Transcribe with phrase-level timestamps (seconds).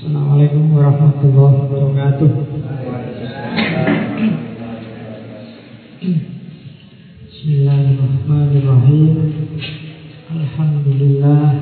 [0.00, 2.32] Assalamualaikum warahmatullahi wabarakatuh.
[7.28, 9.12] Bismillahirrahmanirrahim.
[10.24, 11.52] Alhamdulillah.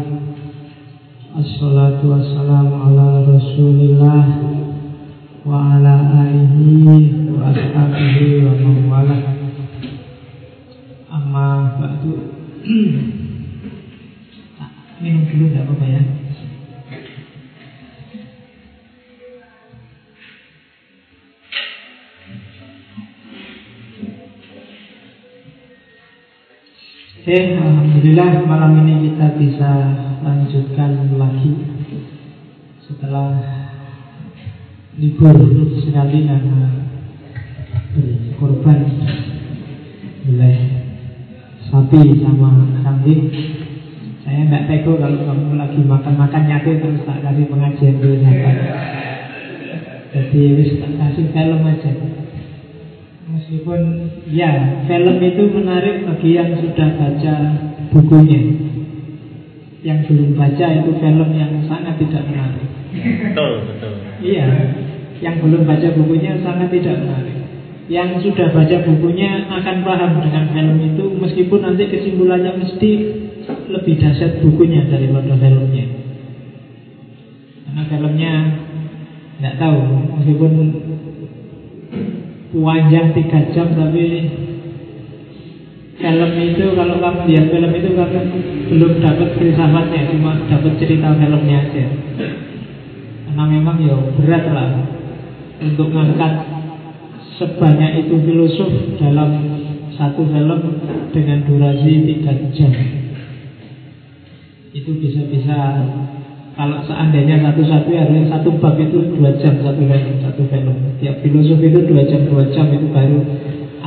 [1.35, 4.23] Assalatu wassalamu ala Rasulillah
[5.43, 5.95] wa ala
[6.30, 9.18] alihi wa ashabihi wa mawala.
[11.11, 12.39] Amma ba'du.
[15.02, 16.18] Minum dulu tidak apa-apa ya.
[27.29, 29.69] Oke, Alhamdulillah malam ini kita bisa
[30.25, 31.61] lanjutkan lagi
[32.89, 33.36] setelah
[34.97, 35.36] libur
[35.77, 36.89] sekali karena
[37.92, 38.81] berkorban
[40.25, 40.56] oleh
[41.69, 43.28] sapi sama kambing.
[44.25, 48.25] Saya tidak teko kalau kamu lagi makan-makan nyate terus tak kasih pengajian dulu
[50.17, 51.92] Jadi wis tak kasih film aja.
[53.48, 53.80] Meskipun
[54.28, 57.34] ya film itu menarik bagi yang sudah baca
[57.88, 58.44] bukunya.
[59.80, 62.68] Yang belum baca itu film yang sangat tidak menarik.
[62.92, 63.92] Betul, betul.
[64.20, 64.44] Iya,
[65.24, 67.40] yang belum baca bukunya sangat tidak menarik.
[67.88, 72.90] Yang sudah baca bukunya akan paham dengan film itu Meskipun nanti kesimpulannya mesti
[73.48, 75.88] lebih dahsyat bukunya daripada filmnya.
[77.64, 78.33] Karena filmnya
[79.40, 79.80] tidak tahu
[80.20, 80.52] Meskipun
[82.52, 84.04] panjang tiga jam tapi
[85.98, 88.20] film itu kalau kamu lihat film itu kamu
[88.70, 91.84] belum dapat filsafatnya cuma dapat cerita filmnya aja.
[93.28, 94.70] Karena memang ya berat lah
[95.58, 96.32] untuk mengangkat
[97.36, 99.30] sebanyak itu filosof dalam
[99.98, 100.60] satu film
[101.10, 102.72] dengan durasi tiga jam.
[104.70, 105.58] Itu bisa-bisa
[106.59, 110.75] kalau seandainya satu-satu harusnya satu bab itu dua jam satu film, satu film.
[110.98, 113.23] Tiap filosof itu dua jam dua jam itu baru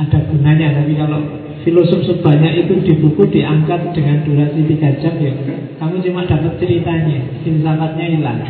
[0.00, 0.80] ada gunanya.
[0.80, 1.20] Tapi kalau
[1.68, 5.32] filosof sebanyak itu di buku diangkat dengan durasi tiga jam ya,
[5.76, 8.40] kamu cuma dapat ceritanya, filsafatnya hilang.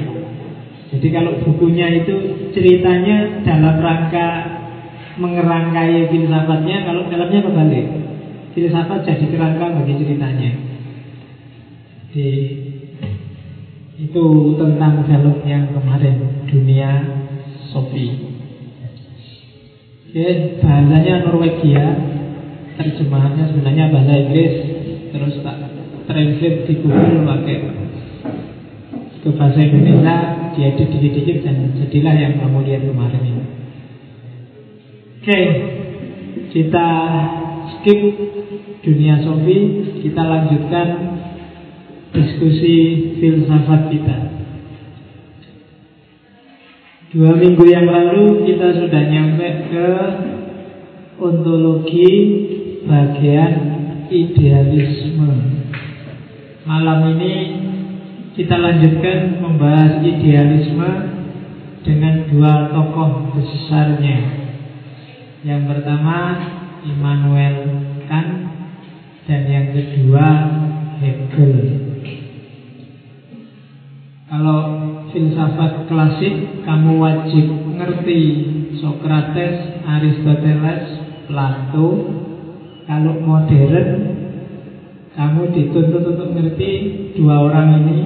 [0.95, 2.15] Jadi kalau bukunya itu
[2.55, 4.29] ceritanya dalam rangka
[5.19, 7.87] mengerangkai filsafatnya, kalau filmnya kebalik.
[8.55, 10.51] Filsafat jadi kerangka bagi ceritanya.
[12.13, 12.29] Di
[14.01, 14.25] itu
[14.57, 16.91] tentang film yang kemarin Dunia
[17.73, 18.33] Sofi
[20.13, 21.85] Oke, bahasanya Norwegia.
[22.77, 24.55] Terjemahannya sebenarnya bahasa Inggris
[25.09, 25.57] Terus tak
[26.05, 27.57] translate di Google pakai.
[29.25, 30.17] Ke bahasa Indonesia
[30.53, 33.45] diedit dikit-dikit dan jadilah yang kamu lihat kemarin ini.
[35.17, 35.41] Oke,
[36.53, 36.89] kita
[37.73, 38.01] skip
[38.83, 39.59] Dunia Sofi
[40.05, 40.87] Kita lanjutkan
[42.13, 42.77] diskusi
[43.19, 44.17] filsafat kita.
[47.13, 49.89] Dua minggu yang lalu kita sudah nyampe ke
[51.21, 52.13] ontologi
[52.89, 53.53] bagian
[54.09, 55.29] idealisme.
[56.65, 57.35] Malam ini
[58.33, 60.91] kita lanjutkan membahas idealisme
[61.85, 64.49] dengan dua tokoh besarnya.
[65.45, 66.17] Yang pertama
[66.87, 67.57] Immanuel
[68.09, 68.31] Kant
[69.29, 70.27] dan yang kedua
[71.03, 71.92] Hegel.
[74.33, 74.61] Kalau
[75.13, 78.21] filsafat klasik kamu wajib ngerti
[78.81, 82.17] Socrates, Aristoteles, Plato.
[82.89, 83.89] Kalau modern
[85.13, 86.73] kamu dituntut untuk ngerti
[87.13, 87.99] dua orang ini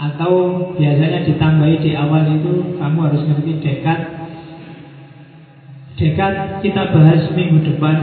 [0.00, 0.32] atau
[0.80, 4.16] biasanya ditambahi di awal itu kamu harus ngerti Descartes.
[6.00, 7.96] Descartes kita bahas minggu depan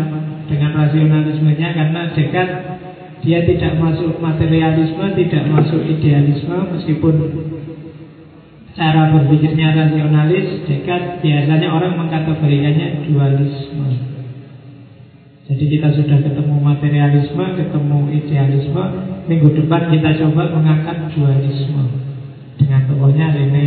[0.46, 2.81] dengan rasionalismenya karena Descartes
[3.22, 7.16] dia tidak masuk materialisme, tidak masuk idealisme Meskipun
[8.74, 13.90] cara berpikirnya rasionalis Dekat biasanya orang mengkategorikannya dualisme.
[15.52, 18.84] Jadi kita sudah ketemu materialisme, ketemu idealisme
[19.30, 21.84] Minggu depan kita coba mengangkat dualisme.
[22.58, 23.66] Dengan tokohnya Rene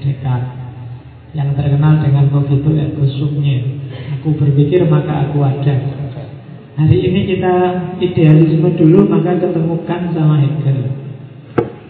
[0.00, 0.64] Descartes
[1.36, 3.56] Yang terkenal dengan begitu ergo sumnya
[4.16, 6.03] Aku berpikir maka aku ada
[6.74, 7.54] Hari ini kita
[8.02, 10.90] idealisme dulu maka ketemukan sama Hegel.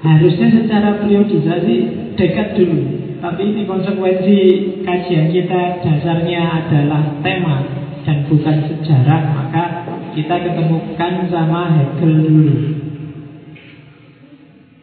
[0.04, 1.75] Harusnya secara periodisasi
[2.20, 2.78] dekat dulu.
[3.25, 4.36] Tapi ini konsekuensi
[4.84, 7.64] kajian kita dasarnya adalah tema
[8.04, 9.64] dan bukan sejarah, maka
[10.12, 12.56] kita ketemukan sama Hegel dulu.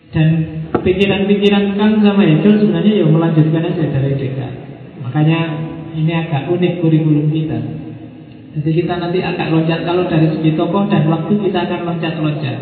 [0.09, 0.29] Dan
[0.81, 4.65] pikiran-pikiran kan sama Hegel sebenarnya ya melanjutkan aja dari Descartes.
[5.05, 5.39] Makanya
[5.93, 7.80] ini agak unik kurikulum kita.
[8.51, 12.57] Jadi kita nanti akan loncat kalau dari segi tokoh dan waktu kita akan loncat-loncat.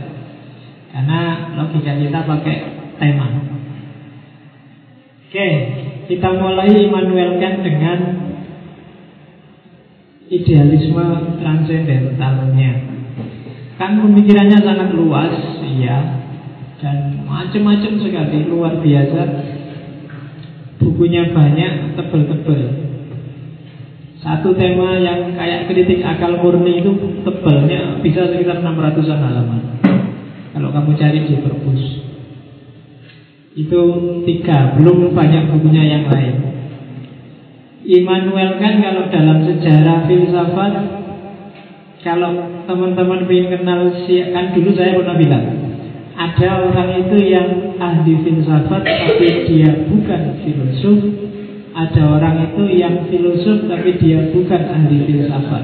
[0.93, 1.21] Karena
[1.57, 2.57] logika kita pakai
[3.01, 3.27] tema.
[5.29, 5.49] Oke,
[6.09, 7.99] kita mulai Immanuel dengan
[10.29, 11.05] idealisme
[11.41, 12.71] transendentalnya.
[13.77, 15.33] Kan pemikirannya sangat luas,
[15.63, 15.97] iya,
[16.81, 19.21] dan macam-macam sekali, luar biasa.
[20.81, 22.88] Bukunya banyak, tebel-tebel.
[24.19, 26.91] Satu tema yang kayak kritik akal murni itu
[27.23, 29.61] tebalnya bisa sekitar 600-an halaman.
[30.51, 31.83] Kalau kamu cari di perpus.
[33.55, 33.81] Itu
[34.27, 36.35] tiga, belum banyak bukunya yang lain.
[37.87, 40.73] Immanuel kan kalau dalam sejarah filsafat
[42.03, 43.91] kalau teman-teman ingin kenal
[44.35, 45.45] kan dulu saya pernah bilang
[46.19, 47.47] ada orang itu yang
[47.79, 51.18] ahli filsafat tapi dia bukan filosof
[51.79, 55.63] ada orang itu yang filosof tapi dia bukan ahli filsafat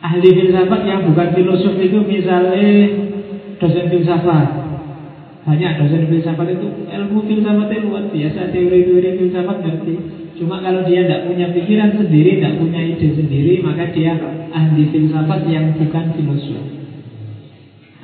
[0.00, 2.68] ahli filsafat yang bukan filosof itu misalnya
[3.60, 4.62] dosen filsafat
[5.42, 9.94] banyak dosen filsafat itu ilmu filsafatnya luar biasa, teori-teori filsafat ngerti.
[10.38, 14.14] Cuma kalau dia tidak punya pikiran sendiri, tidak punya ide sendiri, maka dia
[14.54, 16.62] ahli filsafat yang bukan filosof.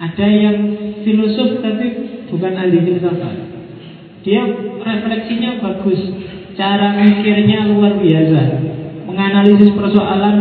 [0.02, 0.58] Ada yang
[1.06, 1.86] filosof tapi
[2.26, 3.47] bukan ahli filsafat.
[4.28, 4.44] Dia
[4.84, 6.04] refleksinya bagus,
[6.52, 8.40] cara mikirnya luar biasa,
[9.08, 10.36] menganalisis persoalan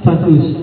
[0.00, 0.56] bagus.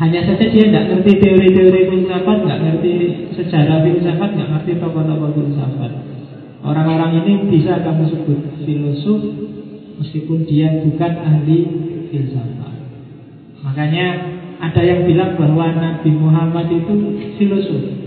[0.00, 2.92] Hanya saja dia tidak ngerti teori-teori filsafat, nggak ngerti
[3.36, 5.92] sejarah filsafat, nggak ngerti tokoh-tokoh filsafat.
[6.64, 9.20] Orang-orang ini bisa kamu sebut filosof
[10.00, 11.58] meskipun dia bukan ahli
[12.08, 12.74] filsafat.
[13.68, 14.06] Makanya
[14.64, 16.94] ada yang bilang bahwa Nabi Muhammad itu
[17.36, 18.01] filosof.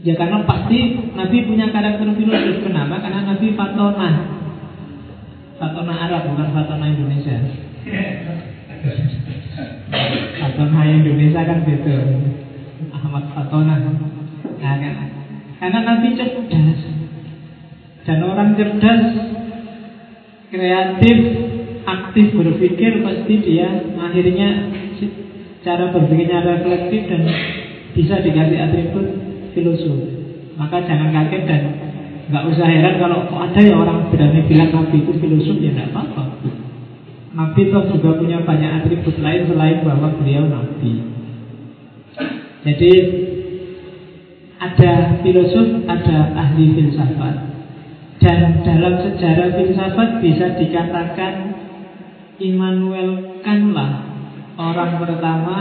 [0.00, 2.64] Ya karena pasti Nabi punya karakter filosof.
[2.64, 3.04] Kenapa?
[3.04, 4.10] Karena Nabi fatona.
[5.60, 7.36] Fatona Arab bukan fatona Indonesia.
[10.40, 11.96] Fatona Indonesia kan beda
[12.96, 13.76] Ahmad Fatona
[14.56, 14.94] nah, kan?
[15.60, 16.80] Karena nanti cerdas
[18.08, 19.02] Dan orang cerdas
[20.48, 21.18] Kreatif
[21.84, 23.68] Aktif berpikir Pasti dia
[24.00, 24.48] akhirnya
[25.60, 27.22] Cara berpikirnya reflektif Dan
[27.90, 30.00] bisa dikasih atribut Filosof
[30.56, 31.62] Maka jangan kaget dan
[32.30, 36.22] nggak usah heran kalau ada ya orang berani bilang Nabi itu filosof ya tidak apa-apa
[37.30, 40.98] Nabi toh juga punya banyak atribut lain selain bahwa beliau Nabi.
[42.66, 42.92] Jadi
[44.58, 44.92] ada
[45.22, 47.34] filosof, ada ahli filsafat.
[48.18, 51.34] Dan dalam sejarah filsafat bisa dikatakan
[52.42, 54.10] Immanuel Kantlah
[54.58, 55.58] orang pertama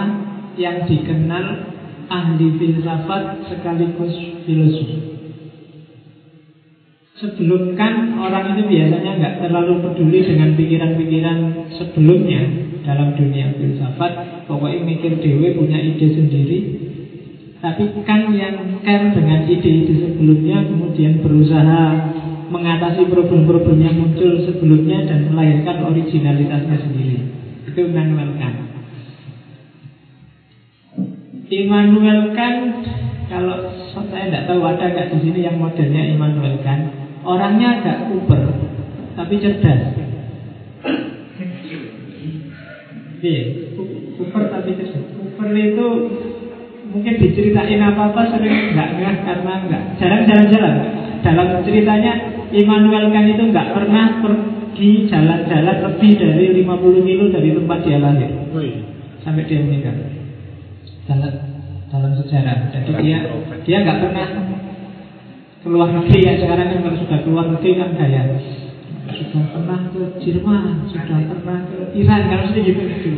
[0.60, 1.46] yang dikenal
[2.10, 4.14] ahli filsafat sekaligus
[4.44, 4.92] filosof.
[7.20, 11.38] Sebelum kan orang itu biasanya nggak terlalu peduli dengan pikiran-pikiran
[11.76, 12.42] sebelumnya
[12.88, 14.46] dalam dunia filsafat.
[14.48, 16.60] Pokoknya mikir dewe punya ide sendiri.
[17.60, 21.82] Tapi kan yang care dengan ide-ide sebelumnya kemudian berusaha
[22.50, 27.20] mengatasi problem-problem yang muncul sebelumnya dan melahirkan originalitasnya sendiri.
[27.68, 28.69] Itu Immanuel Kant.
[31.50, 32.86] Immanuel Kant
[33.30, 36.94] kalau saya tidak tahu ada nggak di sini yang modelnya Immanuel Kant.
[37.20, 38.42] Orangnya agak kuper
[39.20, 39.92] Tapi cerdas
[43.20, 43.42] Iya
[44.16, 45.88] Kuper tapi cerdas Kuper itu
[46.90, 50.76] Mungkin diceritain apa-apa sering nggak nggak karena nggak jarang jalan-jalan.
[51.22, 52.14] Dalam ceritanya
[52.50, 58.32] Immanuel kan itu nggak pernah pergi jalan-jalan lebih dari 50 kilo dari tempat dia lahir.
[59.22, 60.19] Sampai dia meninggal.
[61.10, 61.34] Dalam
[61.90, 62.70] dalam sejarah.
[62.70, 63.18] Jadi dia
[63.66, 64.28] dia nggak pernah
[65.66, 68.26] keluar negeri ya sekarang kan kalau sudah keluar negeri kan kayak
[69.10, 73.12] sudah pernah ke Jerman, sudah pernah ke Iran, kalau sudah gitu gitu.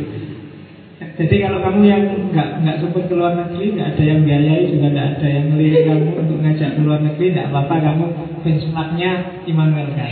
[1.12, 5.08] Jadi kalau kamu yang nggak nggak sempat keluar negeri, nggak ada yang biayai, juga nggak
[5.20, 8.04] ada yang ngelirik kamu untuk ngajak keluar negeri, nggak apa-apa kamu
[8.40, 9.10] benchmarknya
[9.44, 10.08] Immanuel kan.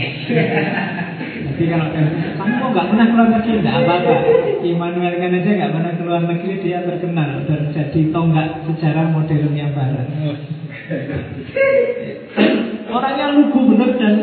[1.41, 1.87] Jadi kalau
[2.37, 4.15] kamu kok nggak pernah keluar negeri, nggak apa-apa.
[4.61, 9.73] Immanuel kan aja nggak pernah keluar negeri, dia terkenal dan jadi tonggak sejarah modern yang
[9.73, 10.05] barat.
[12.93, 14.15] Orangnya lugu benar dan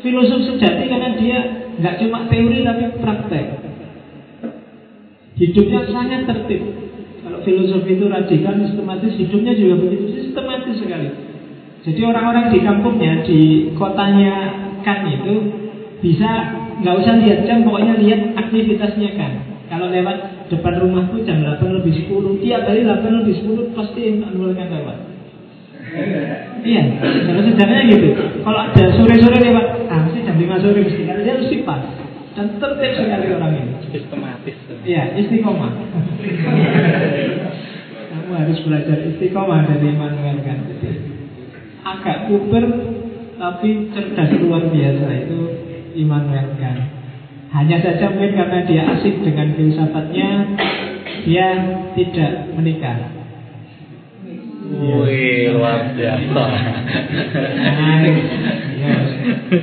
[0.00, 1.38] filosof sejati karena dia
[1.84, 3.73] nggak cuma teori tapi praktek.
[5.34, 6.62] Hidupnya sangat tertib.
[7.24, 11.08] Kalau filosof itu radikal, sistematis, hidupnya juga begitu sistematis sekali.
[11.84, 13.40] Jadi orang-orang di kampungnya, di
[13.74, 14.34] kotanya
[14.86, 15.34] kan itu
[16.04, 16.30] bisa
[16.80, 19.32] nggak usah lihat jam, pokoknya lihat aktivitasnya kan.
[19.72, 24.68] Kalau lewat depan rumahku jam 8 lebih 10, tiap hari 8 lebih 10 pasti mengeluarkan
[24.70, 24.98] lewat.
[26.64, 28.08] Iya, kalau sejarahnya gitu.
[28.44, 31.82] Kalau ada sore-sore lewat, ah mesti jam 5 sore mesti karena dia mesti pas
[32.34, 33.74] dan tertib sekali orang ini.
[33.94, 34.56] Sistematis.
[34.82, 35.72] Iya, istiqomah.
[38.10, 40.58] Kamu harus belajar istiqomah dari Immanuel kan.
[41.84, 42.64] Agak kuper
[43.38, 45.40] tapi cerdas luar biasa itu
[45.94, 46.80] Immanuel Kant.
[47.54, 50.58] Hanya saja mungkin karena dia asik dengan filsafatnya,
[51.22, 51.48] dia
[51.94, 52.98] tidak menikah.
[54.74, 56.44] Wih, luar biasa.
[57.54, 58.02] Nah,
[58.74, 58.96] ya,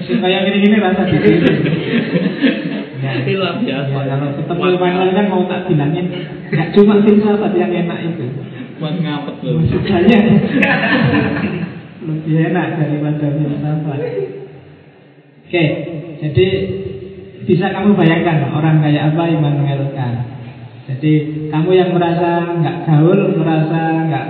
[0.07, 1.03] supaya gini-gini rasa
[3.11, 3.91] Ya, Luar biasa.
[3.91, 6.05] ya, kalau ketemu Immanuel kan mau tak bilangin,
[6.47, 8.25] nggak cuma filsafat yang enak itu.
[8.79, 9.53] Buat ngapet loh.
[9.59, 10.19] Maksudnya
[12.01, 13.99] lebih enak daripada filsafat.
[15.45, 15.63] Oke,
[16.23, 16.47] jadi
[17.43, 20.17] bisa kamu bayangkan orang kayak apa Immanuel Kant.
[20.87, 21.13] Jadi
[21.51, 24.25] kamu yang merasa nggak gaul, merasa nggak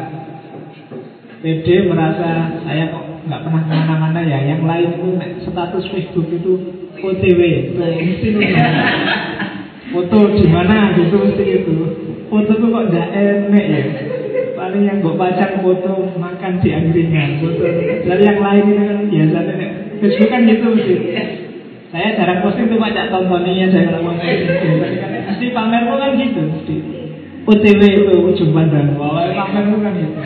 [1.41, 4.39] pede, merasa saya kok nggak pernah ke mana-mana ya.
[4.45, 5.09] Yang lain itu
[5.49, 6.53] status Facebook itu
[7.01, 7.41] OTW,
[7.75, 8.27] mesti
[9.91, 11.73] foto di mana gitu mesti itu.
[12.31, 13.81] Foto tuh kok nggak enak ya.
[14.55, 17.65] Paling yang gue pajak foto makan di angkringan, foto
[18.05, 19.67] dari yang lain itu kan biasanya
[19.99, 20.95] Facebook kan gitu mesti.
[21.91, 24.15] Saya jarang posting tuh pajak tontonnya saya kalau mau.
[25.27, 26.75] Pasti pamermu kan gitu mesti.
[27.41, 30.19] OTW itu ujung pandang bahwa pamermu kan gitu.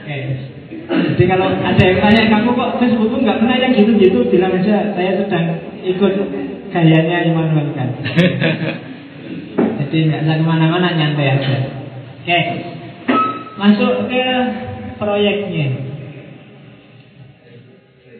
[0.00, 0.16] Oke.
[0.86, 4.94] Jadi kalau ada yang tanya kamu kok Facebook tuh nggak pernah yang gitu-gitu bilang aja
[4.94, 5.46] saya sedang
[5.82, 6.12] ikut
[6.70, 7.90] gayanya Immanuel kan.
[9.82, 11.54] Jadi nggak usah ke mana-mana nyantai aja.
[12.22, 12.38] Oke,
[13.58, 14.24] masuk ke
[14.98, 15.66] proyeknya.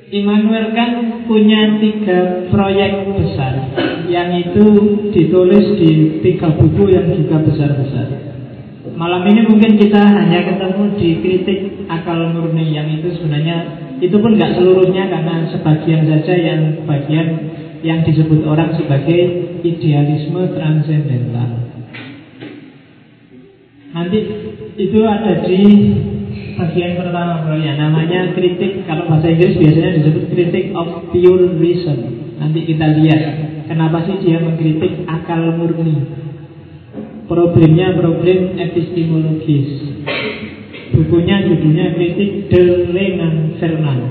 [0.06, 0.90] Immanuel kan
[1.26, 3.74] punya tiga proyek besar
[4.06, 4.66] yang itu
[5.10, 8.35] ditulis di tiga buku yang juga besar-besar.
[8.96, 13.56] Malam ini mungkin kita hanya ketemu di kritik akal murni yang itu sebenarnya
[14.00, 17.28] itu pun nggak seluruhnya karena sebagian saja yang bagian
[17.84, 21.76] yang disebut orang sebagai idealisme transendental.
[23.92, 24.18] Nanti
[24.80, 25.60] itu ada di
[26.56, 32.32] bagian pertama proyek namanya kritik kalau bahasa Inggris biasanya disebut kritik of pure reason.
[32.40, 33.20] Nanti kita lihat
[33.68, 36.25] kenapa sih dia mengkritik akal murni.
[37.26, 39.68] Problemnya problem epistemologis.
[40.94, 42.62] Bukunya judulnya kritik De
[42.94, 44.02] Lenan Fernand.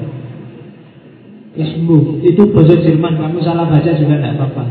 [1.56, 4.64] Ismu, itu bahasa Jerman, kamu salah baca juga tidak apa-apa.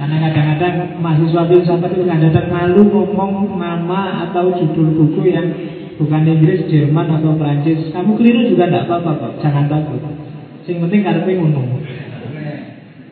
[0.00, 5.52] Karena kadang-kadang mahasiswa filsafat itu kadang-kadang malu ngomong nama atau judul buku yang
[6.00, 7.92] bukan Inggris, Jerman atau Prancis.
[7.92, 10.00] Kamu keliru juga tidak apa-apa kok, jangan takut.
[10.64, 11.68] Yang penting karena ngomong.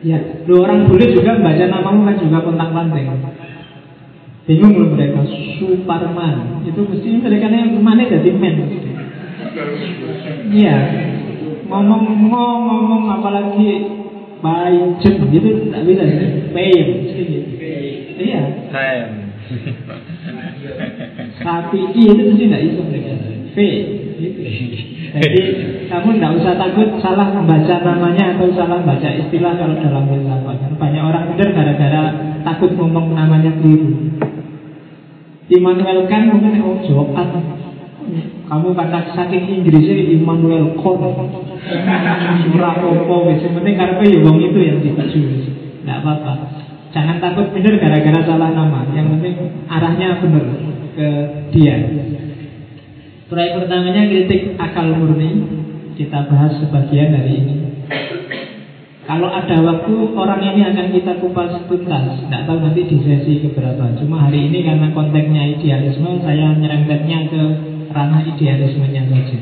[0.01, 0.17] Ya,
[0.49, 3.05] dua orang boleh juga membaca namamu kan juga kontak panting.
[4.49, 5.21] Bingung loh mereka,
[5.61, 6.65] Suparman.
[6.65, 8.57] Itu mesti mereka yang mana jadi men.
[10.49, 10.77] Iya,
[11.69, 13.69] ngomong ngomong apalagi
[14.41, 16.03] baik jem gitu tidak bisa
[16.49, 17.49] payem mesti gitu.
[18.17, 18.41] Iya,
[18.73, 19.13] Time.
[21.41, 23.11] sapi i itu mesti tidak bisa mereka.
[23.53, 23.57] V
[24.19, 24.39] gitu.
[25.09, 25.41] Jadi
[25.89, 30.57] kamu tidak usah takut salah membaca namanya atau salah baca istilah kalau dalam filsafat.
[30.77, 32.01] Banyak orang benar gara-gara
[32.45, 34.21] takut ngomong namanya keliru.
[35.49, 36.61] Immanuel Kant mungkin
[37.17, 37.41] apa?
[38.49, 41.03] Kamu kata saking Inggrisnya Immanuel Kant.
[42.49, 45.21] Surah opo wis penting karena ya wong itu yang dituju.
[45.81, 46.33] Tidak apa-apa.
[46.89, 48.85] Jangan takut benar gara-gara salah nama.
[48.93, 49.35] Yang penting
[49.69, 50.45] arahnya benar
[50.97, 51.07] ke
[51.53, 51.75] dia.
[53.29, 55.29] Proyek pertamanya kritik akal murni.
[55.93, 57.55] Kita bahas sebagian dari ini.
[59.09, 62.21] Kalau ada waktu orang ini akan kita kupas tuntas.
[62.21, 63.97] Tidak tahu nanti di sesi keberapa.
[63.97, 67.41] Cuma hari ini karena konteksnya idealisme, saya nyerempetnya ke
[67.89, 69.37] ranah idealismenya saja.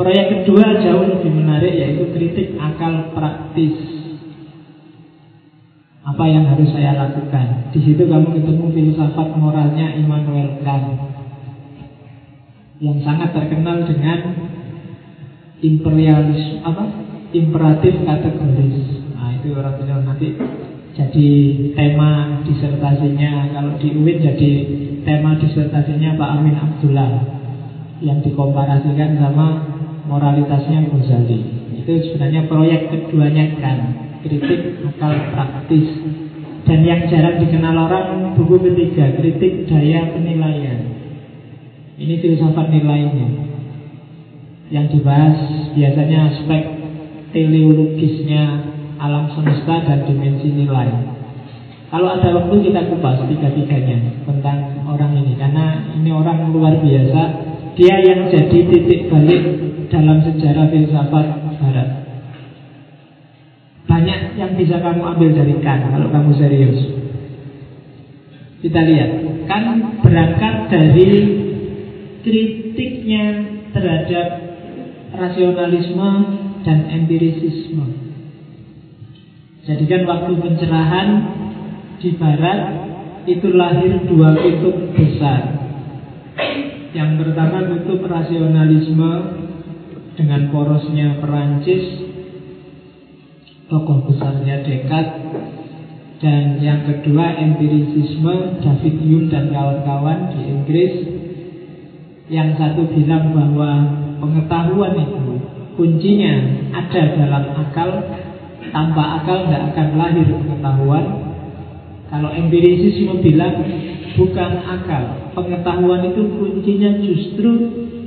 [0.00, 3.76] Proyek kedua jauh lebih menarik yaitu kritik akal praktis.
[6.08, 7.68] Apa yang harus saya lakukan?
[7.76, 10.96] Di situ kamu ketemu filsafat moralnya Immanuel Kant
[12.80, 14.40] yang sangat terkenal dengan
[15.60, 19.04] imperialisme apa imperatif kategoris.
[19.12, 20.32] Nah itu orang bilang nanti
[20.96, 21.28] jadi
[21.76, 24.50] tema disertasinya kalau di UIN jadi
[25.04, 27.12] tema disertasinya Pak Amin Abdullah
[28.00, 29.46] yang dikomparasikan sama
[30.08, 31.40] moralitasnya Ghazali.
[31.84, 33.78] Itu sebenarnya proyek keduanya kan
[34.24, 35.86] kritik akal praktis
[36.66, 40.80] dan yang jarang dikenal orang buku ketiga kritik daya penilaian.
[41.98, 43.28] Ini filsafat nilainya
[44.68, 45.38] yang dibahas
[45.72, 46.77] biasanya aspek
[47.32, 48.44] teleologisnya
[48.98, 50.90] alam semesta dan dimensi nilai.
[51.88, 57.22] Kalau ada waktu kita kupas tiga-tiganya tentang orang ini karena ini orang luar biasa.
[57.78, 59.42] Dia yang jadi titik balik
[59.86, 61.26] dalam sejarah filsafat
[61.62, 61.88] Barat.
[63.86, 66.78] Banyak yang bisa kamu ambil dari Kant kalau kamu serius.
[68.58, 69.10] Kita lihat,
[69.46, 69.62] kan
[70.02, 71.10] berangkat dari
[72.26, 73.24] kritiknya
[73.70, 74.26] terhadap
[75.14, 76.10] rasionalisme
[76.62, 77.86] dan empirisisme.
[79.68, 81.08] Jadi kan waktu pencerahan
[82.00, 82.60] di barat
[83.28, 85.60] itu lahir dua kutub besar.
[86.96, 89.12] Yang pertama kutub rasionalisme
[90.16, 91.84] dengan porosnya Perancis,
[93.68, 95.58] tokoh besarnya Descartes,
[96.18, 100.94] dan yang kedua empirisisme David Hume dan kawan-kawan di Inggris
[102.28, 103.70] Yang satu bilang bahwa
[104.20, 105.37] pengetahuan itu
[105.78, 106.34] kuncinya
[106.74, 107.90] ada dalam akal
[108.68, 111.06] Tanpa akal tidak akan lahir pengetahuan
[112.10, 113.62] Kalau empirisisme bilang
[114.18, 117.50] bukan akal Pengetahuan itu kuncinya justru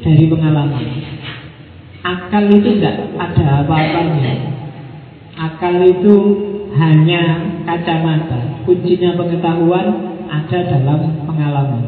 [0.03, 0.85] dari pengalaman
[2.03, 4.35] Akal itu tidak ada apa-apanya
[5.39, 6.15] Akal itu
[6.75, 7.23] hanya
[7.67, 8.63] kacamata.
[8.63, 9.87] Kuncinya pengetahuan
[10.31, 11.83] ada dalam pengalaman.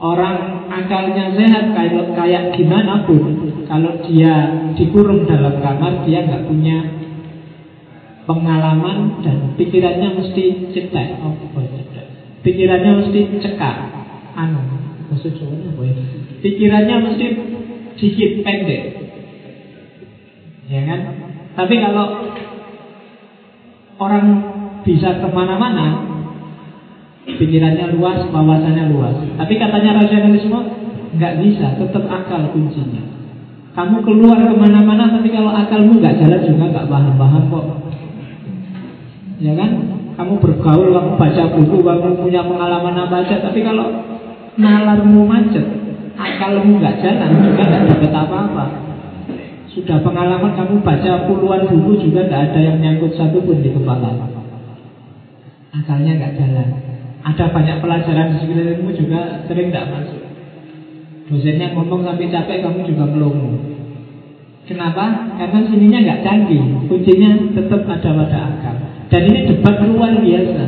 [0.00, 4.34] Orang akalnya sehat kayak, kayak gimana pun Kalau dia
[4.74, 6.78] dikurung dalam kamar Dia nggak punya
[8.26, 11.22] pengalaman Dan pikirannya mesti cetek.
[11.22, 11.38] Oh,
[12.42, 13.76] Pikirannya mesti cekak.
[14.34, 14.58] Anu
[15.10, 15.94] Maksudnya apa ya?
[16.42, 17.26] Pikirannya mesti
[17.98, 18.82] sedikit pendek.
[20.70, 21.00] Ya kan?
[21.54, 22.06] Tapi kalau
[24.02, 24.26] orang
[24.82, 26.10] bisa ke mana-mana
[27.26, 29.14] Pikirannya luas, wawasannya luas.
[29.38, 30.58] Tapi katanya rasionalisme
[31.20, 33.19] nggak bisa, tetap akal kuncinya
[33.70, 37.66] Kamu keluar ke mana-mana Tapi kalau akalmu nggak jalan juga nggak paham-paham kok
[39.40, 39.70] Ya kan?
[40.20, 43.88] Kamu bergaul, kamu baca buku, kamu punya pengalaman apa aja Tapi kalau
[44.58, 45.64] nalarmu macet
[46.20, 48.64] Akalmu nggak jalan juga nggak dapat apa-apa
[49.70, 54.18] sudah pengalaman kamu baca puluhan buku juga tidak ada yang nyangkut satu pun di kepala.
[55.70, 56.68] Akalnya nggak jalan.
[57.22, 60.20] Ada banyak pelajaran di sekitarmu juga sering tidak masuk.
[61.30, 63.54] Dosennya ngomong sampai capek kamu juga melongo.
[64.66, 65.30] Kenapa?
[65.38, 66.90] Karena sininya nggak canggih.
[66.90, 68.76] Kuncinya tetap ada pada akal.
[69.06, 70.62] Dan ini debat luar biasa.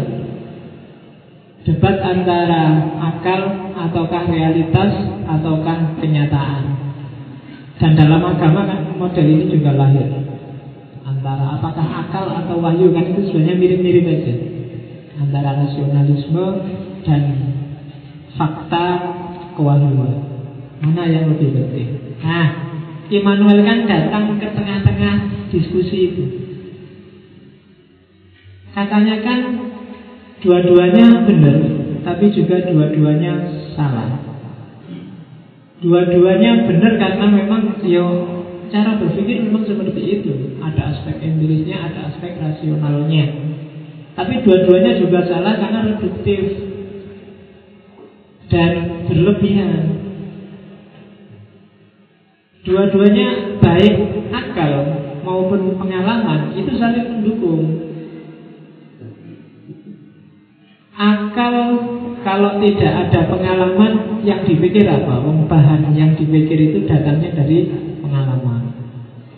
[1.66, 2.62] Debat antara
[2.94, 6.62] akal ataukah realitas ataukah kenyataan.
[7.82, 10.06] Dan dalam agama kan model ini juga lahir
[11.02, 14.34] Antara apakah akal atau wahyu kan itu sebenarnya mirip-mirip aja
[15.18, 16.46] Antara rasionalisme
[17.02, 17.22] dan
[18.38, 18.86] fakta
[19.58, 20.31] kewahyuan
[20.82, 21.88] Mana yang lebih penting
[22.22, 22.46] Nah,
[23.06, 25.14] Immanuel kan datang ke tengah-tengah
[25.54, 26.24] diskusi itu
[28.74, 29.40] Katanya kan
[30.42, 31.56] dua-duanya benar
[32.02, 33.32] Tapi juga dua-duanya
[33.78, 34.32] salah
[35.82, 38.06] Dua-duanya benar karena memang yo
[38.72, 40.32] cara berpikir memang seperti itu.
[40.64, 43.24] Ada aspek empirisnya, ada aspek rasionalnya.
[44.16, 46.42] Tapi dua-duanya juga salah karena reduktif
[48.48, 48.72] dan
[49.10, 50.11] berlebihan.
[52.62, 53.94] Dua-duanya baik
[54.30, 54.72] akal
[55.26, 57.90] maupun pengalaman itu saling mendukung.
[60.94, 61.54] Akal
[62.22, 65.26] kalau tidak ada pengalaman yang dipikir apa?
[65.50, 67.66] Bahan yang dipikir itu datangnya dari
[67.98, 68.70] pengalaman.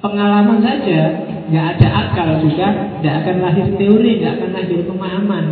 [0.05, 1.01] Pengalaman saja
[1.49, 5.45] nggak ada akal juga, nggak akan lahir teori, nggak akan lahir pemahaman.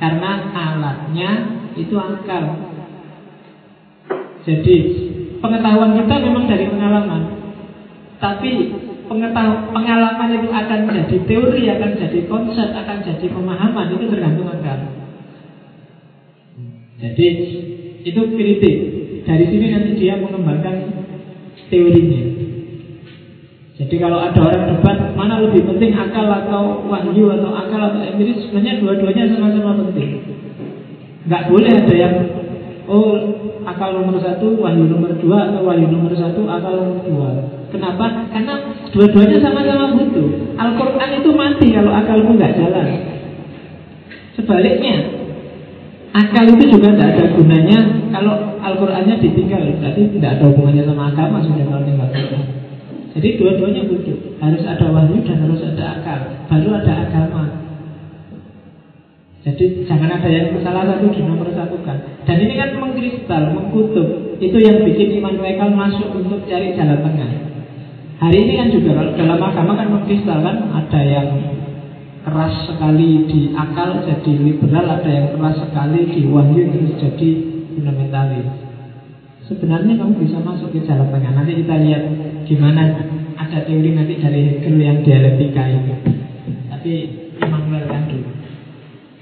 [0.00, 1.30] Karena alatnya
[1.76, 2.72] itu akal.
[4.48, 4.76] Jadi
[5.40, 7.22] pengetahuan kita memang dari pengalaman.
[8.16, 8.50] Tapi
[9.72, 14.78] pengalaman itu akan jadi teori, akan jadi konsep, akan jadi pemahaman itu tergantung akal.
[16.96, 17.26] Jadi
[18.06, 18.76] itu kritik.
[19.26, 20.74] Dari sini nanti dia mengembangkan
[21.66, 22.22] teorinya.
[23.76, 28.48] Jadi kalau ada orang debat mana lebih penting akal atau wahyu atau akal atau empiris
[28.48, 30.24] sebenarnya dua-duanya sama-sama penting.
[31.28, 32.14] Gak boleh ada yang
[32.88, 37.30] oh akal nomor satu, wahyu nomor dua atau wahyu nomor satu, akal nomor dua.
[37.72, 38.28] Kenapa?
[38.28, 38.54] Karena
[38.92, 40.28] dua-duanya sama-sama butuh.
[40.58, 42.86] Al-Quran itu mati kalau akalmu nggak jalan.
[44.36, 45.16] Sebaliknya,
[46.16, 51.44] Akal itu juga tidak ada gunanya kalau Al-Qur'annya ditinggal, berarti tidak ada hubungannya sama agama
[51.44, 52.08] sudah kalau tinggal.
[53.12, 57.42] Jadi dua-duanya butuh, harus ada wahyu dan harus ada akal, baru ada agama.
[59.46, 61.94] Jadi jangan ada yang salah satu nomor satu kan.
[62.26, 64.34] Dan ini kan mengkristal, mengkutub.
[64.42, 67.30] Itu yang bikin iman mereka masuk untuk cari jalan tengah.
[68.18, 71.28] Hari ini kan juga kalau dalam agama kan mengkristal kan ada yang
[72.26, 77.28] keras sekali di akal jadi liberal, ada yang keras sekali di wahyu terus jadi
[77.70, 78.50] fundamentalis.
[79.46, 81.30] Sebenarnya kamu bisa masuk ke jalan tengah.
[81.38, 82.02] Nanti kita lihat
[82.50, 82.98] gimana
[83.38, 85.94] ada teori nanti dari Hegel yang dialektika itu.
[86.66, 86.94] Tapi.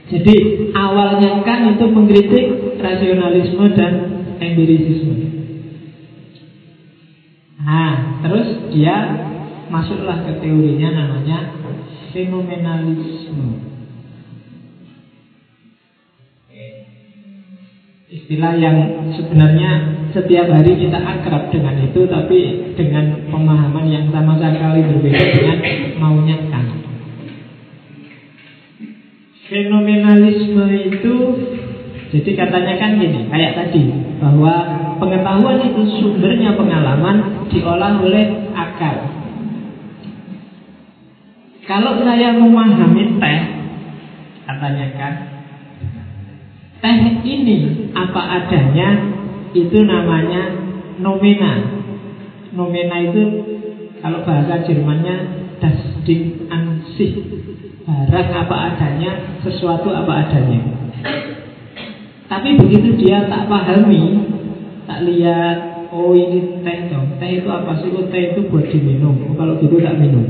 [0.04, 0.34] Jadi
[0.76, 3.92] awalnya kan itu mengkritik rasionalisme dan
[4.36, 5.34] empirisisme.
[8.74, 8.96] dia
[9.70, 11.38] masuklah ke teorinya namanya
[12.10, 13.70] fenomenalisme.
[18.10, 18.76] Istilah yang
[19.14, 19.70] sebenarnya
[20.14, 22.38] setiap hari kita akrab dengan itu Tapi
[22.78, 25.58] dengan pemahaman yang sama sekali berbeda dengan
[25.98, 26.73] maunya Kant
[29.54, 31.14] Fenomenalisme itu
[32.10, 33.86] Jadi katanya kan gini Kayak tadi
[34.18, 34.54] Bahwa
[34.98, 39.14] pengetahuan itu sumbernya pengalaman Diolah oleh akal
[41.70, 43.40] Kalau saya memahami teh
[44.42, 45.14] Katanya kan
[46.82, 49.14] Teh ini apa adanya
[49.54, 50.50] itu namanya
[50.98, 51.62] nomena.
[52.52, 53.22] Nomena itu
[54.02, 55.16] kalau bahasa Jermannya
[55.62, 57.43] das Ding an sich.
[57.84, 59.12] Barang apa adanya,
[59.44, 60.60] sesuatu apa adanya.
[62.24, 64.24] Tapi begitu dia tak pahami,
[64.88, 67.20] tak lihat, oh ini teh dong.
[67.20, 67.92] Teh itu apa sih?
[67.92, 69.28] Oh, teh itu buat diminum.
[69.28, 70.24] Oh, kalau gitu tak minum.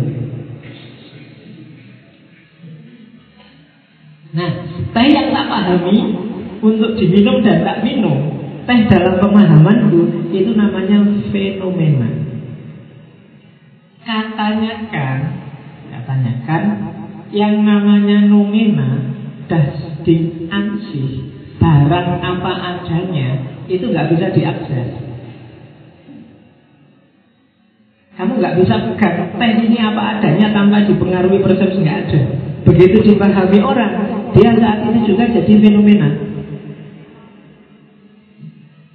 [4.35, 4.51] Nah,
[4.90, 5.97] teh yang tak pahami
[6.59, 8.35] untuk diminum dan tak minum,
[8.67, 12.11] teh dalam pemahamanku itu namanya fenomena.
[14.03, 15.19] Katanya kan,
[15.88, 16.62] katanya kan,
[17.35, 19.11] yang namanya nomena
[19.51, 21.27] das ding ansih
[21.59, 23.29] barang apa adanya
[23.66, 24.88] itu nggak bisa diakses.
[28.14, 32.20] Kamu nggak bisa pegang teh ini apa adanya tanpa dipengaruhi persepsi nggak ada.
[32.64, 33.92] Begitu dipahami orang,
[34.33, 36.34] dia saat ini juga jadi fenomena.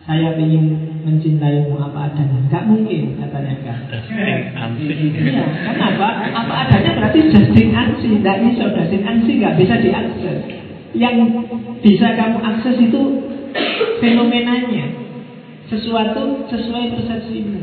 [0.10, 0.74] Saya ingin
[1.06, 2.42] mencintaimu apa adanya.
[2.50, 3.78] Gak mungkin katanya kan.
[4.10, 6.34] Iya, kenapa?
[6.34, 8.18] Apa adanya berarti justin ansi.
[8.18, 10.38] Tidak bisa justin ansi nggak bisa diakses.
[10.98, 11.46] Yang
[11.86, 13.02] bisa kamu akses itu
[14.02, 14.98] fenomenanya.
[15.70, 17.62] Sesuatu sesuai persepsimu.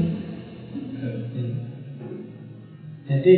[3.10, 3.34] Jadi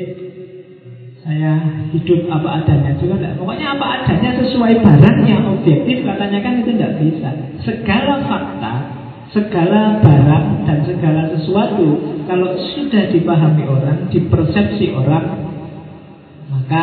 [1.25, 1.53] saya
[1.97, 3.41] hidup apa adanya juga enggak.
[3.41, 7.31] Pokoknya apa adanya sesuai barangnya objektif katanya kan itu tidak bisa.
[7.65, 8.98] Segala fakta,
[9.33, 15.27] segala barang dan segala sesuatu kalau sudah dipahami orang, dipersepsi orang,
[16.53, 16.83] maka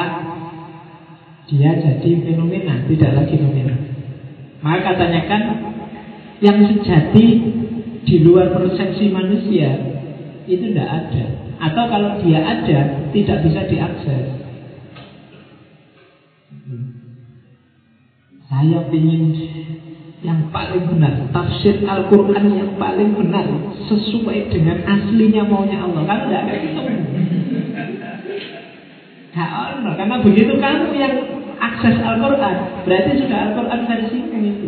[1.45, 3.77] dia jadi fenomena, tidak lagi nomina.
[4.65, 5.43] Maka katanya kan
[6.41, 7.27] yang sejati
[8.05, 9.77] di luar persepsi manusia
[10.49, 11.25] itu tidak ada.
[11.61, 14.25] Atau kalau dia ada, tidak bisa diakses.
[18.45, 19.23] Saya ingin
[20.23, 23.45] yang paling benar, tafsir Al-Quran yang paling benar,
[23.91, 26.01] sesuai dengan aslinya maunya Allah.
[26.07, 26.81] Kan tidak ada gitu.
[29.35, 31.13] Ono, karena begitu kamu yang
[31.59, 32.55] akses Al-Quran,
[32.87, 34.67] berarti sudah Al-Quran versi itu.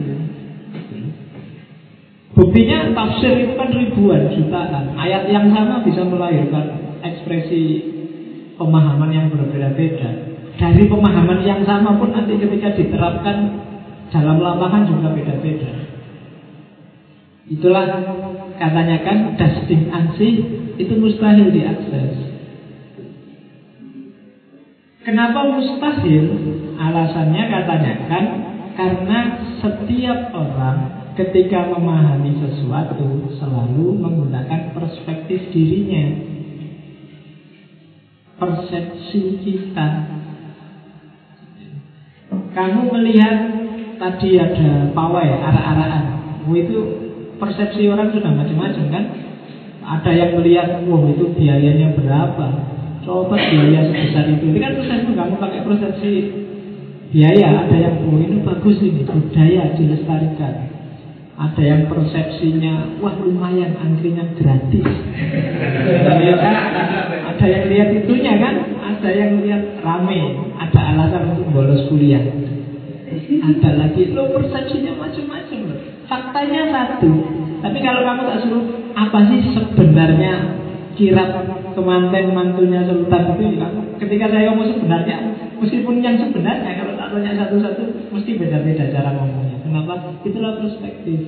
[2.37, 4.93] Buktinya tafsir itu kan ribuan, jutaan.
[4.93, 7.81] Ayat yang sama bisa melahirkan ekspresi
[8.61, 10.37] pemahaman yang berbeda-beda.
[10.57, 13.66] Dari pemahaman yang sama pun nanti ketika diterapkan
[14.13, 15.71] dalam lapangan juga beda-beda.
[17.47, 17.85] Itulah
[18.59, 20.29] katanya kan dusting ansi
[20.75, 22.11] itu mustahil diakses.
[25.07, 26.25] Kenapa mustahil?
[26.75, 28.25] Alasannya katanya kan
[28.75, 29.19] karena
[29.63, 36.13] setiap orang ketika memahami sesuatu selalu menggunakan perspektif dirinya
[38.37, 39.89] persepsi kita
[42.53, 43.37] kamu melihat
[43.97, 46.05] tadi ada pawai arah-arahan
[46.45, 46.77] oh, itu
[47.37, 49.03] persepsi orang sudah macam-macam kan?
[49.87, 52.47] Ada yang melihat wah itu biayanya berapa?
[53.05, 54.51] Coba biaya sebesar itu.
[54.51, 56.11] Ini kan persepsi kamu pakai persepsi
[57.13, 57.67] biaya.
[57.67, 60.55] Ada yang oh ini bagus ini budaya dilestarikan.
[61.37, 64.87] Ada yang persepsinya wah lumayan angkringan gratis.
[67.31, 68.55] Ada yang lihat itunya kan?
[68.81, 70.19] Ada yang lihat rame
[70.57, 72.19] ada alasan untuk bolos kuliah
[73.41, 75.59] ada lagi lo persepsinya macam-macam
[76.07, 77.11] faktanya satu
[77.57, 80.33] tapi kalau kamu tak suruh apa sih sebenarnya
[80.97, 81.29] kirap
[81.77, 83.67] kemanten mantunya sultan itu ya,
[84.01, 85.17] ketika saya ngomong sebenarnya
[85.61, 89.99] meskipun yang sebenarnya kalau tak tanya satu-satu mesti beda-beda cara ngomongnya Kenapa?
[90.23, 91.19] Itulah perspektif.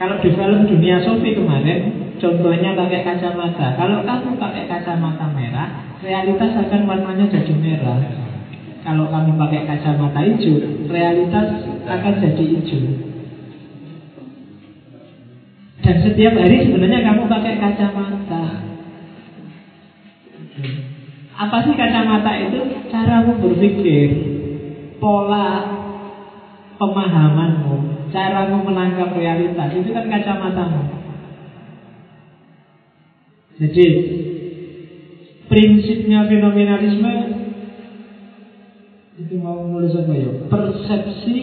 [0.00, 1.80] Kalau di film dunia Sofi kemarin,
[2.16, 3.76] contohnya pakai kacamata.
[3.76, 5.68] Kalau kamu pakai kacamata merah,
[6.00, 8.00] realitas akan warnanya jadi merah.
[8.90, 10.58] Kalau kamu pakai kacamata hijau,
[10.90, 12.82] realitas akan jadi hijau.
[15.78, 18.66] Dan setiap hari sebenarnya kamu pakai kacamata.
[21.38, 22.66] Apa sih kacamata itu?
[22.90, 24.10] Caramu berpikir,
[24.98, 25.70] pola
[26.74, 30.82] pemahamanmu, caramu menangkap realitas, itu kan kacamatamu.
[33.54, 33.86] Jadi
[35.46, 37.46] prinsipnya fenomenalisme
[39.20, 40.30] itu mau nulis apa ya?
[40.48, 41.36] Persepsi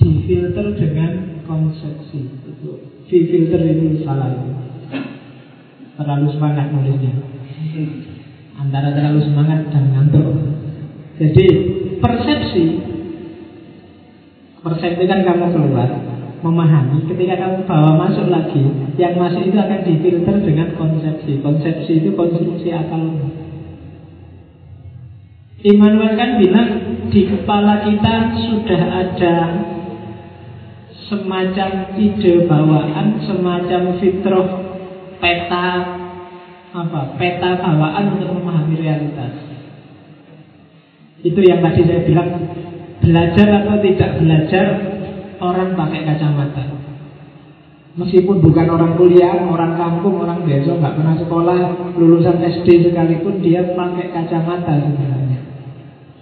[0.00, 1.10] difilter dengan
[1.44, 2.20] konsepsi.
[2.56, 4.52] Itu filter itu salah itu.
[5.96, 7.12] Terlalu semangat nulisnya.
[8.56, 10.24] Antara terlalu semangat dan ngantuk.
[11.20, 11.46] Jadi
[12.00, 12.64] persepsi
[14.60, 15.88] persepsi kan kamu keluar
[16.42, 18.60] memahami ketika kamu bawa masuk lagi
[18.98, 23.00] yang masuk itu akan difilter dengan konsepsi konsepsi itu konsumsi akal
[25.66, 26.70] Immanuel kan bilang
[27.10, 29.36] di kepala kita sudah ada
[31.10, 34.46] semacam ide bawaan semacam fitrah
[35.18, 35.68] peta
[36.70, 39.46] apa peta bawaan untuk memahami realitas
[41.26, 42.30] itu yang tadi saya bilang
[43.02, 44.66] belajar atau tidak belajar
[45.42, 46.64] orang pakai kacamata.
[47.96, 51.58] Meskipun bukan orang kuliah, orang kampung, orang desa, nggak pernah sekolah,
[51.96, 55.45] lulusan SD sekalipun dia pakai kacamata sebenarnya.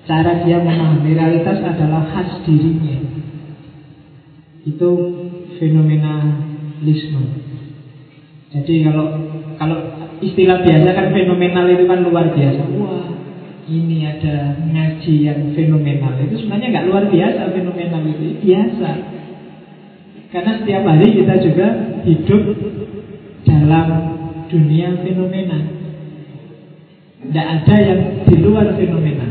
[0.05, 3.01] Cara dia memahami realitas adalah khas dirinya.
[4.69, 4.91] Itu
[5.57, 7.23] fenomenalisme.
[8.53, 9.07] Jadi kalau
[9.57, 9.79] kalau
[10.21, 12.63] istilah biasa kan fenomenal itu kan luar biasa.
[12.77, 13.15] Wah,
[13.65, 18.91] ini ada ngaji yang fenomenal itu sebenarnya nggak luar biasa fenomenal itu biasa
[20.29, 21.67] karena setiap hari kita juga
[22.05, 22.43] hidup
[23.49, 23.89] dalam
[24.53, 25.59] dunia fenomena
[27.25, 29.29] tidak ada yang di luar fenomena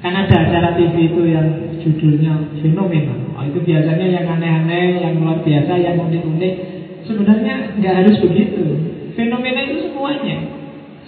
[0.00, 1.48] kan ada acara TV itu yang
[1.80, 6.54] judulnya fenomena oh, itu biasanya yang aneh-aneh yang luar biasa yang unik-unik
[7.04, 8.64] sebenarnya nggak harus begitu
[9.16, 10.38] fenomena itu semuanya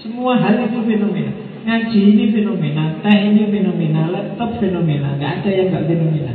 [0.01, 5.71] semua hal itu fenomena Ngaji ini fenomena, teh ini fenomena, laptop fenomena, nggak ada yang
[5.71, 6.35] nggak fenomena.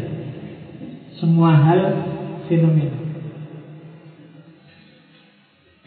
[1.20, 1.82] Semua hal
[2.48, 2.96] fenomena.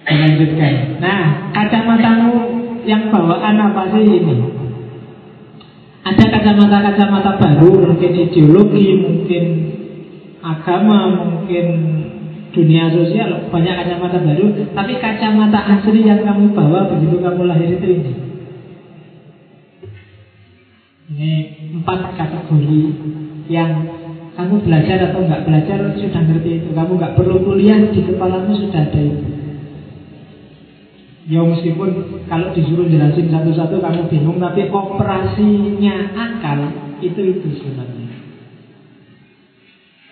[0.05, 0.75] Lanjutkan.
[1.01, 1.23] Nah,
[1.57, 2.33] kacamatamu
[2.85, 4.60] yang bawaan apa sih ini?
[6.01, 9.45] Ada kacamata-kacamata baru, mungkin ideologi, mungkin
[10.41, 11.67] agama, mungkin
[12.57, 14.45] dunia sosial, banyak kacamata baru.
[14.73, 18.13] Tapi kacamata asli yang kamu bawa begitu kamu lahir itu ini.
[21.11, 21.33] Ini
[21.77, 22.81] empat kategori
[23.51, 23.71] yang
[24.41, 26.69] kamu belajar atau nggak belajar sudah ngerti itu.
[26.73, 29.50] Kamu nggak perlu kuliah di kepalamu sudah ada itu.
[31.29, 36.73] Ya meskipun kalau disuruh jelasin satu-satu kamu bingung, tapi operasinya akal
[37.05, 38.09] itu itu sebenarnya.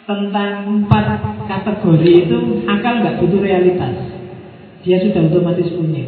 [0.05, 1.07] Tentang empat
[1.49, 3.97] kategori itu akal nggak butuh realitas,
[4.85, 6.05] dia sudah otomatis punya.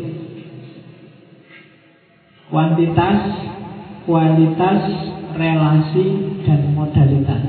[2.52, 3.18] Kuantitas,
[4.04, 4.80] kualitas,
[5.38, 6.06] relasi,
[6.44, 7.44] dan modalitas.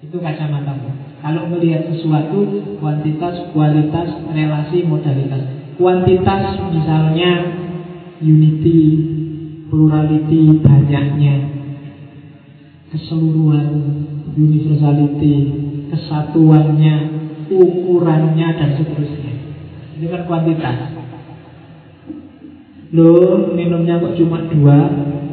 [0.00, 0.74] Itu kacamata.
[1.20, 2.44] Kalau melihat sesuatu,
[2.80, 5.63] kuantitas, kualitas, relasi, modalitas.
[5.74, 7.30] Kuantitas misalnya
[8.22, 8.80] unity,
[9.66, 11.34] plurality, banyaknya,
[12.94, 13.66] keseluruhan,
[14.38, 15.36] universality,
[15.90, 16.94] kesatuannya,
[17.50, 19.34] ukurannya, dan seterusnya.
[19.98, 20.78] Itu kan kuantitas.
[22.94, 24.78] Loh, minumnya kok cuma dua,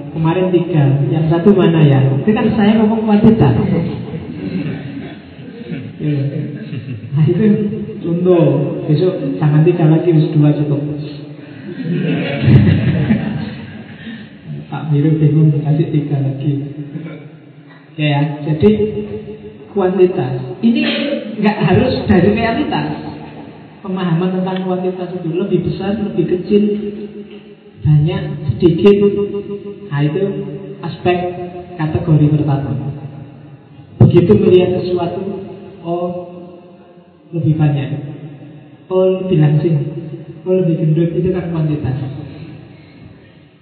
[0.10, 2.02] kemarin tiga, yang satu mana ya?
[2.18, 3.56] Itu kan saya ngomong kuantitas.
[6.02, 6.18] Ya.
[7.14, 7.46] Nah itu
[8.02, 8.46] contoh,
[8.90, 10.82] besok jangan tiga lagi, harus dua cukup.
[14.72, 16.54] Pak Miru bingung kasih tiga lagi.
[18.00, 18.72] Ya, jadi
[19.76, 20.60] kuantitas.
[20.64, 20.82] Ini
[21.40, 22.88] nggak harus dari realitas.
[23.82, 26.64] Pemahaman tentang kuantitas itu lebih besar, lebih kecil,
[27.82, 28.22] banyak,
[28.54, 28.96] sedikit.
[29.90, 30.24] Nah itu
[30.86, 31.18] aspek
[31.82, 32.94] kategori pertama.
[33.98, 35.22] Begitu melihat sesuatu,
[35.82, 36.21] oh
[37.32, 37.90] lebih banyak,
[38.92, 39.76] oh lebih langsing,
[40.44, 41.98] oh lebih gendut itu kan kuantitas.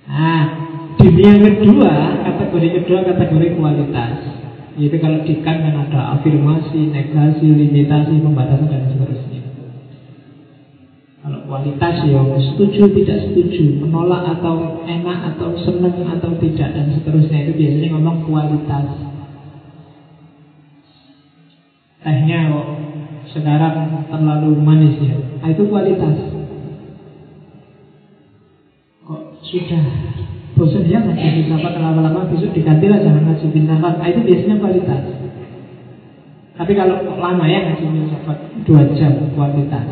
[0.10, 0.42] Nah,
[0.98, 1.94] dunia kedua,
[2.26, 4.14] kategori kedua kategori kualitas.
[4.80, 9.42] Itu kalau di kan ada afirmasi, negasi, limitasi, pembatasan dan seterusnya.
[11.20, 17.44] Kalau kualitas ya setuju tidak setuju, menolak atau enak atau senang atau tidak dan seterusnya
[17.44, 18.88] itu biasanya ngomong kualitas.
[22.00, 22.40] Tehnya
[23.32, 26.18] sekarang terlalu manis ya, nah, itu kualitas.
[29.06, 29.86] Kok sudah
[30.58, 35.02] bosan ya ngaji filsafat lama-lama besok diganti lah jangan ngaji filsafat, nah, itu biasanya kualitas.
[36.60, 38.38] Tapi kalau lama ya ngaji filsafat
[38.68, 39.88] dua jam kualitas.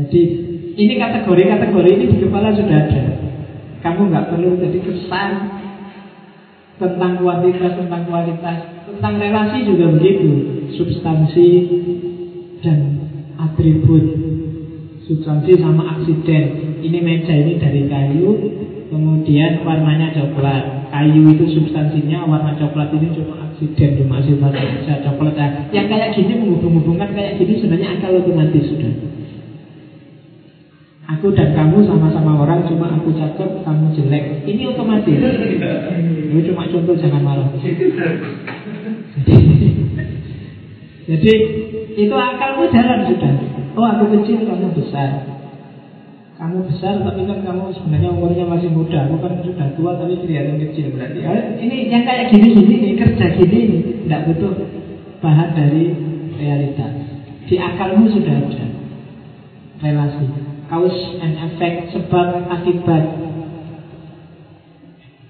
[0.00, 0.22] Jadi
[0.80, 3.02] ini kategori-kategori ini di kepala sudah ada.
[3.84, 5.59] Kamu nggak perlu jadi kesan
[6.80, 10.28] tentang kuantitas, tentang kualitas, tentang relasi juga begitu,
[10.80, 11.48] substansi
[12.64, 12.78] dan
[13.36, 14.30] atribut
[15.10, 16.78] substansi sama aksiden.
[16.80, 18.30] Ini meja ini dari kayu,
[18.88, 20.88] kemudian warnanya coklat.
[20.94, 24.54] Kayu itu substansinya, warna coklat ini cuma aksiden, cuma sifat
[25.02, 25.34] coklat.
[25.34, 28.94] Nah, yang kayak gini menghubung-hubungkan kayak gini sebenarnya akal otomatis sudah.
[31.18, 34.46] Aku dan kamu sama-sama orang, cuma aku cakep, kamu jelek.
[34.46, 35.18] Ini otomatis.
[36.30, 37.50] Ini cuma contoh, jangan marah.
[41.10, 41.32] Jadi,
[41.98, 43.34] itu akalmu jalan sudah.
[43.74, 45.26] Oh aku kecil, kamu besar.
[46.40, 49.04] Kamu besar tapi kan kamu sebenarnya umurnya masih muda.
[49.04, 51.20] Aku kan sudah tua tapi kelihatan kecil berarti.
[51.20, 53.60] Ah, ini yang kayak gini-gini kerja gini
[54.08, 54.56] tidak butuh
[55.20, 55.92] bahan dari
[56.40, 56.96] realitas.
[57.44, 58.66] Di akalmu sudah ada
[59.84, 60.24] relasi,
[60.70, 63.04] cause and effect, sebab akibat.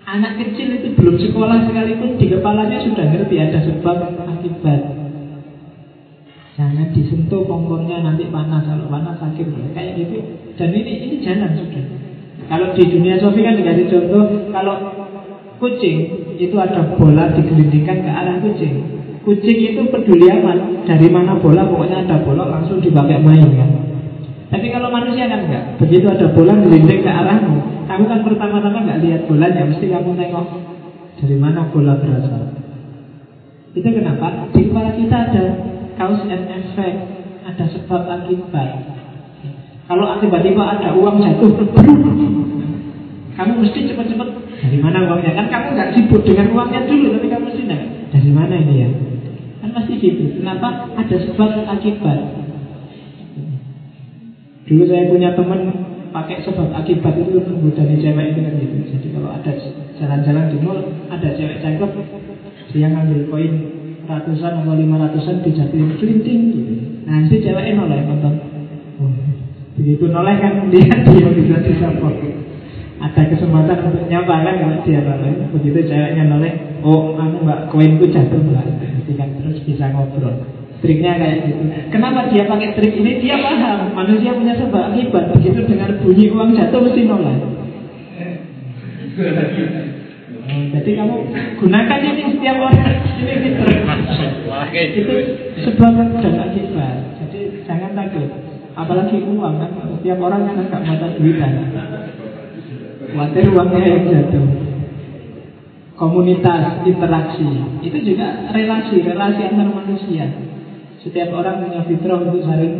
[0.04, 3.96] Anak kecil itu belum sekolah sekalipun di kepalanya sudah ngerti ada sebab
[4.28, 4.80] akibat.
[6.60, 10.20] Jangan disentuh kompornya nanti panas kalau panas sakit kayak gitu.
[10.60, 11.84] Dan ini ini jalan sudah.
[12.50, 14.76] Kalau di dunia sofi kan dikasih contoh kalau
[15.56, 15.98] kucing
[16.36, 18.82] itu ada bola digelindingkan ke arah kucing.
[19.22, 23.89] Kucing itu peduli amat dari mana bola pokoknya ada bola langsung dipakai main kan.
[24.50, 25.78] Tapi kalau manusia kan enggak.
[25.78, 30.46] Begitu ada bola gelinding ke arahmu, kamu kan pertama-tama nggak lihat bolanya, mesti kamu tengok
[31.22, 32.50] dari mana bola berasal.
[33.70, 35.44] Itu kenapa di kepala kita ada
[35.94, 36.98] cause and effect,
[37.46, 38.70] ada sebab akibat.
[39.86, 41.50] Kalau tiba-tiba ada uang jatuh,
[43.38, 44.28] kamu mesti cepat-cepat
[44.66, 45.38] dari mana uangnya?
[45.38, 47.62] Kan kamu nggak sibuk dengan uangnya dulu, tapi kamu mesti
[48.10, 48.88] dari mana ini ya?
[49.62, 50.42] Kan pasti gitu.
[50.42, 50.90] Kenapa?
[50.98, 52.39] Ada sebab akibat.
[54.70, 55.60] Dulu saya punya teman
[56.14, 58.76] pakai sebab akibat itu menggodani cewek itu kan gitu.
[58.86, 59.50] Jadi kalau ada
[59.98, 60.78] jalan-jalan di mall,
[61.10, 61.90] ada cewek cakep,
[62.70, 63.52] dia ngambil koin
[64.06, 66.74] ratusan atau lima ratusan dijatuhin kelinting gitu.
[67.02, 68.34] Nah si ceweknya noleh nonton.
[69.02, 69.10] Oh,
[69.74, 72.14] begitu noleh kan dia dia bisa disapor.
[73.00, 75.50] Ada kesempatan untuk nyapa kan kalau dia noleh.
[75.50, 78.70] Begitu ceweknya noleh, oh anu mbak koinku jatuh mbak.
[78.70, 80.59] Nanti kan terus bisa ngobrol.
[80.80, 81.62] Triknya kayak gitu.
[81.92, 83.20] Kenapa dia pakai trik ini?
[83.20, 85.28] Dia paham manusia punya sebab akibat.
[85.36, 87.36] Begitu dengar bunyi uang jatuh mesti nolak.
[90.50, 91.16] Jadi kamu
[91.60, 93.68] gunakan ini setiap orang ini fitur.
[94.72, 95.14] itu
[95.68, 95.92] sebab
[96.24, 96.96] dan akibat.
[97.20, 98.28] Jadi jangan takut.
[98.72, 101.52] Apalagi uang kan setiap orang kan nggak mata duitan.
[103.10, 104.46] Khawatir uangnya yang jatuh.
[106.00, 107.44] Komunitas, interaksi,
[107.84, 110.32] itu juga relasi, relasi antar manusia.
[111.00, 112.76] Setiap orang punya fitrah untuk saling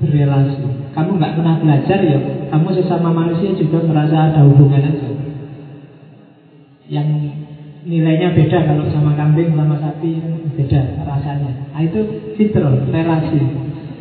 [0.00, 0.64] berrelasi.
[0.96, 5.08] Kamu nggak pernah belajar ya, kamu sesama manusia juga merasa ada hubungan aja.
[6.88, 7.08] Yang
[7.84, 10.20] nilainya beda kalau sama kambing, sama sapi
[10.56, 11.52] beda rasanya.
[11.72, 12.00] Nah, itu
[12.36, 13.40] fitrah, relasi.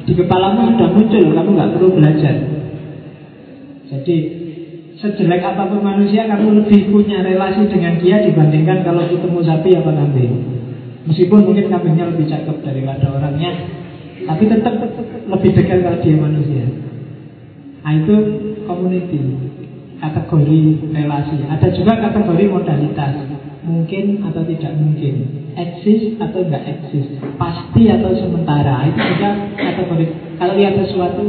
[0.08, 2.36] Di kepalamu sudah muncul, kamu nggak perlu belajar.
[3.92, 4.16] Jadi
[5.00, 9.92] sejelek apa pun manusia, kamu lebih punya relasi dengan dia dibandingkan kalau ketemu sapi apa
[9.92, 10.51] kambing.
[11.02, 13.52] Meskipun mungkin kambingnya lebih cakep daripada orangnya,
[14.22, 14.74] tapi tetap
[15.26, 16.66] lebih dekat kalau dia manusia.
[17.82, 18.16] Nah itu
[18.70, 19.22] community,
[19.98, 20.60] kategori
[20.94, 21.42] relasi.
[21.50, 23.14] Ada juga kategori modalitas,
[23.66, 25.14] mungkin atau tidak mungkin,
[25.58, 28.86] eksis atau enggak eksis, pasti atau sementara.
[28.94, 30.06] Itu juga kategori.
[30.38, 31.24] Kalau lihat sesuatu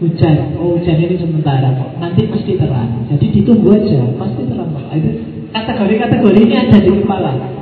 [0.00, 3.04] hujan, oh hujan ini sementara kok, nanti pasti terang.
[3.12, 4.88] Jadi ditunggu aja, pasti terang kok.
[4.96, 5.10] Itu
[5.52, 7.57] kategori-kategori ini ada di kepala.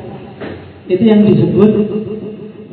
[0.87, 1.71] Itu yang disebut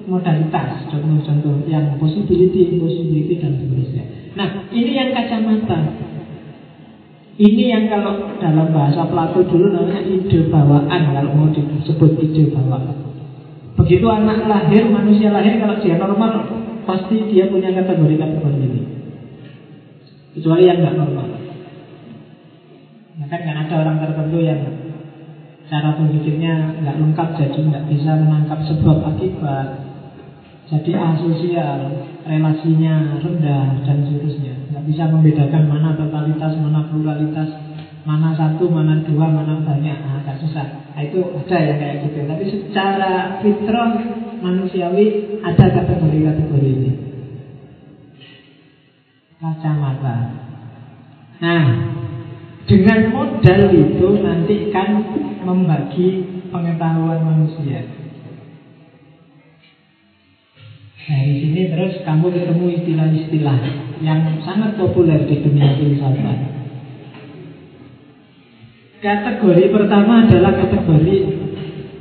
[0.05, 4.03] modalitas, contoh-contoh yang possibility, impossibility dan seterusnya.
[4.37, 5.79] Nah, ini yang kacamata.
[7.33, 12.93] Ini yang kalau dalam bahasa Plato dulu namanya ide bawaan kalau mau disebut ide bawaan.
[13.73, 16.45] Begitu anak lahir, manusia lahir kalau dia normal
[16.85, 18.81] pasti dia punya kategori-kategori ini.
[20.37, 21.27] Kecuali yang nggak normal.
[23.13, 24.61] Nah, kan, ada orang tertentu yang
[25.73, 29.67] cara berpikirnya nggak lengkap jadi nggak bisa menangkap sebab akibat.
[30.69, 31.97] Jadi asosial
[32.29, 34.53] relasinya rendah dan seterusnya.
[34.69, 37.49] Nggak bisa membedakan mana totalitas mana pluralitas
[38.05, 39.97] mana satu mana dua mana banyak.
[39.97, 40.93] Nah, agak susah.
[40.93, 42.21] Nah, itu ada yang kayak gitu.
[42.21, 43.97] Tapi secara fitrah
[44.45, 46.91] manusiawi ada kategori-kategori ini.
[49.41, 50.15] Kacamata.
[51.41, 51.63] Nah
[52.63, 55.03] dengan modal itu nanti kan
[55.43, 56.09] membagi
[56.49, 57.83] pengetahuan manusia.
[61.03, 63.59] Dari sini terus kamu ketemu istilah-istilah
[63.99, 66.39] yang sangat populer di dunia filsafat.
[69.03, 71.17] Kategori pertama adalah kategori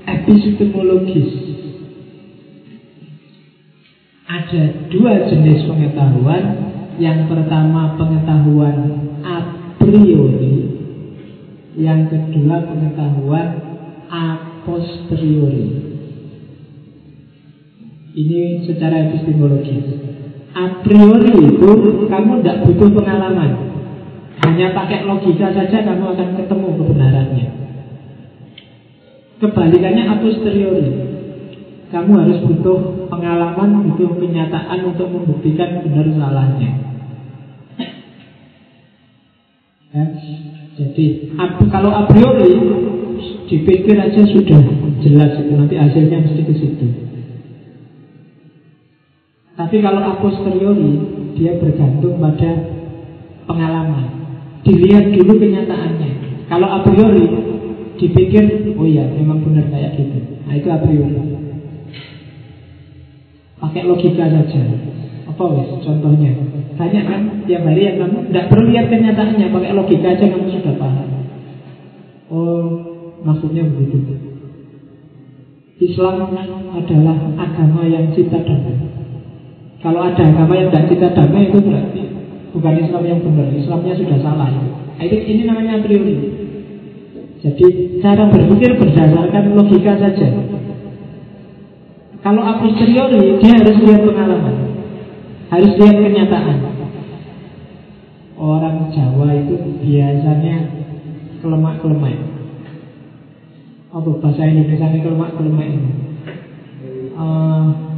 [0.06, 1.52] epistemologis.
[4.52, 6.44] ada dua jenis pengetahuan.
[7.00, 8.76] Yang pertama pengetahuan
[9.82, 10.54] priori,
[11.74, 13.46] yang kedua pengetahuan
[14.06, 14.24] a
[14.62, 15.90] posteriori.
[18.12, 19.88] Ini secara epistemologis.
[20.52, 21.68] A priori itu
[22.06, 23.50] kamu tidak butuh pengalaman.
[24.44, 27.46] Hanya pakai logika saja kamu akan ketemu kebenarannya.
[29.40, 30.92] Kebalikannya a posteriori.
[31.88, 36.91] Kamu harus butuh pengalaman, butuh kenyataan untuk membuktikan benar salahnya.
[39.92, 40.04] Ya.
[40.72, 41.36] Jadi
[41.68, 42.48] kalau a priori
[43.44, 44.60] dipikir aja sudah
[45.04, 46.86] jelas itu nanti hasilnya mesti ke situ.
[49.52, 50.96] Tapi kalau a posteriori
[51.36, 52.50] dia bergantung pada
[53.44, 54.04] pengalaman.
[54.64, 56.10] Dilihat dulu kenyataannya.
[56.48, 57.26] Kalau a priori
[58.00, 60.18] dipikir, oh iya memang benar kayak gitu.
[60.48, 61.20] Nah itu a priori.
[63.60, 64.62] Pakai logika saja.
[65.32, 66.36] Apa wes contohnya?
[66.76, 70.74] Banyak kan tiap hari yang kamu tidak perlu lihat kenyataannya, pakai logika aja kamu sudah
[70.76, 71.08] paham.
[72.28, 72.64] Oh,
[73.24, 74.12] maksudnya begitu.
[75.82, 76.30] Islam
[76.76, 78.76] adalah agama yang cinta damai.
[79.82, 82.02] Kalau ada agama yang tidak kita damai itu berarti
[82.54, 83.48] bukan Islam yang benar.
[83.50, 84.48] Islamnya sudah salah.
[84.52, 86.14] Nah, itu ini namanya priori.
[87.42, 90.28] Jadi cara berpikir berdasarkan logika saja.
[92.22, 94.71] Kalau a posteriori dia harus lihat pengalaman,
[95.52, 96.58] harus lihat kenyataan.
[98.40, 100.56] Orang Jawa itu biasanya
[101.44, 102.16] kelemak-kelemak.
[103.92, 105.90] Apa bahasa Indonesia ini kelemak-kelemak ini?
[107.12, 107.92] Uh,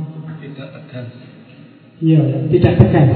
[2.04, 2.20] Iya,
[2.52, 3.08] tidak tegas.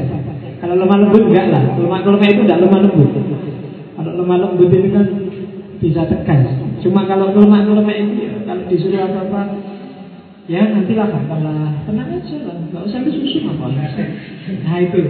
[0.62, 1.76] Kalau lemah lembut enggak lah.
[1.76, 3.10] Lemah lemah itu tidak lemah lembut.
[3.98, 5.06] Kalau lemah lembut itu kan
[5.82, 6.46] bisa tegas.
[6.80, 9.40] Cuma kalau lemah itu ya, kalau disuruh apa apa,
[10.48, 11.72] ya nantilah lah.
[11.84, 13.66] Tenang aja lah, nggak usah disusun apa.
[13.68, 15.00] Nah itu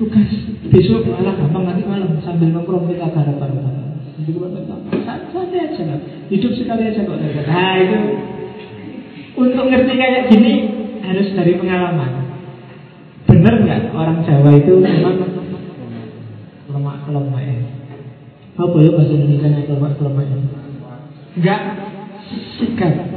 [0.00, 0.28] tugas
[0.72, 3.76] besok malah gampang nanti malam sambil nongkrong kita garap bareng
[5.36, 6.00] santai aja lah.
[6.32, 7.16] Hidup sekali aja kok.
[7.20, 7.98] Nah itu
[9.36, 10.54] untuk ngerti kayak gini
[11.04, 12.12] harus dari pengalaman.
[13.28, 15.16] Benar nggak orang Jawa itu memang
[16.72, 17.56] lemak lemak ya?
[18.56, 20.38] Apa ya bahasa Indonesia lemak lemak ya?
[21.36, 21.60] Enggak
[22.56, 23.15] sikat.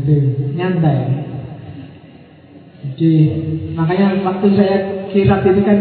[0.00, 0.16] Nah, itu
[0.56, 0.98] nyantai.
[2.80, 3.12] Jadi
[3.76, 4.76] makanya waktu saya
[5.12, 5.78] kirap itu kan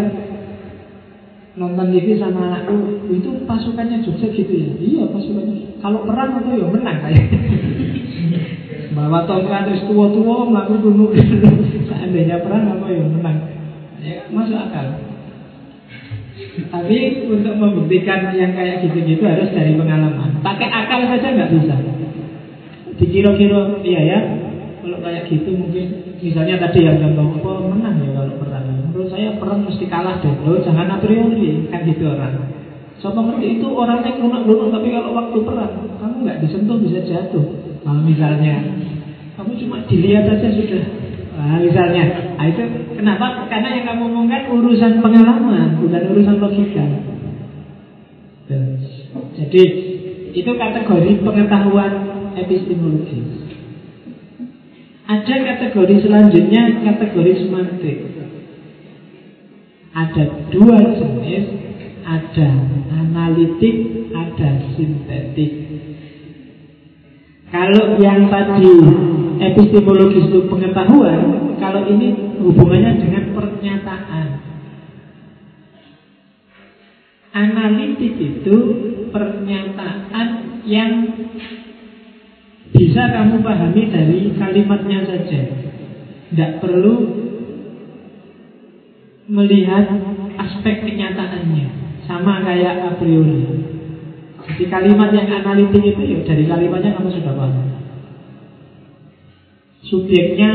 [1.55, 4.71] nonton TV sama anakku itu pasukannya Jogja gitu ya?
[4.75, 5.79] Iya pasukannya.
[5.79, 7.27] Kalau perang itu ya menang kayak.
[8.99, 11.15] Bawa tongkat terus tua-tua melakukan bunuh
[11.87, 13.37] seandainya perang apa yang menang.
[14.03, 14.99] Ya masuk akal.
[16.59, 16.97] Tapi
[17.31, 20.43] untuk membuktikan yang kayak gitu-gitu harus dari pengalaman.
[20.43, 21.98] Pakai akal saja nggak bisa
[22.99, 24.19] dikira-kira iya ya
[24.83, 25.85] kalau kayak gitu mungkin
[26.19, 30.35] misalnya tadi yang contoh apa menang ya kalau perang menurut saya perang mesti kalah deh
[30.43, 32.59] lo jangan a priori kan gitu orang
[32.99, 35.73] Siapa ngerti itu orangnya lunak-lunak tapi kalau waktu perang
[36.03, 37.47] kamu nggak disentuh bisa jatuh.
[37.87, 38.59] Nah, misalnya
[39.39, 40.83] kamu cuma dilihat saja sudah
[41.39, 42.67] Nah, misalnya, nah, itu
[42.99, 43.47] kenapa?
[43.47, 46.83] Karena yang kamu omongkan urusan pengalaman, bukan urusan logika.
[49.39, 49.63] Jadi
[50.35, 51.91] itu kategori pengetahuan
[52.37, 53.49] epistemologis.
[55.09, 57.97] Ada kategori selanjutnya, kategori semantik.
[59.89, 60.23] Ada
[60.53, 61.45] dua jenis,
[62.05, 62.49] ada
[62.93, 63.75] analitik,
[64.13, 65.51] ada sintetik.
[67.49, 68.69] Kalau yang tadi
[69.41, 74.27] epistemologis itu pengetahuan, kalau ini hubungannya dengan pernyataan.
[77.33, 78.55] Analitik itu
[79.09, 80.27] pernyataan
[80.69, 80.91] yang
[82.73, 85.41] bisa kamu pahami dari kalimatnya saja.
[86.29, 86.95] Tidak perlu
[89.29, 89.85] melihat
[90.37, 91.65] aspek kenyataannya.
[92.05, 93.45] Sama kayak a priori.
[94.49, 97.69] Jadi kalimat yang analitik itu ya dari kalimatnya kamu sudah paham
[99.89, 100.51] subjeknya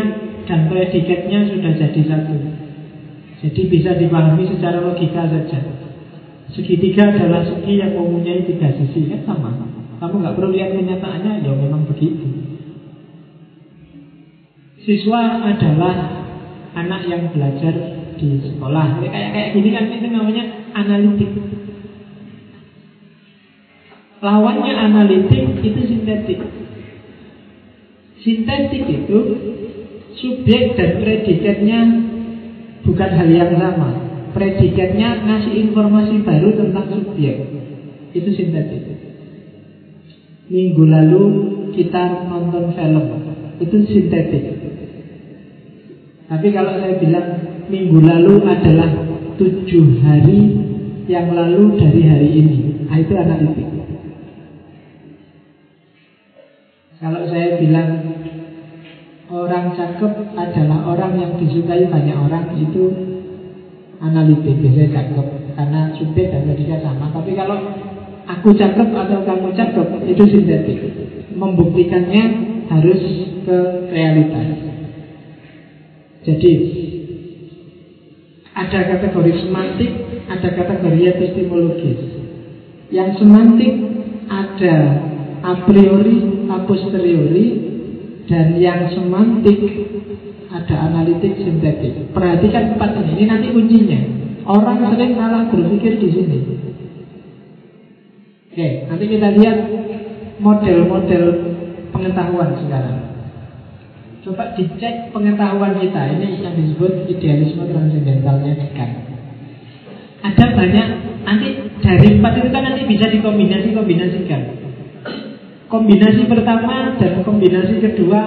[0.47, 2.37] dan predikatnya sudah jadi satu.
[3.45, 5.61] Jadi bisa dipahami secara logika saja.
[6.55, 9.74] Segitiga adalah segi yang mempunyai tiga sisi kan sama.
[10.05, 12.29] Kamu nggak perlu lihat kenyataannya, ya memang begitu.
[14.85, 15.97] Siswa adalah
[16.77, 17.73] anak yang belajar
[18.21, 19.01] di sekolah.
[19.01, 20.45] Kayak kayak gini kan itu namanya
[20.77, 21.33] analitik.
[24.21, 26.41] Lawannya analitik itu sintetik.
[28.21, 29.19] Sintetik itu
[30.21, 31.81] subjek dan predikatnya
[32.85, 33.89] bukan hal yang sama.
[34.37, 37.41] Predikatnya ngasih informasi baru tentang subjek.
[38.13, 38.94] Itu sintetik.
[40.55, 41.23] Minggu lalu
[41.75, 43.07] kita nonton film.
[43.59, 44.55] Itu sintetik.
[46.31, 47.27] Tapi kalau saya bilang
[47.67, 48.91] minggu lalu adalah
[49.35, 50.41] tujuh hari
[51.11, 53.69] yang lalu dari hari ini, nah, itu analitik.
[57.03, 57.89] Kalau saya bilang
[59.29, 62.83] orang cakep adalah orang yang disukai banyak orang, itu
[64.01, 65.27] analitik, biasanya cakep.
[65.59, 67.13] Karena subjek dan predikat sama.
[67.13, 67.59] Tapi kalau
[68.25, 70.79] aku cakep atau kamu cakep, itu sintetik.
[71.35, 72.25] Membuktikannya
[72.71, 73.01] harus
[73.45, 73.59] ke
[73.93, 74.49] realitas.
[76.25, 76.53] Jadi
[78.55, 79.93] ada kategori semantik,
[80.31, 82.01] ada kategori epistemologis.
[82.89, 83.73] Yang semantik
[84.31, 84.77] ada
[85.45, 87.47] a priori, a posteriori,
[88.25, 89.59] dan yang semantik
[90.49, 92.15] ada analitik sintetik.
[92.17, 94.01] Perhatikan empat ini, ini nanti kuncinya.
[94.45, 96.39] Orang sering salah berpikir di sini.
[98.55, 99.67] Oke, nanti kita lihat
[100.39, 101.25] model-model
[101.91, 103.03] pengetahuan sekarang.
[104.23, 106.15] Coba dicek pengetahuan kita.
[106.15, 108.95] Ini yang disebut idealisme transendentalnya Kant
[110.23, 110.89] Ada banyak
[111.27, 111.49] Nanti
[111.83, 114.41] dari empat itu kan nanti bisa dikombinasi-kombinasikan
[115.67, 118.23] Kombinasi pertama dan kombinasi kedua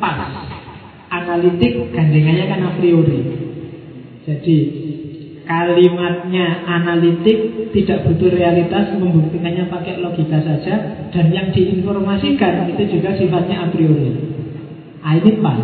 [0.00, 0.48] pas.
[1.12, 3.20] Analitik gandengannya kan a priori.
[4.24, 4.56] Jadi
[5.50, 10.74] kalimatnya analitik tidak butuh realitas membuktikannya pakai logika saja
[11.10, 14.30] dan yang diinformasikan itu juga sifatnya a priori
[15.00, 15.58] Nah, ini pas.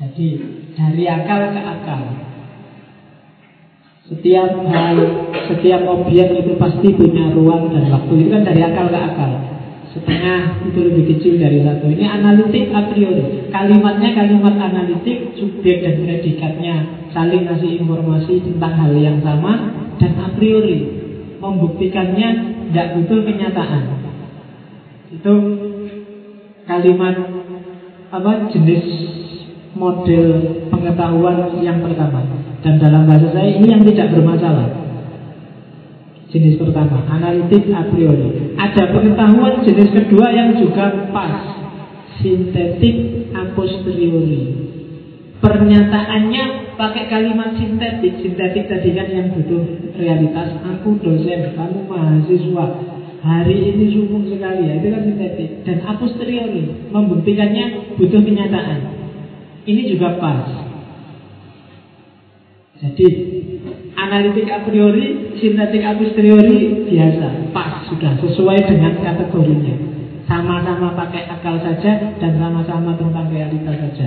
[0.00, 0.26] Jadi
[0.72, 2.02] dari akal ke akal.
[4.08, 4.96] Setiap hal,
[5.52, 8.12] setiap objek itu pasti punya ruang dan waktu.
[8.24, 9.32] Itu kan dari akal ke akal.
[9.88, 11.88] Setengah itu lebih kecil dari satu.
[11.88, 13.48] Ini analitik a priori.
[13.48, 16.74] Kalimatnya kalimat analitik, subjek dan predikatnya
[17.16, 21.00] saling ngasih informasi tentang hal yang sama dan a priori.
[21.40, 22.28] Membuktikannya
[22.68, 23.82] tidak butuh kenyataan.
[25.08, 25.34] Itu
[26.68, 27.16] kalimat
[28.12, 28.84] apa jenis
[29.72, 30.26] model
[30.68, 32.24] pengetahuan yang pertama
[32.64, 34.77] dan dalam bahasa saya ini yang tidak bermasalah
[36.28, 38.52] jenis pertama analitik a priori.
[38.60, 41.56] Ada pengetahuan jenis kedua yang juga pas.
[42.18, 44.68] Sintetik a posteriori.
[45.38, 48.20] Pernyataannya pakai kalimat sintetik.
[48.20, 49.62] Sintetik tadi kan yang butuh
[49.96, 50.58] realitas.
[50.66, 52.66] Aku dosen kamu mahasiswa.
[53.18, 54.82] Hari ini sumuk sekali ya.
[54.82, 55.62] Itu kan sintetik.
[55.62, 58.78] Dan a posteriori membuktikannya butuh kenyataan.
[59.68, 60.67] Ini juga pas
[62.78, 63.06] jadi
[63.98, 67.50] analitik a priori sintetik a posteriori biasa.
[67.50, 69.74] Pas sudah sesuai dengan kategorinya.
[70.30, 74.06] Sama-sama pakai akal saja dan sama-sama tentang realitas saja.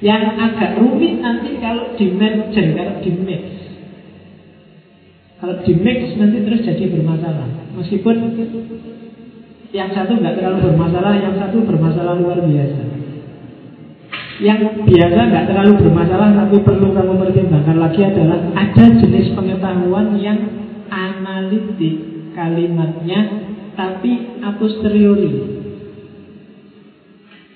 [0.00, 3.44] Yang agak rumit nanti kalau di merger kalau di mix.
[5.38, 7.48] Kalau di mix nanti terus jadi bermasalah.
[7.78, 8.16] Meskipun
[9.70, 12.89] yang satu nggak terlalu bermasalah, yang satu bermasalah luar biasa.
[14.40, 20.40] Yang biasa nggak terlalu bermasalah tapi perlu kamu pertimbangkan lagi adalah ada jenis pengetahuan yang
[20.88, 22.00] analitik
[22.32, 23.20] kalimatnya
[23.76, 25.60] tapi a posteriori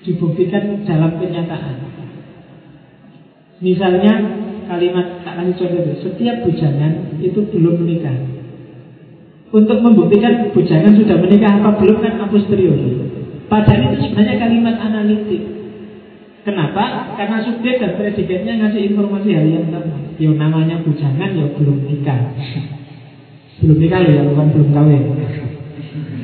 [0.05, 1.75] dibuktikan dalam kenyataan.
[3.65, 4.13] Misalnya
[4.69, 8.17] kalimat tak kasih contoh setiap bujangan itu belum menikah
[9.49, 12.93] untuk membuktikan bujangan sudah menikah apa belum kan a posteriori.
[13.49, 15.54] Padahal itu sebenarnya kalimat analitik.
[16.45, 17.17] Kenapa?
[17.17, 19.97] Karena subjek dan predikatnya ngasih informasi hal yang sama.
[20.21, 22.21] Yo namanya bujangan ya belum nikah.
[23.65, 25.03] belum nikah ya bukan belum kawin.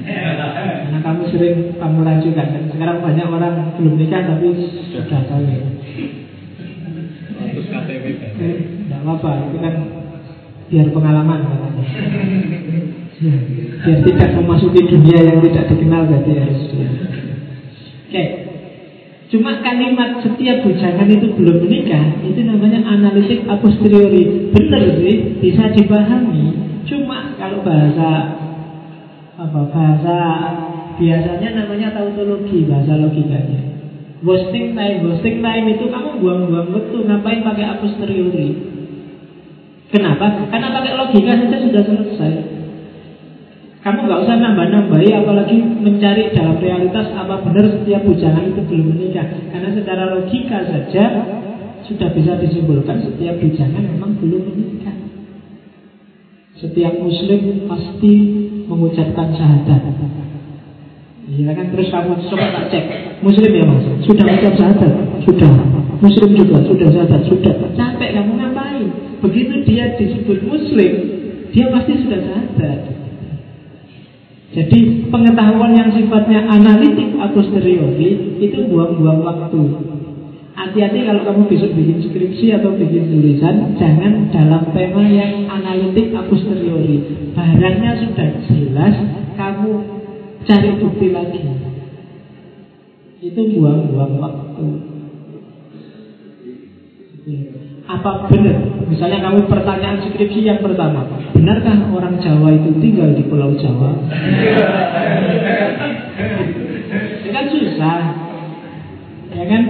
[0.05, 4.45] Karena kamu sering kamu rajukan kan sekarang banyak orang belum nikah tapi
[4.93, 5.61] sudah kawin.
[7.41, 9.74] Tidak apa-apa, itu kan
[10.69, 11.84] biar pengalaman katanya.
[13.22, 13.36] Ya,
[13.82, 16.61] biar tidak memasuki dunia yang tidak dikenal berarti harus.
[18.05, 18.40] Oke.
[19.32, 24.51] Cuma kalimat setiap bujangan itu belum menikah itu namanya analitik a posteriori.
[24.51, 26.51] Benar sih, bisa dipahami.
[26.84, 28.36] Cuma kalau bahasa
[29.39, 30.17] apa bahasa
[30.99, 33.71] biasanya namanya tautologi bahasa logikanya.
[34.19, 38.47] Wasting time, wasting time itu kamu buang-buang waktu ngapain pakai a posteriori?
[39.95, 40.43] Kenapa?
[40.51, 42.34] Karena pakai logika saja sudah selesai.
[43.82, 49.25] Kamu nggak usah nambah-nambahi apalagi mencari dalam realitas apa benar setiap bujangan itu belum menikah.
[49.49, 51.03] Karena secara logika saja
[51.89, 54.93] sudah bisa disimpulkan setiap bujangan memang belum menikah.
[56.61, 58.13] Setiap muslim pasti
[58.69, 59.82] mengucapkan syahadat.
[61.25, 61.65] Iya kan?
[61.73, 62.86] Terus kamu coba tak cek.
[63.25, 64.93] Muslim ya mas, sudah mengucap syahadat?
[65.25, 65.53] Sudah,
[66.01, 67.21] Muslim juga, sudah syahadat?
[67.25, 68.88] Sudah, capek kamu ngapain?
[69.21, 70.91] Begitu dia disebut Muslim
[71.53, 73.00] Dia pasti sudah syahadat
[74.51, 79.61] jadi pengetahuan yang sifatnya analitik atau posteriori itu buang-buang waktu.
[80.51, 86.27] Hati-hati kalau kamu besok bikin skripsi atau bikin tulisan Jangan dalam tema yang analitik a
[86.27, 88.95] posteriori Barangnya sudah jelas
[89.39, 89.71] Kamu
[90.43, 91.39] cari bukti lagi.
[93.23, 94.67] Itu buang-buang waktu
[97.91, 98.57] Apa benar?
[98.87, 101.03] Misalnya kamu pertanyaan skripsi yang pertama
[101.35, 103.91] Benarkah orang Jawa itu tinggal di Pulau Jawa?
[107.19, 107.99] Itu kan susah
[109.31, 109.63] Ya kan?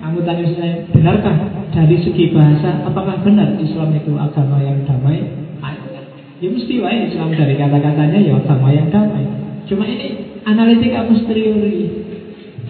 [0.00, 1.36] Kamu tanya saya, benarkah
[1.70, 5.22] dari segi bahasa, apakah benar Islam itu agama yang damai?
[6.40, 9.28] Ya mesti wae Islam dari kata-katanya ya agama yang damai.
[9.68, 11.84] Cuma ini analitik a posteriori.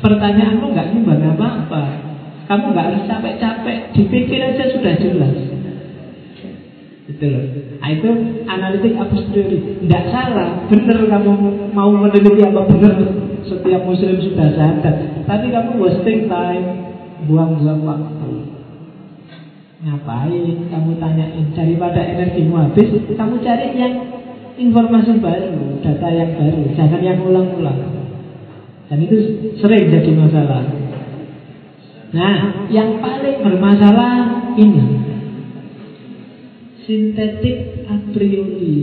[0.03, 2.10] Pertanyaanmu nggak nyumbang apa-apa.
[2.51, 5.39] Kamu nggak harus capek-capek, dipikir aja sudah jelas.
[7.07, 7.31] Itu.
[7.79, 8.11] Nah, itu
[8.51, 9.87] analitik posteriori.
[9.87, 11.31] Tidak salah, benar kamu
[11.71, 12.95] mau meneliti apa benar
[13.47, 14.95] setiap muslim sudah sadar.
[15.31, 16.91] Tapi kamu wasting time
[17.31, 18.31] buang-buang waktu.
[19.87, 20.45] Ngapain
[20.75, 23.95] kamu tanyain daripada energimu habis, kamu cari yang
[24.59, 27.79] informasi baru, data yang baru, jangan yang ulang-ulang.
[28.91, 29.17] Dan itu
[29.63, 30.67] sering jadi masalah.
[32.11, 34.15] Nah, yang paling bermasalah
[34.59, 34.85] ini
[36.83, 38.79] sintetik a priori.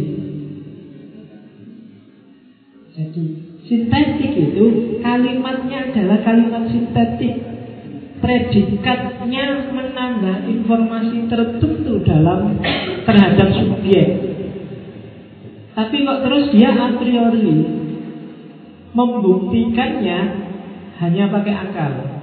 [2.95, 3.25] Jadi
[3.67, 4.65] sintetik itu
[5.03, 7.35] kalimatnya adalah kalimat sintetik
[8.23, 12.57] predikatnya menambah informasi tertentu dalam
[13.05, 14.07] terhadap subjek.
[15.77, 17.53] Tapi kok terus dia a priori
[18.97, 20.19] membuktikannya
[20.97, 22.16] hanya pakai akal.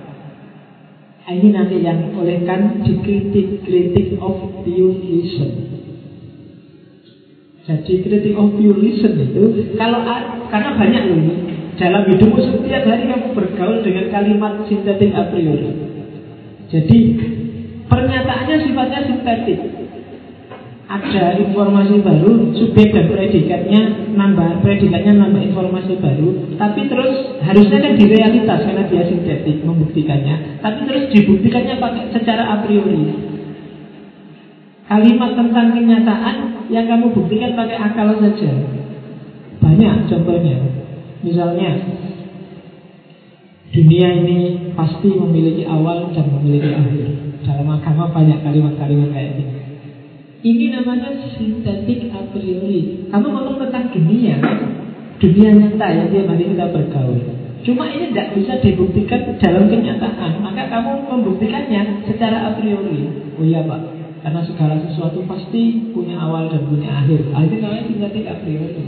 [1.25, 5.51] Ini nanti yang oleh kan dikritik kritik of pure reason.
[7.64, 10.05] Jadi kritik of pure reason itu kalau
[10.53, 11.20] karena banyak loh
[11.81, 15.72] dalam hidupmu setiap hari kamu bergaul dengan kalimat sintetik a priori.
[16.68, 16.99] Jadi
[17.89, 19.84] pernyataannya sifatnya sintetik.
[20.95, 27.92] Ada informasi baru, subjek dan predikatnya nambah, predikatnya nambah informasi baru, tapi terus harusnya kan
[27.99, 33.11] di realitas karena dia sintetik membuktikannya, tapi terus dibuktikannya pakai secara a priori.
[34.86, 36.36] Kalimat tentang kenyataan
[36.70, 38.53] yang kamu buktikan pakai akal saja.
[39.59, 40.62] Banyak contohnya.
[41.24, 41.70] Misalnya
[43.74, 47.11] Dunia ini pasti memiliki awal dan memiliki akhir
[47.42, 49.53] Dalam agama banyak kalimat-kalimat kayak ini
[50.45, 53.09] Ini namanya sintetik a priori.
[53.09, 54.36] Kamu ngomong tentang dunia
[55.16, 57.16] Dunia nyata yang tiap hari kita bergaul.
[57.64, 60.45] Cuma ini tidak bisa dibuktikan dalam kenyataan.
[60.45, 63.09] Maka kamu membuktikannya secara a priori.
[63.40, 63.80] Oh iya pak.
[64.20, 67.24] Karena segala sesuatu pasti punya awal dan punya akhir.
[67.32, 68.84] Ah, Itu namanya sintetik a priori.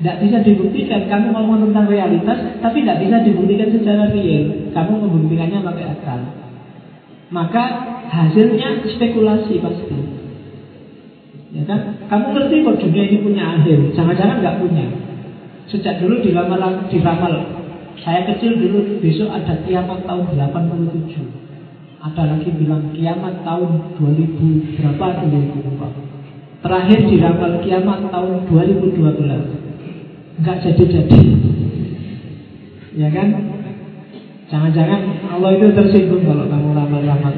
[0.00, 1.04] Tidak bisa dibuktikan.
[1.04, 4.72] Kamu ngomong tentang realitas, tapi tidak bisa dibuktikan secara real.
[4.72, 6.20] Kamu membuktikannya pakai akal.
[7.34, 7.64] Maka
[8.14, 9.96] hasilnya spekulasi pasti.
[11.50, 12.06] Ya kan?
[12.06, 13.90] Kamu ngerti kok dunia ini punya akhir.
[13.98, 14.86] Jangan-jangan nggak punya.
[15.66, 17.34] Sejak dulu diramal, diramal.
[17.98, 21.42] Saya kecil dulu besok ada kiamat tahun 87.
[22.04, 26.62] Ada lagi bilang kiamat tahun 2000 berapa 2004.
[26.62, 31.22] Terakhir diramal kiamat tahun 2012 nggak jadi-jadi.
[32.94, 33.53] Ya kan?
[34.54, 35.00] Jangan-jangan
[35.34, 37.34] Allah itu tersinggung kalau kamu ramal-ramal.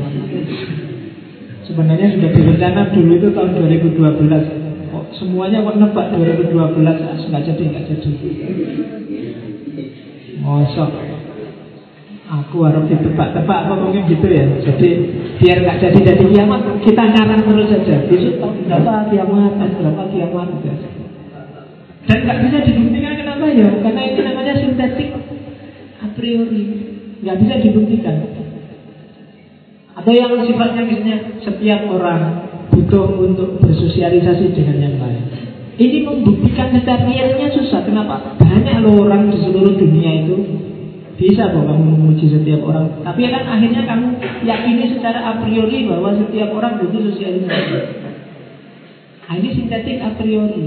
[1.65, 4.93] Sebenarnya sudah direncana dulu itu tahun 2012.
[4.93, 6.53] Kok semuanya kok nebak 2012
[7.33, 8.11] nggak jadi nggak jadi.
[10.45, 10.93] Mosok.
[12.27, 14.45] Aku harus ditebak-tebak apa mungkin gitu ya.
[14.61, 14.89] Jadi
[15.41, 17.97] biar nggak jadi jadi kiamat kita ngarang terus saja.
[18.13, 20.49] Besok berapa kiamat, berapa kiamat.
[20.61, 21.01] Gitu.
[22.13, 23.73] Dan nggak bisa dibuktikan kenapa ya?
[23.81, 25.17] Karena ini namanya sintetik
[26.05, 26.96] a priori.
[27.23, 28.17] Nggak bisa dibuktikan.
[29.97, 35.25] Atau yang sifatnya misalnya setiap orang butuh untuk bersosialisasi dengan yang lain.
[35.77, 37.85] Ini membuktikan secara realnya susah.
[37.85, 38.37] Kenapa?
[38.41, 40.37] Banyak loh orang di seluruh dunia itu
[41.17, 42.93] bisa kok kamu memuji setiap orang.
[43.01, 44.09] Tapi kan akhirnya kamu
[44.45, 47.77] yakini secara a priori bahwa setiap orang butuh sosialisasi.
[49.27, 50.65] Nah, ini sintetik a priori.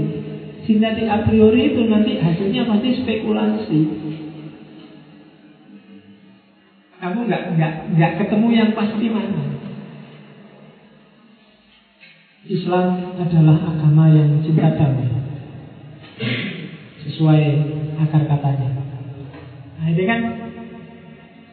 [0.66, 3.80] Sintetik a priori itu nanti hasilnya pasti spekulasi.
[7.00, 9.40] Kamu nggak nggak nggak ketemu yang pasti mana.
[12.44, 15.08] Islam adalah agama yang cinta damai.
[17.08, 17.42] Sesuai
[18.04, 18.68] akar katanya.
[19.80, 20.20] Nah ini kan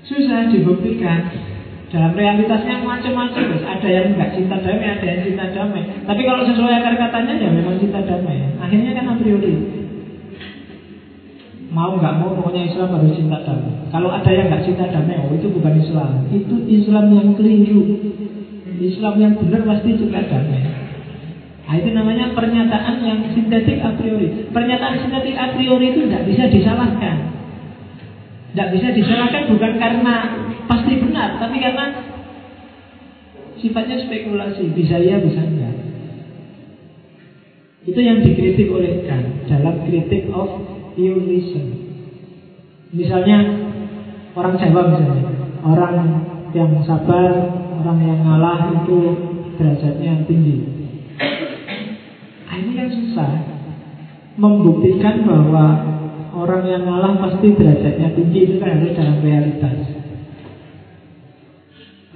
[0.03, 1.31] susah dibuktikan.
[1.87, 5.87] Dalam realitasnya macam-macam Ada yang nggak cinta damai, ada yang cinta damai.
[6.03, 8.51] Tapi kalau sesuai akar katanya ya memang cinta damai.
[8.59, 9.86] Akhirnya kan a priori
[11.77, 13.69] mau nggak mau pokoknya Islam harus cinta damai.
[13.93, 16.25] Kalau ada yang nggak cinta damai, oh itu bukan Islam.
[16.33, 17.85] Itu Islam yang keliru.
[18.81, 20.61] Islam yang benar pasti cinta damai.
[21.67, 24.49] Nah, itu namanya pernyataan yang sintetik a priori.
[24.49, 27.15] Pernyataan sintetik a priori itu tidak bisa disalahkan.
[28.55, 30.15] Tidak bisa disalahkan bukan karena
[30.65, 31.85] pasti benar, tapi karena
[33.61, 34.73] sifatnya spekulasi.
[34.73, 35.75] Bisa iya, bisa enggak.
[37.85, 41.65] Itu yang dikritik oleh Kant dalam kritik of reason.
[42.89, 43.37] Misalnya
[44.33, 45.23] orang Jawa misalnya,
[45.61, 45.95] orang
[46.57, 47.31] yang sabar,
[47.77, 48.97] orang yang ngalah itu
[49.61, 50.57] derajatnya tinggi.
[52.47, 53.31] Nah, ini kan susah
[54.37, 55.65] membuktikan bahwa
[56.33, 59.77] orang yang ngalah pasti derajatnya tinggi itu kan harus dalam realitas.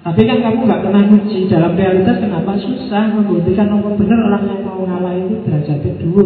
[0.02, 4.62] Tapi kan kamu nggak pernah uji dalam realitas kenapa susah membuktikan orang benar orang yang
[4.66, 6.26] mau ngalah itu derajatnya dua.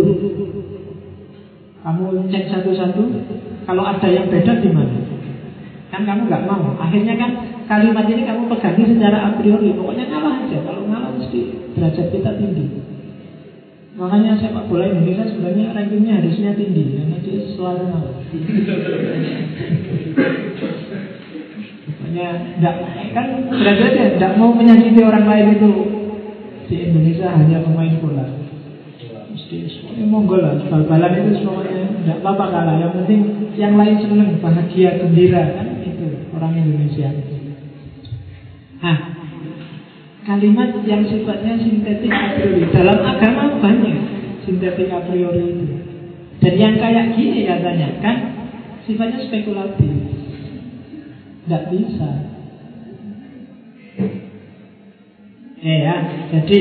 [1.85, 3.03] Kamu cek satu-satu,
[3.69, 5.05] kalau ada yang beda gimana?
[5.93, 6.73] Kan kamu nggak mau.
[6.81, 7.31] Akhirnya kan
[7.69, 9.69] kalimat ini kamu pegangi secara a priori.
[9.77, 10.65] Pokoknya ngalah aja.
[10.65, 11.39] Kalau ngalah mesti
[11.77, 12.65] derajat kita tinggi.
[13.95, 18.13] Makanya sepak bola Indonesia sebenarnya rankingnya harusnya tinggi karena dia selalu ngalah.
[21.85, 22.27] Makanya
[22.59, 22.75] enggak,
[23.13, 25.69] kan derajatnya tidak mau menyakiti orang lain itu
[26.65, 28.25] di Indonesia hanya pemain bola.
[29.31, 29.57] Mesti
[29.95, 32.75] semuanya monggo lah, bal-balan itu semuanya tidak apa-apa kalah.
[32.83, 33.19] Yang penting
[33.55, 37.09] yang lain seneng, bahagia, gembira kan itu orang Indonesia.
[38.83, 38.97] Nah,
[40.27, 43.97] kalimat yang sifatnya sintetik a priori dalam agama banyak
[44.43, 45.65] sintetik a priori itu.
[46.43, 48.17] Dan yang kayak gini katanya kan
[48.83, 49.91] sifatnya spekulatif.
[51.45, 52.11] Tidak bisa.
[55.65, 55.95] Eh ya,
[56.29, 56.59] jadi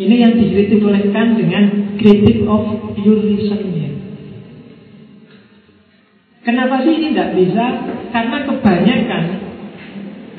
[0.00, 3.92] ini yang dikritik oleh Kant dengan kritik of pure reasonnya.
[6.40, 7.66] Kenapa sih ini tidak bisa?
[8.08, 9.24] Karena kebanyakan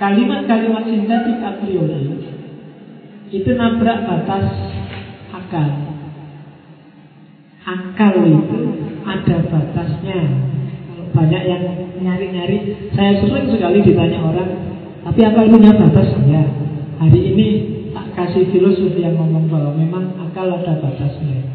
[0.01, 2.09] kalimat-kalimat sintetik a priori
[3.29, 4.49] itu nabrak batas
[5.29, 5.69] akal.
[7.61, 8.59] Akal itu
[9.05, 10.19] ada batasnya
[11.13, 11.63] banyak yang
[12.01, 12.89] nyari-nyari.
[12.97, 14.49] Saya sering sekali ditanya orang,
[15.05, 16.17] tapi apa punya batas?
[16.25, 16.43] Ya,
[16.97, 17.47] hari ini
[18.13, 21.47] kasih filosof yang ngomong bahwa memang akal ada batasnya,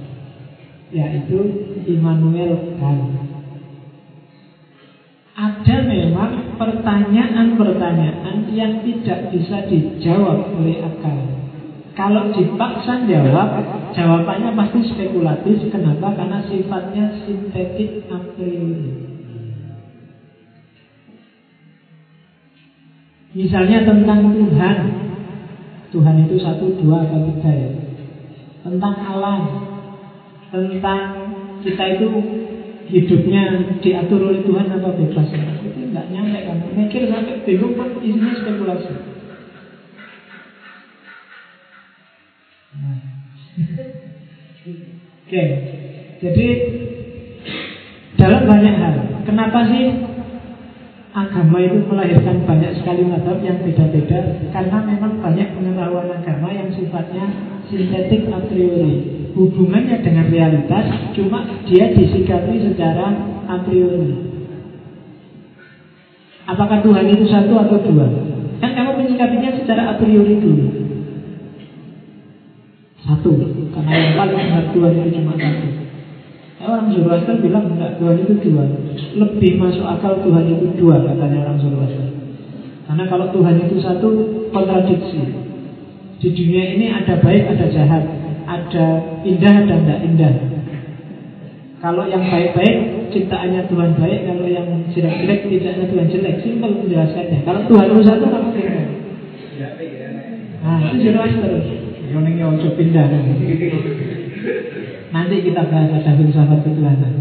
[0.90, 1.38] yaitu
[1.86, 3.12] Immanuel Kant.
[5.36, 11.20] Ada memang pertanyaan-pertanyaan yang tidak bisa dijawab oleh akal.
[11.92, 13.48] Kalau dipaksa jawab,
[13.92, 15.68] jawabannya pasti spekulatif.
[15.68, 16.12] Kenapa?
[16.12, 19.06] Karena sifatnya sintetik a priori.
[23.36, 25.05] Misalnya tentang Tuhan
[25.96, 27.70] Tuhan itu satu, dua, atau tiga ya?
[28.60, 29.40] Tentang alam
[30.52, 31.00] Tentang
[31.64, 32.08] kita itu
[32.92, 33.42] hidupnya
[33.80, 35.26] diatur oleh Tuhan atau bebas?
[35.64, 36.56] Itu nggak nyampe kan?
[36.76, 38.92] Mikir sampai bingung kan isinya spekulasi.
[42.76, 43.00] Nah.
[45.26, 45.42] Oke.
[46.16, 46.46] Jadi
[48.16, 48.94] Dalam banyak hal
[49.24, 50.15] Kenapa sih
[51.16, 54.20] agama itu melahirkan banyak sekali madhab yang beda-beda
[54.52, 57.24] karena memang banyak pengetahuan agama yang sifatnya
[57.72, 59.16] sintetik a priori.
[59.32, 60.84] Hubungannya dengan realitas
[61.16, 63.16] cuma dia disikapi secara
[63.48, 64.12] a priori.
[66.44, 68.06] Apakah Tuhan itu satu atau dua?
[68.60, 70.68] Kan kamu menyikapinya secara a priori dulu.
[73.00, 73.32] Satu
[73.72, 74.36] karena yang paling
[74.72, 75.85] Tuhan itu cuma satu
[76.66, 78.66] Orang Zoroaster bilang enggak, Tuhan itu dua.
[79.14, 82.10] Lebih masuk akal Tuhan itu dua, katanya orang Zoroaster.
[82.90, 84.08] Karena kalau Tuhan itu satu,
[84.50, 85.46] kontradiksi.
[86.18, 88.02] Di dunia ini ada baik, ada jahat.
[88.46, 88.86] Ada
[89.22, 90.34] indah, dan tidak indah.
[91.78, 94.20] Kalau yang baik-baik, ciptaannya Tuhan baik.
[94.26, 96.34] Kalau yang jelek-jelek, ciptaannya Tuhan jelek.
[96.42, 97.38] Simpel menjelaskannya.
[97.46, 98.82] Kalau Tuhan itu satu, kamu kira.
[100.66, 101.52] Nah, itu Zoroaster.
[102.10, 103.06] Yang yang pindah.
[105.14, 107.12] Nanti kita bahas ada filsafat ketuhanan.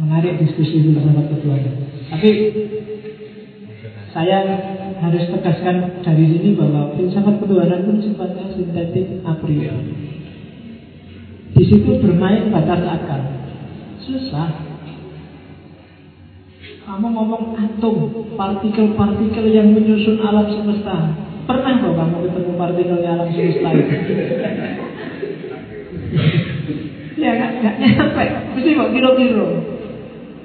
[0.00, 1.74] Menarik diskusi filsafat ketuhanan.
[2.08, 2.30] Tapi
[4.10, 4.38] saya
[5.00, 9.94] harus tegaskan dari sini bahwa filsafat ketuhanan pun sifatnya sintetik a priori.
[11.50, 13.20] Di situ bermain batas akal.
[14.00, 14.50] Susah.
[16.80, 17.96] Kamu ngomong atom,
[18.34, 21.14] partikel-partikel yang menyusun alam semesta.
[21.46, 23.94] Pernah kok kamu ketemu partikel alam semesta itu?
[27.20, 28.24] ya kan nggak nyampe
[28.56, 29.46] mesti kok kira-kira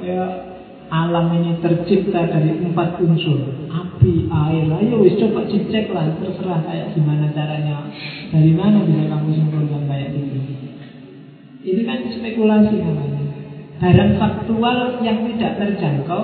[0.04, 0.46] ya
[0.92, 3.42] alam ini tercipta dari empat unsur.
[3.74, 4.70] Api air.
[4.70, 7.90] Ayo wis coba cek lah terserah kayak gimana caranya.
[8.30, 10.38] Dari mana bisa kamu simpulkan kayak gitu?
[11.66, 13.24] Ini kan spekulasi namanya.
[13.82, 16.24] Barang faktual yang tidak terjangkau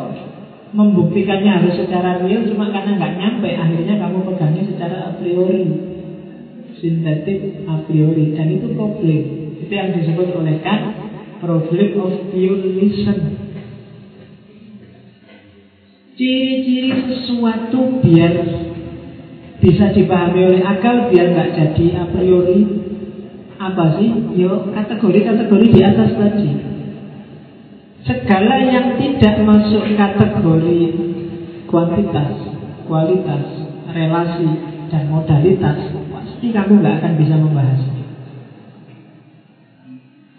[0.71, 5.67] Membuktikannya harus secara real Cuma karena nggak nyampe Akhirnya kamu pegangnya secara a priori.
[6.79, 8.37] Sintetik a priori.
[8.37, 9.40] Dan itu problem
[9.71, 10.83] Itu yang disebut oleh Kant
[11.39, 13.39] Problem of dualism
[16.19, 18.35] Ciri-ciri sesuatu biar
[19.63, 22.59] bisa dipahami oleh akal biar nggak jadi a priori
[23.63, 24.11] apa sih?
[24.35, 26.49] Yo kategori-kategori di atas tadi.
[28.03, 30.79] Segala yang tidak masuk kategori
[31.71, 32.31] kuantitas,
[32.91, 33.45] kualitas,
[33.87, 34.51] relasi,
[34.91, 35.79] dan modalitas
[36.11, 38.00] Pasti kamu nggak akan bisa membahasnya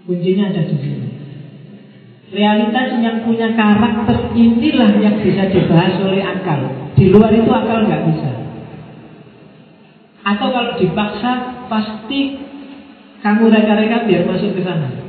[0.09, 1.09] Kuncinya ada di sini
[2.33, 6.61] Realitas yang punya karakter inilah yang bisa dibahas oleh akal
[6.97, 8.31] Di luar itu akal nggak bisa
[10.25, 11.33] Atau kalau dipaksa
[11.69, 12.43] Pasti
[13.23, 15.03] kamu reka-reka biar masuk ke sana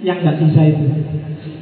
[0.00, 0.84] yang nggak bisa itu.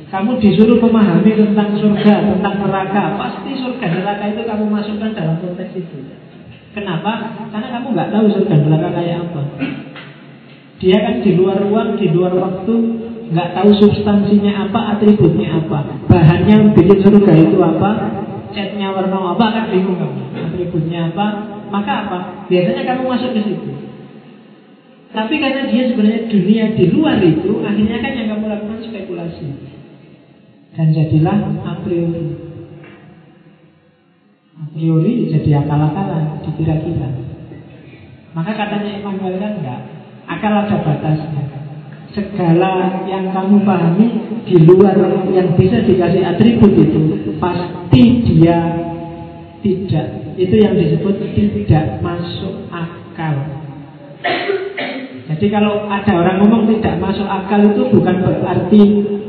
[0.09, 5.75] Kamu disuruh memahami tentang surga, tentang neraka, pasti surga neraka itu kamu masukkan dalam konteks
[5.77, 5.99] itu.
[6.73, 7.35] Kenapa?
[7.53, 9.43] Karena kamu nggak tahu surga neraka kayak apa.
[10.79, 12.75] Dia kan di luar ruang, di luar waktu,
[13.35, 17.91] nggak tahu substansinya apa, atributnya apa, bahannya bikin surga itu apa,
[18.55, 20.23] catnya warna apa, kan bingung kamu.
[20.39, 21.27] Atributnya apa,
[21.75, 22.19] maka apa?
[22.47, 23.71] Biasanya kamu masuk ke situ.
[25.09, 29.47] Tapi karena dia sebenarnya dunia di luar itu, akhirnya kan yang kamu lakukan spekulasi.
[30.79, 32.27] Dan jadilah a priori.
[34.59, 37.09] A priori jadi akal-akalan, dikira-kira.
[38.31, 39.98] Maka katanya Immanuel kan enggak.
[40.29, 41.45] Akal ada batasnya.
[42.13, 44.07] Segala yang kamu pahami
[44.45, 44.97] di luar
[45.33, 48.59] yang bisa dikasih atribut itu pasti dia
[49.65, 50.37] tidak.
[50.39, 53.35] Itu yang disebut tidak masuk akal.
[55.29, 58.81] Jadi kalau ada orang ngomong tidak masuk akal itu bukan berarti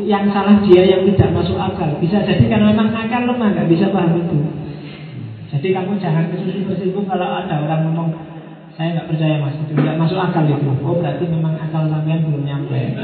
[0.08, 1.92] yang salah dia yang tidak masuk akal.
[2.00, 4.38] Bisa jadi karena memang akal lemah nggak bisa paham itu.
[5.52, 8.10] Jadi kamu jangan kesusu bersinggung kalau ada orang ngomong
[8.80, 10.72] saya nggak percaya mas itu nggak masuk akal itu.
[10.88, 12.80] Oh berarti memang akal sampean belum nyampe.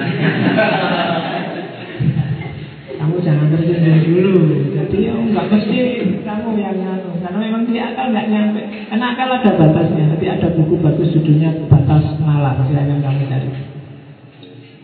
[2.96, 4.72] kamu jangan tersinggung dulu.
[4.72, 5.78] Jadi oh, nggak mesti
[6.24, 7.20] kamu yang ngaku.
[7.20, 8.62] Karena memang di akal nggak nyampe.
[8.88, 10.04] Karena akal ada batasnya.
[10.16, 12.56] Nanti ada buku bagus judulnya batas nalar.
[12.72, 13.50] Silahkan kamu cari.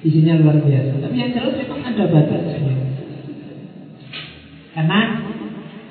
[0.03, 0.91] Isinya luar biasa.
[1.07, 2.75] Tapi yang jelas memang ada batasnya.
[4.75, 4.99] Karena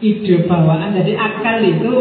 [0.05, 1.93] ide bawaan jadi akal itu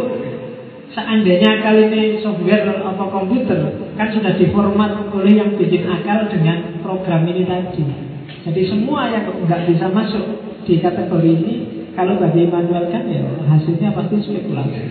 [0.94, 3.60] seandainya akal ini software atau komputer
[3.94, 7.84] kan sudah diformat oleh yang bikin akal dengan program ini tadi.
[8.40, 10.26] Jadi semua yang nggak bisa masuk
[10.66, 11.56] di kategori ini
[11.94, 14.82] kalau bagi Immanuel kan ya hasilnya pasti spekulasi.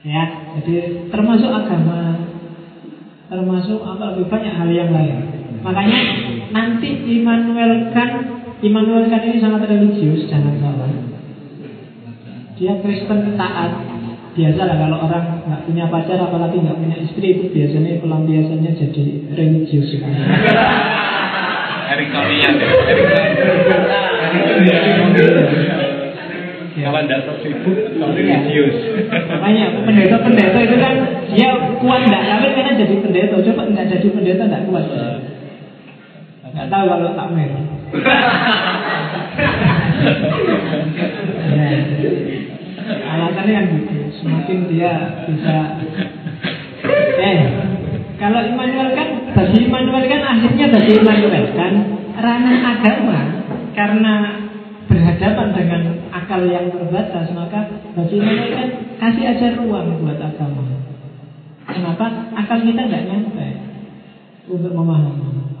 [0.00, 0.24] Ya,
[0.56, 2.16] jadi termasuk agama,
[3.28, 5.16] termasuk apa lebih banyak hal yang lain.
[5.60, 6.00] Makanya
[6.56, 8.10] nanti Immanuel kan
[8.64, 11.09] Immanuel kan ini sangat religius, jangan salah.
[12.60, 13.72] Dia Kristen taat.
[14.36, 19.96] Biasalah kalau orang nggak punya pacar apalagi nggak punya istri itu biasanya pelampiasannya jadi religius.
[21.90, 22.68] Eriksonian ya.
[26.80, 28.76] Kalau tidak tersibuk, religius.
[29.08, 30.94] Makanya pendeta-pendeta itu kan
[31.32, 31.50] dia
[31.80, 33.40] kuat tidak kawin karena jadi pendeta.
[33.40, 34.84] Coba nggak jadi pendeta tidak kuat.
[36.44, 37.50] Nggak tahu kalau takmir.
[42.98, 43.94] ya, alasannya kan gitu.
[44.20, 44.92] Semakin dia
[45.28, 45.56] bisa
[47.20, 47.40] eh
[48.16, 51.74] kalau Immanuel kan bagi Immanuel kan akhirnya bagi Immanuel kan
[52.20, 53.20] ranah agama
[53.72, 54.14] karena
[54.90, 58.68] berhadapan dengan akal yang terbatas maka bagi Immanuel kan
[59.00, 60.62] kasih aja ruang buat agama.
[61.70, 62.06] Kenapa?
[62.34, 63.46] Akal kita nggak nyampe
[64.50, 65.59] untuk memahami.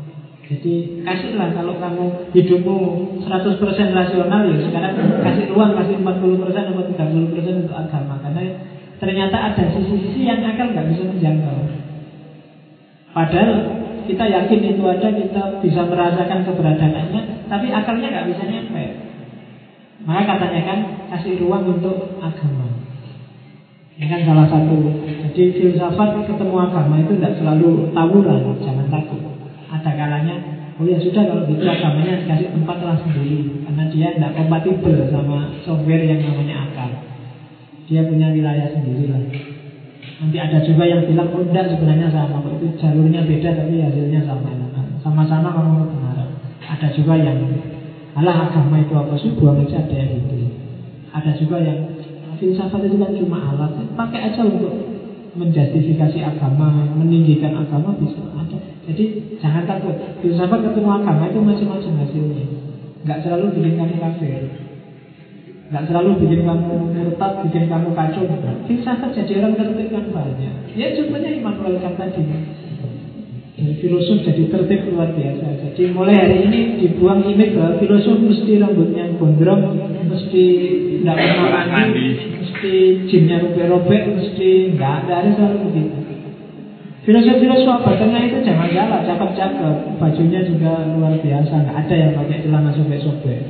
[0.50, 2.78] Jadi kasihlah kalau kamu hidupmu
[3.22, 8.58] 100% rasional ya sekarang kasih ruang kasih 40% atau 30% untuk agama karena
[8.98, 11.70] ternyata ada sisi-sisi yang akal nggak bisa menjangkau.
[13.14, 13.50] Padahal
[14.10, 18.84] kita yakin itu ada, kita bisa merasakan keberadaannya, tapi akalnya nggak bisa nyampe.
[20.02, 20.78] Maka katanya kan
[21.14, 22.66] kasih ruang untuk agama.
[23.94, 24.78] Ini kan salah satu.
[25.30, 28.42] Jadi filsafat ketemu agama itu tidak selalu tawuran.
[29.80, 30.36] Ada kalanya,
[30.76, 35.48] oh ya sudah kalau gitu agamanya kasih tempat lah sendiri, karena dia tidak kompatibel sama
[35.64, 36.90] software yang namanya akal.
[37.88, 39.24] Dia punya wilayah sendiri lah.
[40.20, 42.44] Nanti ada juga yang bilang oh enggak sebenarnya sama.
[42.44, 44.52] Itu jalurnya beda tapi hasilnya sama.
[45.00, 46.28] Sama-sama kamu kebenaran
[46.60, 47.40] Ada juga yang
[48.12, 49.32] Alah agama itu apa sih?
[49.32, 50.52] Buang aja ada yang itu
[51.08, 51.80] Ada juga yang
[52.36, 53.72] Filsafat itu kan cuma alat.
[53.96, 54.76] Pakai aja untuk
[55.40, 59.04] menjustifikasi agama Meninggikan agama bisa ada Jadi
[59.40, 59.96] jangan takut.
[60.24, 62.44] Filsafat ketemu agama itu macam-macam hasilnya.
[63.04, 64.42] Nggak selalu bikin kamu kafir.
[65.70, 68.24] Nggak selalu bikin kamu murtad, bikin kamu kacau.
[68.64, 70.54] Filsafat jadi orang tertib kan banyak.
[70.74, 72.22] Ya contohnya Immanuel Kant tadi.
[73.60, 75.44] Jadi filosof jadi tertib luar biasa.
[75.60, 79.76] Jadi mulai hari ini dibuang image bahwa filosof mesti rambutnya gondrong,
[80.08, 80.44] mesti
[81.04, 82.08] tidak pernah mandi,
[82.40, 82.74] mesti
[83.04, 86.09] jinnya robek-robek, mesti nggak ada ada selalu begitu.
[87.00, 92.44] Filosof-filosof abad tengah itu jangan salah, cakep-cakep, bajunya juga luar biasa, nggak ada yang pakai
[92.44, 93.40] celana sobek-sobek.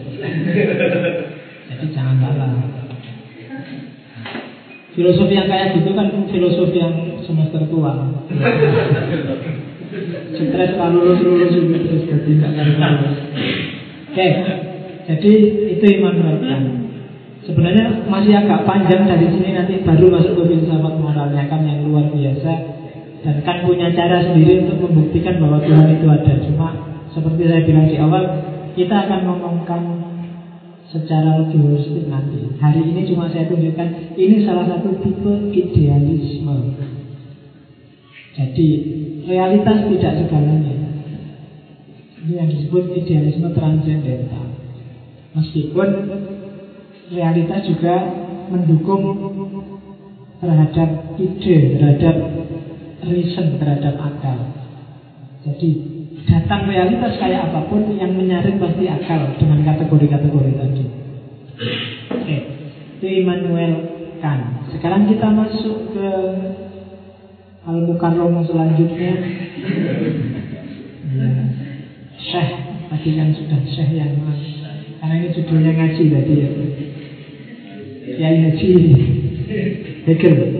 [1.67, 2.51] Jadi jangan salah.
[4.95, 6.95] Filosofi yang kayak gitu kan filosofi yang
[7.27, 8.23] semester tua.
[10.39, 13.19] Stres kalau lulus-lulus terus jadi nggak lulus.
[14.15, 14.27] Oke,
[15.11, 15.33] jadi
[15.75, 16.67] itu Immanuel Kant.
[17.51, 22.07] Sebenarnya masih agak panjang dari sini nanti baru masuk ke filsafat moralnya kan yang luar
[22.15, 22.80] biasa
[23.21, 26.35] dan kan punya cara sendiri untuk membuktikan bahwa Tuhan itu ada.
[26.41, 26.69] Cuma
[27.13, 28.23] seperti saya bilang di awal,
[28.73, 29.83] kita akan ngomongkan
[30.89, 32.57] secara lebih holistik nanti.
[32.59, 36.57] Hari ini cuma saya tunjukkan ini salah satu tipe idealisme.
[38.35, 38.69] Jadi
[39.29, 40.77] realitas tidak segalanya.
[42.21, 44.49] Ini yang disebut idealisme transendental.
[45.37, 45.89] Meskipun
[47.13, 47.97] realitas juga
[48.51, 49.03] mendukung
[50.41, 52.17] terhadap ide, terhadap
[53.09, 54.39] reason, terhadap akal.
[55.41, 55.71] Jadi
[56.29, 60.85] datang realitas kayak apa pun yang menyaring pasti akal dengan kategori-kategori tadi.
[62.13, 62.37] Oke,
[63.01, 63.75] itu Immanuel
[64.21, 64.69] Kant.
[64.77, 66.09] Sekarang kita masuk ke
[67.65, 69.13] Al Mukarrom selanjutnya.
[71.11, 71.31] Ya.
[72.21, 72.51] Syekh
[72.93, 74.13] tadi kan sudah Syekh yang
[75.01, 76.51] karena ini judulnya ngaji tadi ya.
[78.21, 78.71] Kiai Haji
[80.05, 80.60] Hegel.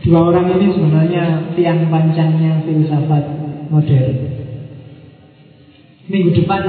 [0.00, 3.24] Dua orang ini sebenarnya tiang pancangnya filsafat
[3.68, 4.16] modern.
[6.10, 6.62] Minggu depan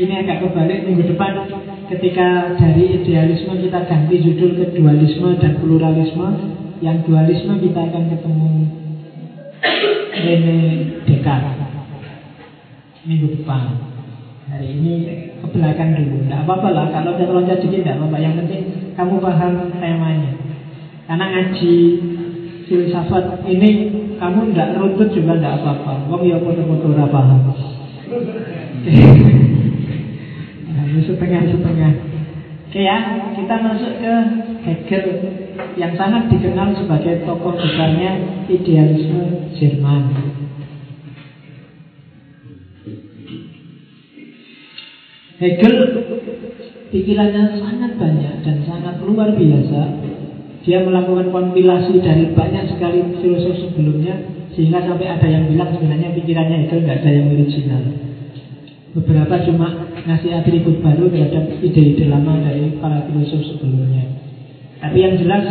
[0.00, 1.46] ini agak kebalik minggu depan
[1.92, 6.28] ketika dari idealisme kita ganti judul ke dualisme dan pluralisme
[6.80, 8.50] yang dualisme kita akan ketemu
[10.16, 10.58] Rene
[11.04, 11.66] Descartes
[13.06, 13.62] minggu depan.
[14.46, 14.94] Hari ini
[15.42, 16.22] ke belakang dulu.
[16.26, 18.18] Tidak apa-apa lah kalau loncat-loncat sedikit tidak apa-apa.
[18.18, 18.62] Yang penting
[18.94, 20.30] kamu paham temanya.
[21.06, 21.74] Karena ngaji
[22.66, 23.70] filsafat ini
[24.18, 27.40] kamu tidak runtut juga tidak apa-apa wong ya foto-foto paham
[30.70, 32.16] nah, setengah-setengah
[32.76, 32.98] Oke ya,
[33.32, 34.14] kita masuk ke
[34.68, 35.06] Hegel
[35.80, 40.12] yang sangat dikenal sebagai tokoh besarnya idealisme Jerman.
[45.40, 45.76] Hegel
[46.92, 49.80] pikirannya sangat banyak dan sangat luar biasa.
[50.66, 54.18] Dia melakukan kompilasi dari banyak sekali filosof sebelumnya
[54.58, 57.82] sehingga sampai ada yang bilang sebenarnya pikirannya Hegel nggak ada yang original.
[58.98, 64.10] Beberapa cuma ngasih atribut baru terhadap ide-ide lama dari para filosof sebelumnya.
[64.82, 65.46] Tapi yang jelas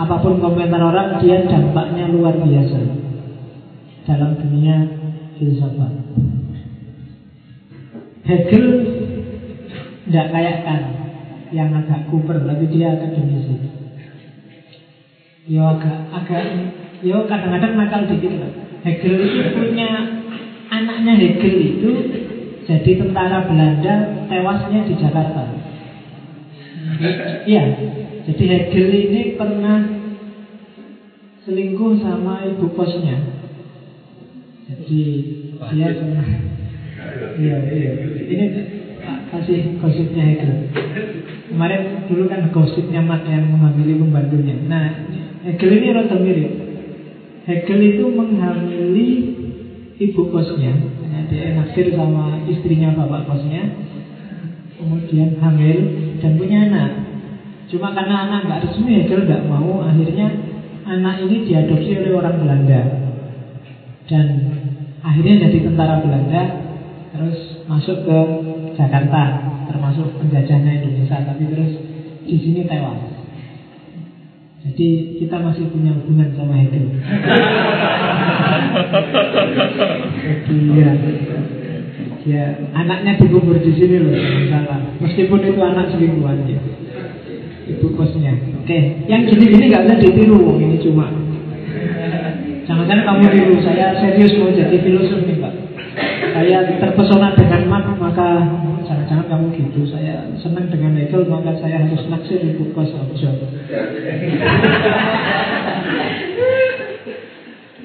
[0.00, 2.80] apa pun komentar orang dia dampaknya luar biasa
[4.08, 4.76] dalam dunia
[5.36, 5.92] filsafat.
[8.24, 8.66] Hegel
[10.08, 10.80] tidak kayak kan
[11.52, 13.83] yang agak kuper tapi dia akademisi.
[15.44, 16.40] Yo agak agak
[17.04, 18.52] yo kadang-kadang nakal dikit lah.
[18.80, 19.90] Hegel itu punya
[20.72, 21.88] anaknya Hegel itu
[22.64, 25.44] jadi tentara Belanda tewasnya di Jakarta.
[27.44, 27.64] Iya,
[28.24, 29.84] jadi Hegel ini pernah
[31.44, 33.20] selingkuh sama ibu kosnya.
[34.64, 35.02] Jadi
[35.76, 36.24] dia pernah.
[37.36, 37.90] Iya, iya.
[38.00, 38.44] Ini
[39.28, 40.72] kasih gosipnya Hegel.
[41.52, 44.56] Kemarin dulu kan gosipnya Mat yang menghamili pembantunya.
[44.64, 45.04] Nah,
[45.44, 46.52] Hegel ini rada mirip.
[47.44, 49.08] Hegel itu menghamili
[50.00, 50.72] ibu kosnya.
[51.28, 53.68] Dia naksir sama istrinya bapak kosnya.
[54.80, 55.78] Kemudian hamil
[56.24, 56.90] dan punya anak.
[57.68, 60.32] Cuma karena anak nggak resmi Hegel nggak mau, akhirnya
[60.88, 62.80] anak ini diadopsi oleh orang Belanda.
[64.08, 64.26] Dan
[65.04, 66.42] akhirnya jadi tentara Belanda,
[67.12, 68.18] terus masuk ke
[68.76, 69.22] Jakarta,
[69.68, 71.72] termasuk penjajahnya Indonesia, tapi terus
[72.24, 73.23] di sini tewas.
[74.64, 76.88] Jadi kita masih punya hubungan sama Hegel.
[80.48, 80.90] Jadi ya,
[82.24, 84.16] ya anaknya dikubur di sini loh,
[84.48, 84.80] salah.
[85.04, 86.56] Meskipun itu anak selingkuhan ya.
[87.76, 88.32] Ibu kosnya.
[88.64, 91.12] Oke, yang gini-gini nggak usah ditiru, ini cuma.
[92.64, 95.43] Jangan-jangan kamu tiru, saya serius mau jadi filosof nih.
[96.34, 98.42] Saya terpesona dengan Mat, maka
[98.82, 99.86] jangan-jangan kamu gitu.
[99.86, 102.90] Saya senang dengan Hegel, maka saya harus naksir ibu kos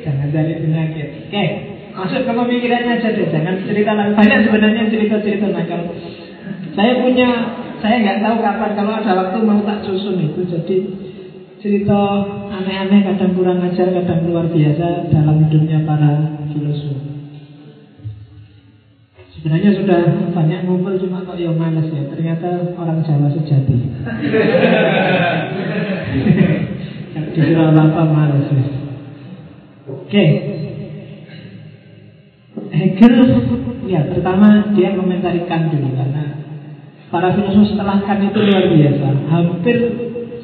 [0.02, 1.30] Jangan-jangan dari penyakit.
[1.30, 1.45] Oke,
[1.93, 3.30] masuk ke pemikirannya aja deh.
[3.30, 4.18] Jangan cerita lagi.
[4.18, 5.82] Banyak sebenarnya cerita-cerita nakal.
[6.74, 7.30] Saya punya,
[7.86, 8.72] saya nggak tahu kapan.
[8.74, 10.41] Kalau ada waktu mau tak susun itu.
[10.50, 10.78] Jadi
[11.62, 17.18] cerita aneh-aneh kadang kurang ajar, kadang luar biasa dalam hidupnya para filosof.
[19.40, 20.04] Sebenarnya sudah
[20.36, 22.04] banyak ngumpul cuma kok ya males ya.
[22.12, 23.72] Ternyata orang Jawa sejati.
[27.32, 28.66] Disuruh apa males ya.
[29.88, 30.26] Oke.
[32.68, 33.16] Hegel
[33.88, 36.36] ya pertama dia komentari Kant dulu karena
[37.08, 39.08] para filosof setelah Kant itu luar biasa.
[39.32, 39.78] Hampir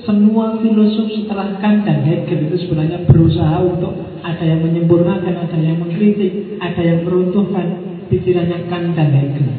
[0.07, 3.91] semua filosof setelah Kant dan Hegel itu sebenarnya berusaha untuk
[4.23, 9.49] ada yang menyempurnakan, ada yang mengkritik, ada yang meruntuhkan pikirannya Kant dan Hegel.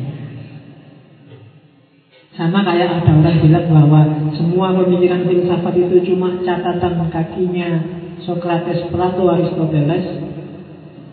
[2.37, 4.01] Sama kayak ada orang bilang bahwa
[4.37, 7.81] semua pemikiran filsafat itu cuma catatan kakinya
[8.29, 10.05] Socrates, Plato, Aristoteles.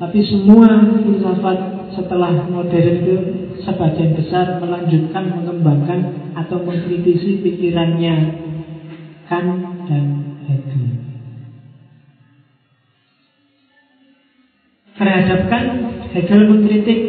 [0.03, 1.57] Tapi semua filsafat
[1.95, 3.15] setelah modern itu
[3.63, 5.99] sebagian besar melanjutkan, mengembangkan
[6.35, 8.15] atau mengkritisi pikirannya
[9.31, 10.05] Kant dan
[10.43, 10.85] Hegel.
[14.99, 15.63] Terhadapkan
[16.13, 16.99] Hegel mengkritik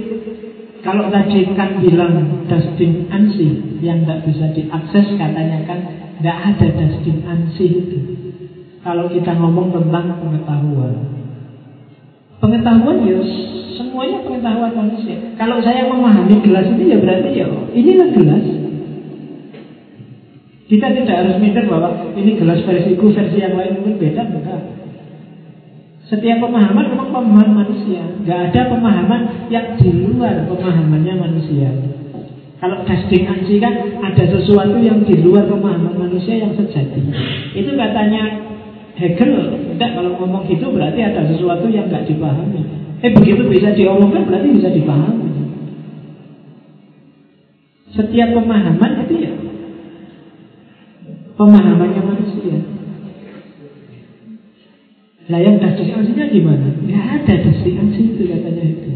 [0.85, 5.81] kalau tadi kan bilang dusting ansi yang tidak bisa diakses katanya kan
[6.21, 7.99] tidak ada dusting ansi itu.
[8.85, 10.93] Kalau kita ngomong tentang pengetahuan,
[12.37, 13.17] pengetahuan ya
[13.81, 15.17] semuanya pengetahuan manusia.
[15.41, 18.45] Kalau saya memahami gelas ini ya berarti ya inilah gelas.
[20.65, 24.74] Kita tidak harus mikir bahwa ini gelas versiku versi yang lain mungkin beda enggak.
[26.15, 28.07] Setiap pemahaman memang pemahaman manusia.
[28.23, 31.75] Gak ada pemahaman yang di luar pemahamannya manusia.
[32.63, 37.03] Kalau dusting ansi kan ada sesuatu yang di luar pemahaman manusia yang sejati.
[37.59, 38.47] Itu katanya
[38.95, 39.59] Hegel.
[39.75, 42.63] Tidak kalau ngomong gitu berarti ada sesuatu yang gak dipahami.
[43.03, 45.35] Eh begitu bisa diomongkan berarti bisa dipahami.
[47.91, 49.35] Setiap pemahaman itu ya
[51.35, 52.74] pemahamannya manusia.
[55.25, 56.69] Lah yang dusting ansinya gimana?
[56.85, 58.91] Ya ada dusting ansi itu katanya itu.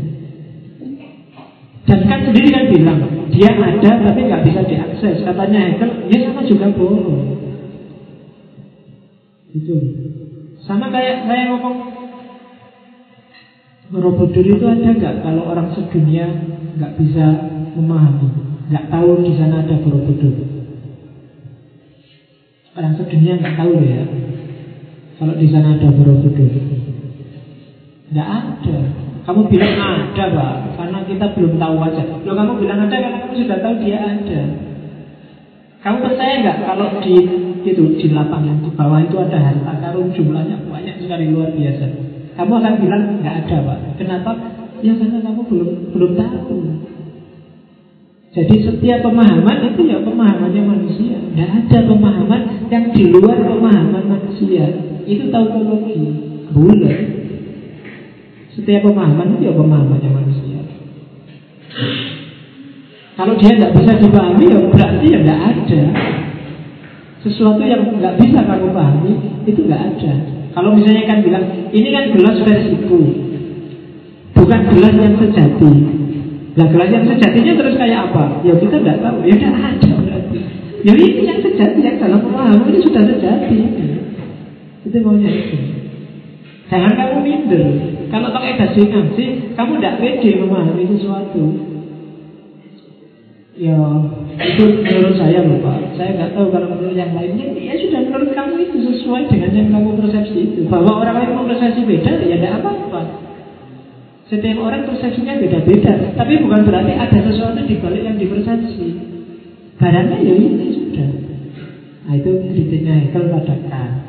[1.88, 3.00] Dan kan sendiri kan bilang
[3.32, 5.24] dia ada tapi nggak bisa diakses.
[5.24, 7.20] Katanya Hegel, ya sama juga bohong.
[9.56, 9.76] Itu
[10.68, 11.76] sama kayak saya ngomong
[13.88, 16.28] Borobudur itu ada nggak kalau orang sedunia
[16.76, 17.24] nggak bisa
[17.72, 18.28] memahami,
[18.68, 20.36] nggak tahu di sana ada Borobudur.
[22.76, 24.04] Orang sedunia nggak tahu ya
[25.18, 26.46] kalau di sana ada Borobudur.
[28.14, 28.78] Nggak ada.
[29.28, 32.00] Kamu bilang ada, Pak, karena kita belum tahu aja.
[32.24, 34.40] Loh, kamu bilang ada karena kamu sudah tahu dia ada.
[35.84, 37.14] Kamu percaya nggak kalau di
[37.68, 41.84] itu di lapangan di bawah itu ada harta karun jumlahnya banyak sekali luar biasa.
[42.40, 43.78] Kamu akan bilang nggak ada, Pak.
[44.00, 44.30] Kenapa?
[44.80, 46.56] Ya karena kamu belum belum tahu.
[48.32, 51.18] Jadi setiap pemahaman itu ya pemahamannya manusia.
[51.20, 54.87] Tidak ada pemahaman yang di luar pemahaman manusia.
[55.08, 55.96] Itu tautologi.
[56.52, 56.98] Bulat.
[58.52, 60.60] Setiap pemahaman itu ya pemahamannya manusia.
[63.18, 65.82] Kalau dia tidak bisa dipahami ya berarti ya tidak ada.
[67.18, 69.12] Sesuatu yang nggak bisa kamu pahami
[69.42, 70.12] itu nggak ada.
[70.54, 72.98] Kalau misalnya kan bilang ini kan gelas versiku,
[74.38, 75.72] bukan gelas yang sejati.
[76.58, 78.42] Nah gelas yang sejatinya terus kayak apa?
[78.42, 79.18] Ya kita nggak tahu.
[79.26, 80.38] Ya tidak ada berarti.
[80.82, 83.58] Ya ini yang sejati yang dalam pemahaman ini sudah sejati.
[84.98, 85.58] Itu maunya itu.
[86.66, 87.64] Jangan kamu minder.
[88.10, 91.42] Kalau pakai dasi nasi, kamu tidak pede memahami sesuatu.
[93.58, 93.78] Ya,
[94.42, 95.94] itu menurut saya loh Pak.
[95.94, 97.46] Saya nggak tahu kalau menurut yang lainnya.
[97.54, 100.60] Ya sudah menurut kamu itu sesuai dengan yang kamu persepsi itu.
[100.66, 103.02] Bahwa orang lain mempersepsi beda, ya tidak apa-apa.
[104.26, 105.94] Setiap orang persepsinya beda-beda.
[106.18, 108.86] Tapi bukan berarti ada sesuatu di balik yang dipersepsi.
[109.78, 111.10] Barangnya ya ini sudah.
[112.02, 114.07] Nah itu kritiknya Hegel pada.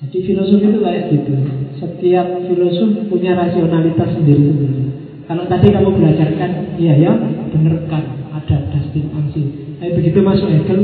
[0.00, 1.32] Jadi filosofi itu kayak gitu.
[1.76, 4.96] Setiap filosof punya rasionalitas sendiri-sendiri.
[5.28, 6.50] Kalau tadi kamu belajarkan,
[6.80, 7.12] iya ya,
[7.52, 8.02] bener kan,
[8.32, 9.76] ada dusting ansi.
[9.76, 10.80] Tapi begitu masuk Hegel,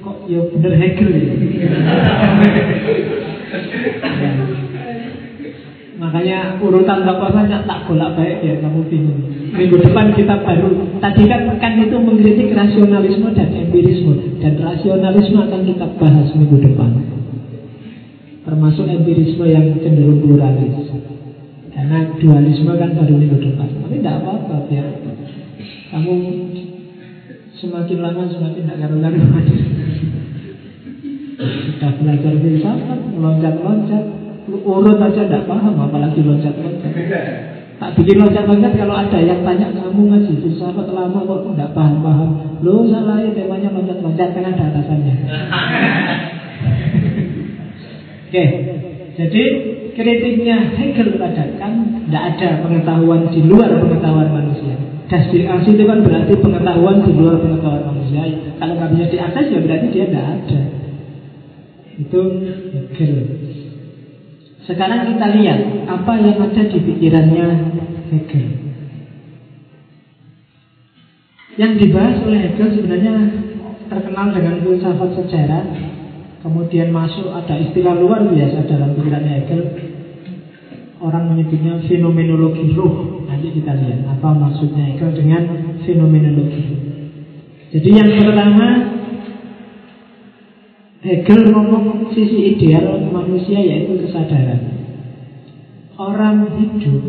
[0.00, 1.20] kok ya bener Hegel ya.
[1.20, 1.36] ya.
[5.98, 9.18] Makanya urutan tokoh saja tak bolak baik ya kamu bingung.
[9.50, 15.62] Minggu depan kita baru tadi kan kan itu mengkritik rasionalisme dan empirisme dan rasionalisme akan
[15.66, 17.17] kita bahas minggu depan.
[18.48, 20.88] Termasuk empirisme yang cenderung pluralis.
[21.68, 23.68] Karena dualisme kan baru minggu depan.
[23.68, 24.88] Tapi tidak apa-apa biar
[25.92, 26.14] kamu
[27.60, 29.44] semakin lama semakin tidak karu-karuan.
[31.38, 34.04] Sudah belajar filsafat, meloncat-loncat,
[34.50, 36.92] urut aja tidak paham, apalagi loncat-loncat.
[37.78, 42.30] Tak bikin loncat-loncat kalau ada yang tanya kamu ngaji filsafat lama kok tidak paham-paham.
[42.64, 45.14] Lo salah ya temanya loncat-loncat kan ada atasannya.
[48.28, 48.44] Oke,
[49.16, 49.44] jadi
[49.96, 54.76] kritiknya Hegel katakan tidak ada pengetahuan di luar pengetahuan manusia.
[55.08, 58.28] Destinasi itu kan berarti pengetahuan di luar pengetahuan manusia.
[58.60, 60.60] Kalau nggak bisa diakses ya berarti dia tidak ada.
[61.96, 62.20] Itu
[62.68, 63.16] Hegel.
[64.68, 67.46] Sekarang kita lihat apa yang ada di pikirannya
[68.12, 68.48] Hegel.
[71.56, 73.14] Yang dibahas oleh Hegel sebenarnya
[73.88, 75.64] terkenal dengan filsafat sejarah.
[76.38, 79.62] Kemudian masuk ada istilah luar biasa dalam pikirannya Hegel.
[81.02, 83.26] Orang menyebutnya fenomenologi ruh.
[83.26, 85.42] Nanti kita lihat apa maksudnya Hegel dengan
[85.82, 86.62] fenomenologi.
[87.74, 88.66] Jadi yang pertama
[91.02, 94.78] Hegel ngomong sisi ideal manusia yaitu kesadaran.
[95.98, 97.02] Orang hidup,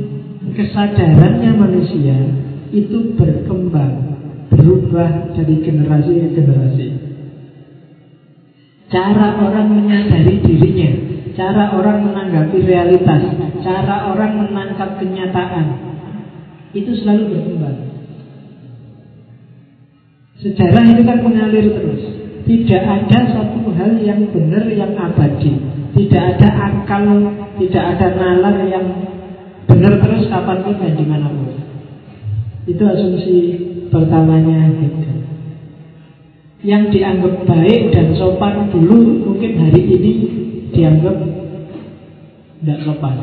[0.58, 2.18] kesadarannya manusia
[2.74, 3.94] itu berkembang,
[4.50, 7.09] berubah dari generasi ke generasi.
[8.90, 10.90] Cara orang menyadari dirinya,
[11.38, 13.22] cara orang menanggapi realitas,
[13.62, 15.66] cara orang menangkap kenyataan,
[16.74, 17.78] itu selalu berkembang.
[20.42, 22.02] Sejarah itu kan mengalir terus.
[22.50, 25.54] Tidak ada satu hal yang benar yang abadi.
[25.94, 27.06] Tidak ada akal
[27.58, 28.86] Tidak ada nalar yang
[29.66, 31.50] Benar terus kapan pun dan di mana pun
[32.66, 33.36] Itu asumsi
[33.94, 35.19] pertamanya Hegel
[36.60, 40.12] Yang dianggap baik dan sopan dulu Mungkin hari ini
[40.76, 41.16] dianggap
[42.60, 43.16] Tidak sopan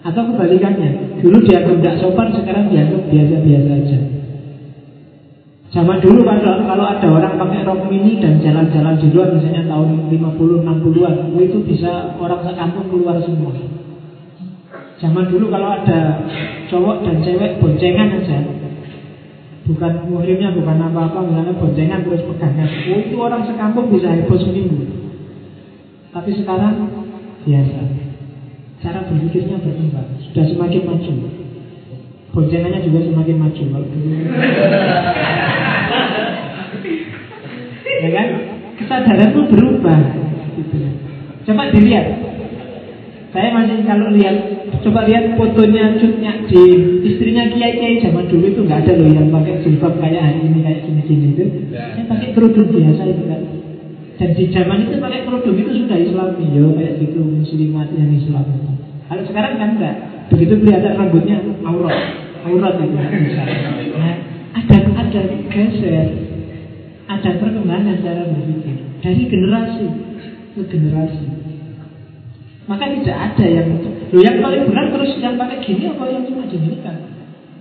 [0.00, 3.98] Atau kebalikannya Dulu dianggap tidak sopan Sekarang dianggap biasa-biasa aja
[5.68, 10.08] Zaman dulu kalau, kalau ada orang pakai rok mini dan jalan-jalan di luar misalnya tahun
[10.08, 11.14] 50 60-an,
[11.44, 13.52] itu bisa orang sekampung keluar semua.
[14.96, 16.24] Zaman dulu kalau ada
[16.72, 18.38] cowok dan cewek boncengan aja,
[19.68, 24.80] bukan muhrimnya bukan apa-apa, misalnya boncengan terus pegangan, oh, itu orang sekampung bisa heboh seminggu.
[26.08, 26.88] Tapi sekarang
[27.44, 27.80] biasa.
[28.78, 31.12] Cara berpikirnya berkembang, sudah semakin maju.
[32.32, 33.64] Boncengannya juga semakin maju
[37.98, 38.28] ya kan?
[38.78, 39.98] Kesadaran itu berubah.
[40.54, 40.76] Gitu.
[41.50, 42.27] Coba dilihat.
[43.28, 44.36] Saya masih kalau lihat,
[44.80, 46.62] coba lihat fotonya cutnya di
[47.04, 50.58] istrinya kiai kiai zaman dulu itu nggak ada loh yang pakai jilbab kayak hari ini
[50.64, 51.44] kayak gini gini itu.
[51.76, 53.40] Saya pakai kerudung biasa itu kan.
[54.18, 58.46] Dan di zaman itu pakai kerudung itu sudah Islam ya kayak gitu muslimat yang Islam.
[59.12, 59.96] Kalau sekarang kan enggak.
[60.28, 61.96] Begitu kelihatan rambutnya aurat,
[62.44, 62.96] aurat itu
[63.96, 64.14] Nah,
[64.52, 66.06] ada ada geser,
[67.08, 69.86] ada perkembangan cara berpikir dari generasi
[70.52, 71.37] ke generasi.
[72.68, 73.68] Maka tidak ada yang
[74.12, 76.44] lo yang paling benar terus yang pakai gini apa yang cuma
[76.84, 76.96] kan?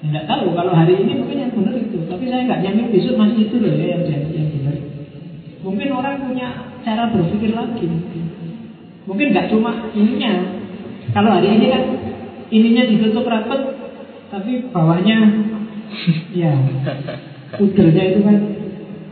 [0.04, 3.48] Tidak tahu kalau hari ini mungkin yang benar itu, tapi saya nggak yakin besok masih
[3.48, 4.04] itu loh ya yang
[4.36, 4.76] yang benar.
[5.64, 6.48] Mungkin orang punya
[6.84, 7.88] cara berpikir lagi.
[9.08, 10.34] Mungkin nggak cuma ininya.
[11.16, 11.84] Kalau hari ini kan
[12.52, 13.64] ininya ditutup rapat,
[14.28, 15.18] tapi bawahnya
[16.44, 16.52] ya
[17.56, 18.38] udarnya itu kan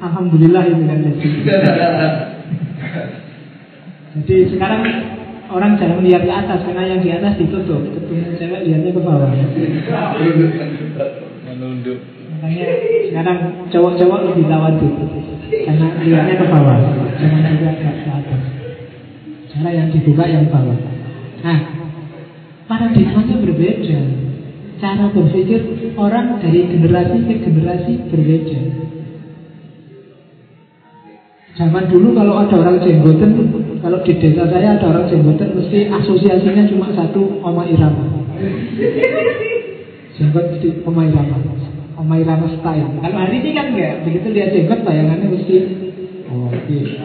[0.04, 1.00] alhamdulillah itu kan
[4.20, 4.82] jadi sekarang
[5.52, 7.82] orang jangan melihat ke atas karena yang di atas ditutup.
[7.82, 9.30] Ketemu cewek lihatnya ke bawah.
[11.46, 12.00] Menunduk.
[12.36, 12.66] Makanya
[13.10, 13.38] sekarang
[13.70, 14.90] cowok-cowok lebih tawadu.
[15.50, 16.78] Karena lihatnya ke bawah.
[17.22, 18.42] Jangan juga ke atas.
[19.54, 20.80] Cara yang dibuka yang bawah.
[21.46, 21.60] Nah
[22.66, 24.00] paradigmanya berbeda.
[24.76, 25.62] Cara berpikir
[25.96, 28.60] orang dari generasi ke generasi berbeda
[31.56, 33.32] Zaman dulu kalau ada orang jenggoten,
[33.80, 38.28] kalau di desa saya ada orang jenggoten, mesti asosiasinya cuma satu Oma Irama.
[40.20, 41.40] Jenggot di Oma Irama,
[41.96, 43.00] Oma Irama style.
[43.00, 45.56] Kalau hari ini kan enggak, begitu lihat jenggot bayangannya mesti
[46.28, 46.52] oh,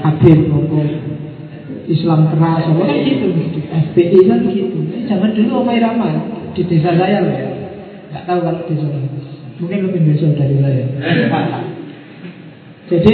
[0.03, 0.67] Habib, oh,
[1.87, 3.61] Islam keras, apa kan gitu mesti.
[3.71, 4.79] FPI kan gitu.
[5.07, 6.11] Zaman dulu Oma Irama
[6.59, 7.55] di desa saya loh ya.
[8.11, 8.99] Enggak tahu kalau di sana.
[9.63, 10.85] Mungkin lebih desa dari saya.
[12.91, 13.13] Jadi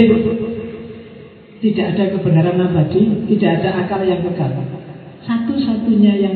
[1.57, 3.01] tidak ada kebenaran abadi,
[3.33, 4.51] tidak ada akal yang kekal.
[5.25, 6.35] Satu-satunya yang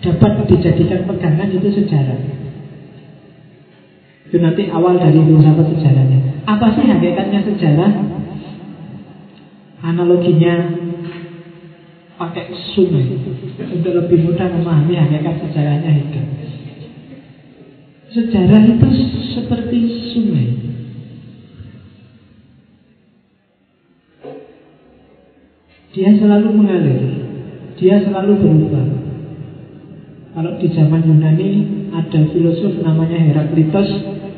[0.00, 2.20] dapat dijadikan pegangan itu sejarah.
[4.30, 6.18] Itu nanti awal dari filsafat sejarahnya.
[6.46, 7.92] Apa sih hakikatnya sejarah?
[9.80, 10.54] Analoginya
[12.14, 13.16] pakai sungai
[13.58, 16.20] untuk lebih mudah memahami hakikat sejarahnya itu.
[18.14, 18.88] Sejarah itu
[19.34, 19.78] seperti
[20.14, 20.48] sungai.
[25.90, 27.02] Dia selalu mengalir.
[27.80, 28.86] dia selalu berubah.
[30.36, 31.50] Kalau di zaman Yunani
[31.90, 33.88] ada filosof namanya Heraklitus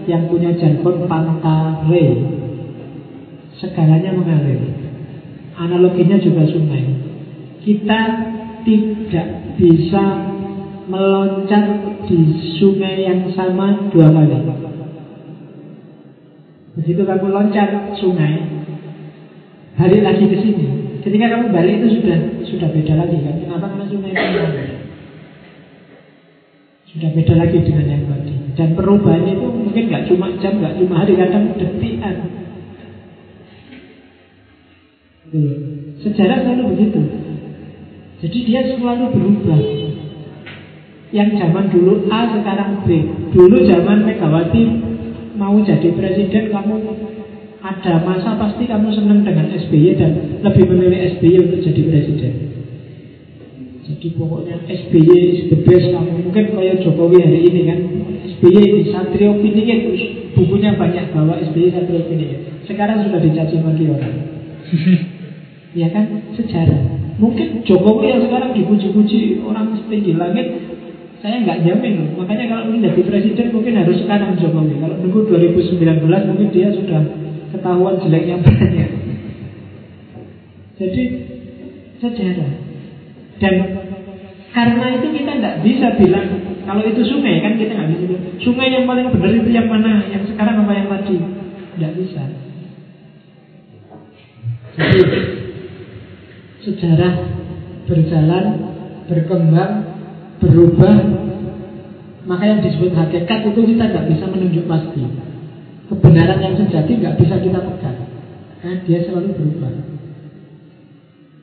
[0.06, 2.06] yang punya jargon pantare.
[3.58, 4.62] Segalanya mengalir.
[5.58, 6.86] Analoginya juga sungai.
[7.60, 8.00] Kita
[8.62, 10.04] tidak bisa
[10.88, 11.64] meloncat
[12.08, 12.18] di
[12.56, 14.38] sungai yang sama dua kali.
[16.72, 18.64] Begitu kamu loncat sungai,
[19.76, 20.81] balik lagi ke sini.
[21.02, 23.34] Ketika kamu balik itu sudah sudah beda lagi kan?
[23.42, 23.66] Kenapa?
[23.74, 24.46] Karena itu mengalir.
[26.86, 28.34] Sudah beda lagi dengan yang tadi.
[28.54, 32.14] Dan perubahan itu mungkin nggak cuma jam, nggak cuma hari, kadang detikan.
[36.04, 37.00] Sejarah selalu begitu.
[38.22, 39.60] Jadi dia selalu berubah.
[41.10, 42.88] Yang zaman dulu A sekarang B.
[43.32, 44.64] Dulu zaman Megawati
[45.36, 46.74] mau jadi presiden kamu
[47.62, 52.32] ada masa pasti kamu senang dengan SBY dan lebih memilih SBY untuk jadi presiden.
[53.86, 57.78] Jadi pokoknya SBY is the best kamu mungkin kayak Jokowi hari ini kan
[58.38, 59.80] SBY ini Satrio Piningit
[60.34, 62.66] bukunya banyak bahwa SBY Satrio Piningit.
[62.66, 64.14] Sekarang sudah dicaci maki orang.
[65.78, 66.82] ya kan sejarah.
[67.22, 70.50] Mungkin Jokowi yang sekarang dipuji-puji orang setinggi langit
[71.22, 72.26] saya nggak jamin loh.
[72.26, 74.82] Makanya kalau ingin jadi presiden mungkin harus sekarang Jokowi.
[74.82, 77.02] Kalau nunggu 2019 mungkin dia sudah
[77.52, 78.90] ketahuan jeleknya banyak.
[80.80, 81.02] Jadi
[82.00, 82.52] sejarah.
[83.38, 83.54] Dan
[84.52, 86.26] karena itu kita tidak bisa bilang
[86.64, 90.02] kalau itu sungai kan kita nggak bisa bilang sungai yang paling benar itu yang mana,
[90.08, 91.16] yang sekarang apa yang tadi?
[91.76, 92.22] Tidak bisa.
[94.72, 95.00] Jadi
[96.62, 97.14] sejarah
[97.84, 98.44] berjalan,
[99.10, 99.72] berkembang,
[100.40, 100.96] berubah
[102.22, 105.02] maka yang disebut hakikat itu kita nggak bisa menunjuk pasti
[105.92, 107.98] kebenaran yang sejati nggak bisa kita pegang.
[108.64, 109.72] Karena dia selalu berubah.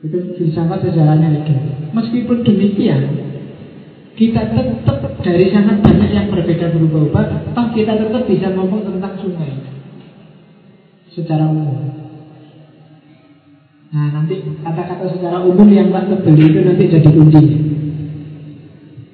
[0.00, 1.54] Itu filsafat sejarahnya itu
[1.92, 3.02] meskipun demikian
[4.16, 9.52] kita tetap dari sangat banyak yang berbeda berubah-ubah toh kita tetap bisa ngomong tentang sungai.
[11.12, 11.78] Secara umum.
[13.90, 17.70] Nah nanti kata-kata secara umum yang tak beli itu nanti jadi kuncinya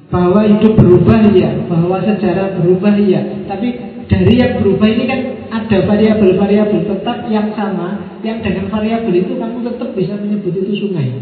[0.07, 3.23] bahwa hidup berubah ya, bahwa sejarah berubah ya.
[3.51, 3.69] Tapi
[4.17, 5.21] dari yang berubah ini kan
[5.53, 11.21] ada variabel-variabel tetap yang sama, yang dengan variabel itu kamu tetap bisa menyebut itu sungai.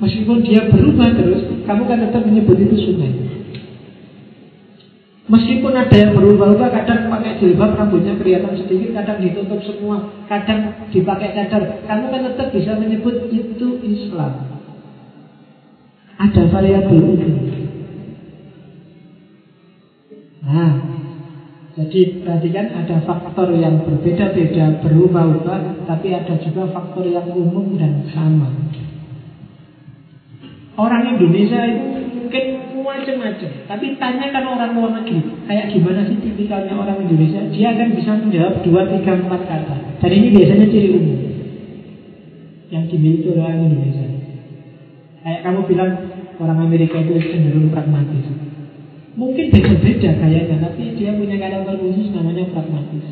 [0.00, 3.12] Meskipun dia berubah terus, kamu kan tetap menyebut itu sungai.
[5.28, 11.36] Meskipun ada yang berubah-ubah, kadang pakai jilbab rambutnya kelihatan sedikit, kadang ditutup semua, kadang dipakai
[11.36, 14.48] cadar, kamu kan tetap bisa menyebut itu Islam.
[16.16, 17.28] Ada variabel itu.
[20.42, 20.91] Nah,
[21.72, 28.52] jadi perhatikan ada faktor yang berbeda-beda, berubah-ubah, tapi ada juga faktor yang umum dan sama.
[30.76, 32.44] Orang Indonesia itu mungkin
[32.84, 38.12] macam-macam, tapi tanyakan orang luar negeri, kayak gimana sih tipikalnya orang Indonesia, dia akan bisa
[38.20, 39.76] menjawab dua, tiga, empat kata.
[40.04, 41.20] Dan ini biasanya ciri umum
[42.68, 44.08] yang dimiliki orang Indonesia.
[45.24, 45.92] Kayak kamu bilang
[46.36, 48.51] orang Amerika itu cenderung pragmatis.
[49.12, 53.06] Mungkin beda-beda kayaknya, tapi dia punya karakter khusus namanya pragmatis.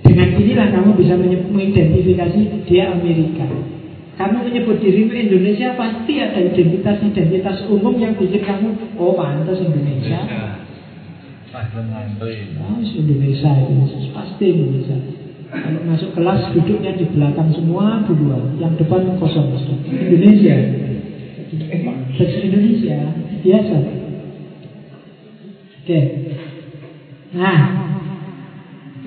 [0.00, 3.44] Dengan inilah kamu bisa mengidentifikasi dia Amerika.
[4.18, 10.26] Kamu menyebut dirimu Indonesia pasti ada identitas-identitas umum yang bikin kamu oh pantas Indonesia.
[11.52, 14.96] Oh, Indonesia itu pasti Indonesia.
[15.48, 19.60] Kalau masuk kelas duduknya di belakang semua duluan, yang depan kosong.
[19.92, 20.56] Indonesia.
[21.84, 22.98] Bahasa Indonesia
[23.44, 24.07] biasa.
[25.88, 26.04] Oke.
[27.32, 27.60] Nah,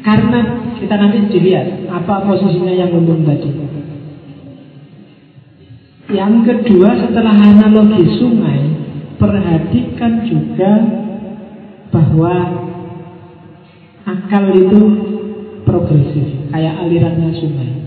[0.01, 0.39] karena
[0.81, 3.53] kita nanti dilihat apa posisinya yang umum tadi.
[6.09, 8.65] Yang kedua setelah analogi sungai,
[9.21, 10.71] perhatikan juga
[11.93, 12.33] bahwa
[14.01, 14.81] akal itu
[15.61, 17.80] progresif, kayak alirannya sungai.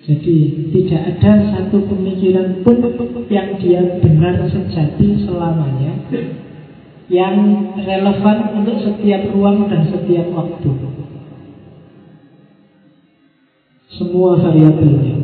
[0.00, 0.36] Jadi
[0.72, 2.80] tidak ada satu pemikiran pun
[3.28, 6.08] yang dia benar sejati selamanya
[7.12, 7.36] Yang
[7.84, 10.70] relevan untuk setiap ruang dan setiap waktu.
[13.92, 15.20] Semua variabelnya.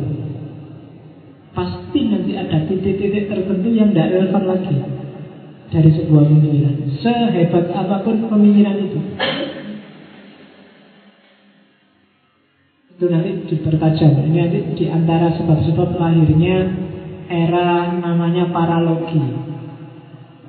[1.57, 4.77] Pasti nanti ada titik-titik tertentu yang tidak relevan lagi
[5.73, 6.75] Dari sebuah pemikiran.
[7.01, 8.99] Sehebat apa pun pemikiran itu
[12.97, 14.25] itu nanti dipertajam.
[14.25, 16.65] Ini nanti di antara sebab-sebab lahirnya
[17.29, 19.21] era namanya paralogi.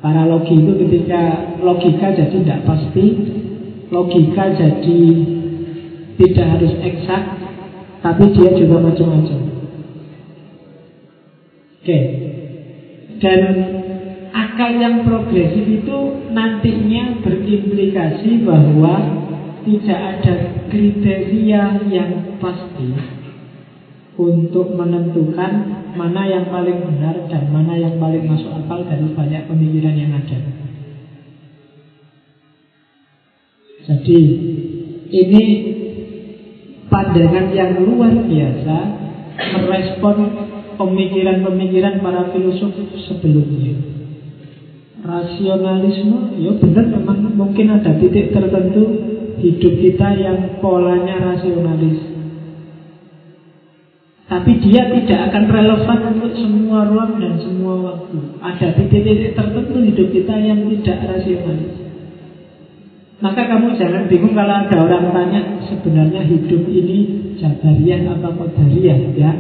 [0.01, 3.07] Paralogi itu ketika logika jadi tidak pasti,
[3.93, 5.03] logika jadi
[6.17, 7.23] tidak harus eksak,
[8.01, 9.41] tapi dia juga macam-macam.
[11.85, 11.99] Oke.
[13.21, 13.43] Dan
[14.33, 15.99] akal yang progresif itu
[16.33, 19.28] nantinya berimplikasi bahwa
[19.69, 20.35] tidak ada
[20.73, 22.89] kriteria yang pasti
[24.17, 25.53] untuk menentukan
[25.93, 30.39] mana yang paling benar dan mana yang paling masuk akal dari banyak pemikiran yang ada.
[33.85, 34.21] Jadi
[35.13, 35.45] ini
[36.89, 38.77] pandangan yang luar biasa
[39.37, 40.17] merespon
[40.81, 42.73] pemikiran-pemikiran para filsuf
[43.05, 43.77] sebelumnya.
[45.05, 49.08] Rasionalisme, ya benar memang mungkin ada titik tertentu
[49.41, 52.19] hidup kita yang polanya rasionalis.
[54.29, 58.19] Tapi dia tidak akan relevan untuk semua ruang dan semua waktu.
[58.45, 61.75] Ada titik-titik tertentu hidup kita yang tidak rasionalis.
[63.19, 66.99] Maka kamu jangan bingung kalau ada orang tanya sebenarnya hidup ini
[67.41, 69.33] jabariyah atau qadariyah ya.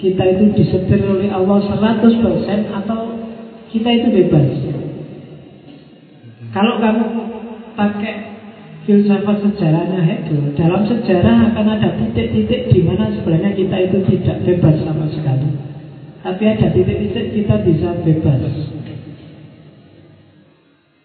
[0.00, 2.08] Kita itu disetir oleh Allah 100%
[2.72, 3.00] atau
[3.68, 4.48] kita itu bebas.
[6.52, 7.04] Kalau kamu
[7.76, 8.14] pakai
[8.82, 14.76] filsafat sejarahnya Hegel, dalam sejarah akan ada titik-titik di mana sebenarnya kita itu tidak bebas
[14.82, 15.48] sama sekali.
[16.22, 18.42] Tapi ada titik-titik kita bisa bebas.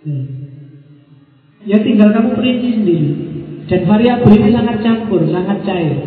[0.07, 0.25] Hmm.
[1.67, 3.11] Ya tinggal kamu perinci sendiri.
[3.67, 5.99] Dan variabel ini sangat campur, sangat cair.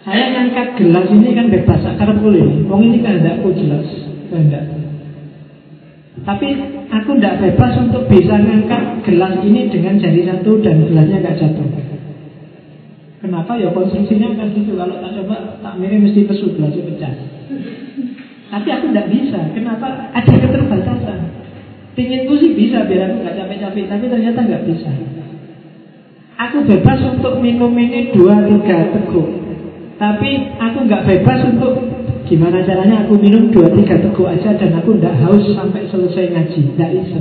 [0.00, 2.64] Saya ngangkat gelas ini kan bebas, akar boleh.
[2.64, 3.84] Wong ini kan tidak jelas,
[4.32, 4.79] tidak.
[6.30, 6.48] Tapi
[6.94, 11.68] aku tidak bebas untuk bisa ngangkat gelas ini dengan jari satu dan gelasnya nggak jatuh.
[13.20, 17.12] Kenapa ya konstruksinya kan gitu Kalau tak coba tak mirip mesti pesu gelasnya pecah
[18.48, 20.08] Tapi aku tidak bisa Kenapa?
[20.16, 21.20] Ada keterbatasan
[22.00, 24.90] Pinginku sih bisa biar aku nggak capek-capek, tapi ternyata nggak bisa.
[26.48, 29.28] Aku bebas untuk minum ini dua tiga teguk,
[29.98, 31.74] tapi aku nggak bebas untuk
[32.30, 36.60] gimana caranya aku minum dua tiga teguk aja dan aku nggak haus sampai selesai ngaji,
[36.78, 37.18] nggak bisa.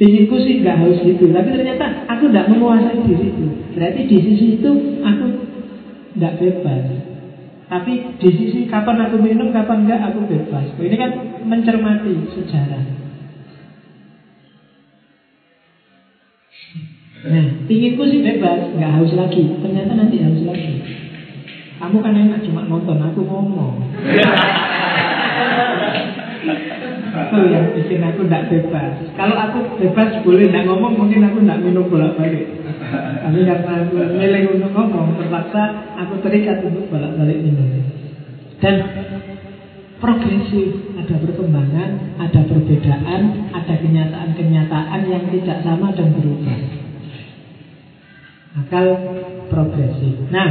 [0.00, 3.46] Pinginku sih nggak haus gitu, tapi ternyata aku nggak menguasai diri itu.
[3.76, 4.70] Berarti di sisi itu
[5.04, 5.26] aku
[6.16, 6.84] nggak bebas.
[7.68, 10.72] Tapi di sisi kapan aku minum, kapan enggak aku bebas.
[10.80, 11.10] Ini kan
[11.44, 12.84] mencermati sejarah.
[17.28, 19.52] Nah, inginku sih bebas, nggak haus lagi.
[19.60, 21.07] Ternyata nanti haus lagi.
[21.78, 23.78] Kamu kan enak cuma nonton, aku ngomong.
[27.18, 28.94] Itu yang bikin aku tidak bebas.
[29.14, 32.46] Kalau aku bebas boleh tidak ngomong, mungkin aku tidak minum bolak-balik.
[33.22, 35.62] Tapi karena aku milih untuk ngomong, terpaksa
[36.02, 37.82] aku terikat untuk balik-balik ini.
[38.58, 38.74] Dan
[40.02, 43.22] progresif, ada perkembangan, ada perbedaan,
[43.54, 46.58] ada kenyataan-kenyataan yang tidak sama dan berubah.
[48.58, 48.86] Akal
[49.46, 50.26] progresif.
[50.34, 50.48] Nah,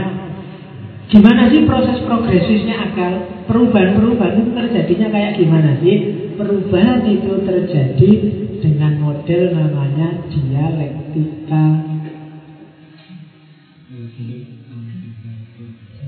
[1.07, 3.13] gimana sih proses progresifnya akal?
[3.47, 5.95] Perubahan-perubahan itu terjadinya kayak gimana sih?
[6.35, 8.11] Perubahan itu terjadi
[8.59, 11.65] dengan model namanya dialektika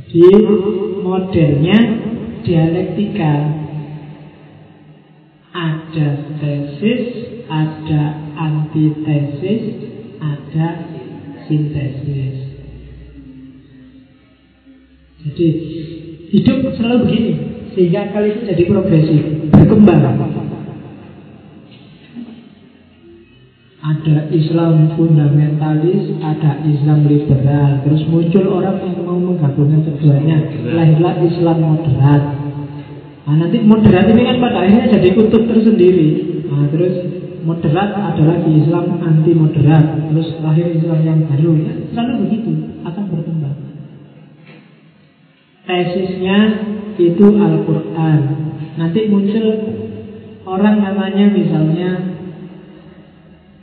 [0.09, 0.25] Di
[1.05, 1.77] modelnya
[2.41, 3.33] dialektika
[5.49, 7.03] Ada tesis,
[7.49, 8.03] ada
[8.37, 9.63] antitesis,
[10.21, 10.67] ada
[11.45, 12.48] sintesis
[15.19, 15.47] Jadi
[16.31, 17.33] hidup selalu begini
[17.75, 19.99] Sehingga kali itu jadi progresif Berkembang
[23.79, 27.79] Ada Islam fundamentalis, ada Islam liberal.
[27.87, 30.51] Terus muncul orang yang mau menggabungkan keduanya.
[30.67, 32.23] Lahirlah Islam moderat.
[33.23, 36.09] Nah, nanti moderat ini kan pada akhirnya jadi kutub tersendiri.
[36.51, 36.91] Nah, terus
[37.47, 40.11] moderat ada lagi Islam anti moderat.
[40.11, 41.51] Terus lahir Islam yang baru.
[41.63, 42.51] Ya, selalu begitu,
[42.83, 43.28] akan berkembang.
[45.69, 46.37] Tesisnya
[46.97, 48.19] itu Al-Quran.
[48.81, 49.45] Nanti muncul
[50.49, 51.89] orang namanya misalnya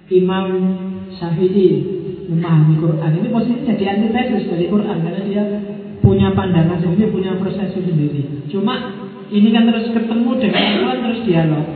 [0.07, 0.47] Imam
[1.19, 1.83] Syafi'i
[2.31, 5.43] memahami Quran ini posisinya jadi antitesis dari Quran karena dia
[5.99, 8.47] punya pandangan sendiri, punya persepsi sendiri.
[8.55, 9.03] Cuma
[9.35, 11.67] ini kan terus ketemu dengan Quran terus dialog.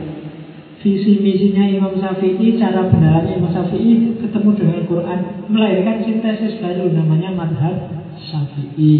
[0.81, 5.19] Visi misinya Imam Syafi'i, cara benarnya Imam Syafi'i ketemu dengan Quran
[5.51, 7.75] melahirkan sintesis baru namanya madhab
[8.31, 8.95] Syafi'i.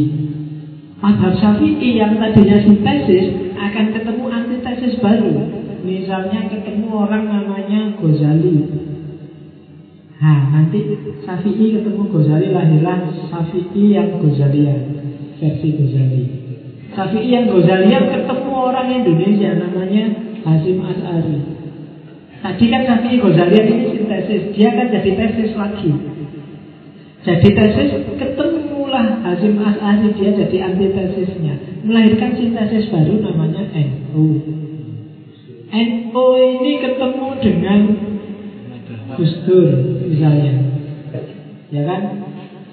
[1.02, 5.34] Madhab Syafi'i yang tadinya sintesis akan ketemu antitesis baru.
[5.82, 8.70] Misalnya ketemu orang namanya Ghazali
[10.22, 10.86] Nah, nanti
[11.26, 14.82] Syafi'i ketemu Ghazali lahirlah Syafi'i yang Ghazalian
[15.42, 16.24] versi Ghazali.
[16.94, 20.06] Syafi'i yang Ghazalian ketemu orang Indonesia namanya
[20.46, 21.38] Hasim As'ari.
[22.46, 25.90] Tadi kan Syafi'i Ghazalian ini sintesis, dia kan jadi tesis lagi.
[27.26, 27.90] Jadi tesis
[28.22, 28.61] ketemu
[28.92, 31.56] itulah Hasim As'ari dia jadi antitesisnya.
[31.88, 34.28] Melahirkan sintesis baru namanya NU.
[35.72, 37.80] NU ini ketemu dengan
[39.16, 39.72] Gus Dur
[40.12, 40.76] misalnya.
[41.72, 42.02] Ya kan?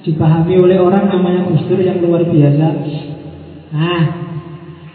[0.03, 2.67] Dipahami oleh orang namanya Gus Dur yang luar biasa.
[3.79, 4.03] Nah,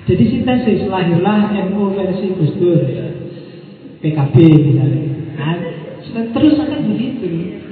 [0.04, 2.84] jadi sintesis lahirlah NU versi Gus Dur.
[4.04, 5.08] PKB misalnya.
[5.40, 5.56] Nah,
[6.36, 7.63] terus akan begitu.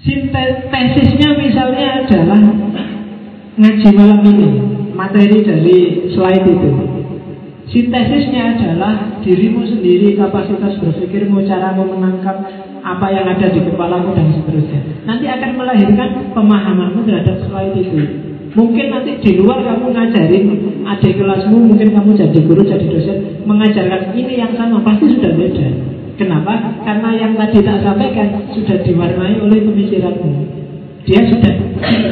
[0.00, 2.40] Sintesisnya misalnya adalah
[3.60, 4.48] ngaji malam ini,
[4.96, 5.78] materi dari
[6.16, 6.70] slide itu.
[7.68, 12.32] Sintesisnya adalah dirimu sendiri, kapasitas berpikirmu, cara menangkap
[12.80, 15.04] apa yang ada di kepalamu dan seterusnya.
[15.04, 18.00] Nanti akan melahirkan pemahamanmu terhadap slide itu.
[18.56, 20.44] Mungkin nanti di luar kamu ngajarin
[20.88, 25.99] adik kelasmu, mungkin kamu jadi guru, jadi dosen, mengajarkan ini yang sama, pasti sudah beda.
[26.20, 26.84] Kenapa?
[26.84, 30.32] Karena yang tadi tak sampaikan sudah diwarnai oleh pemikiranmu.
[31.08, 31.54] Dia sudah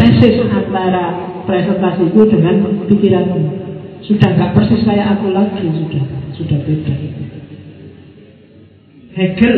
[0.00, 1.12] tesis antara
[1.44, 3.68] presentasiku dengan pikiranmu.
[4.00, 6.02] Sudah nggak persis kayak aku lagi, sudah
[6.40, 6.94] sudah beda.
[9.12, 9.56] Hegel,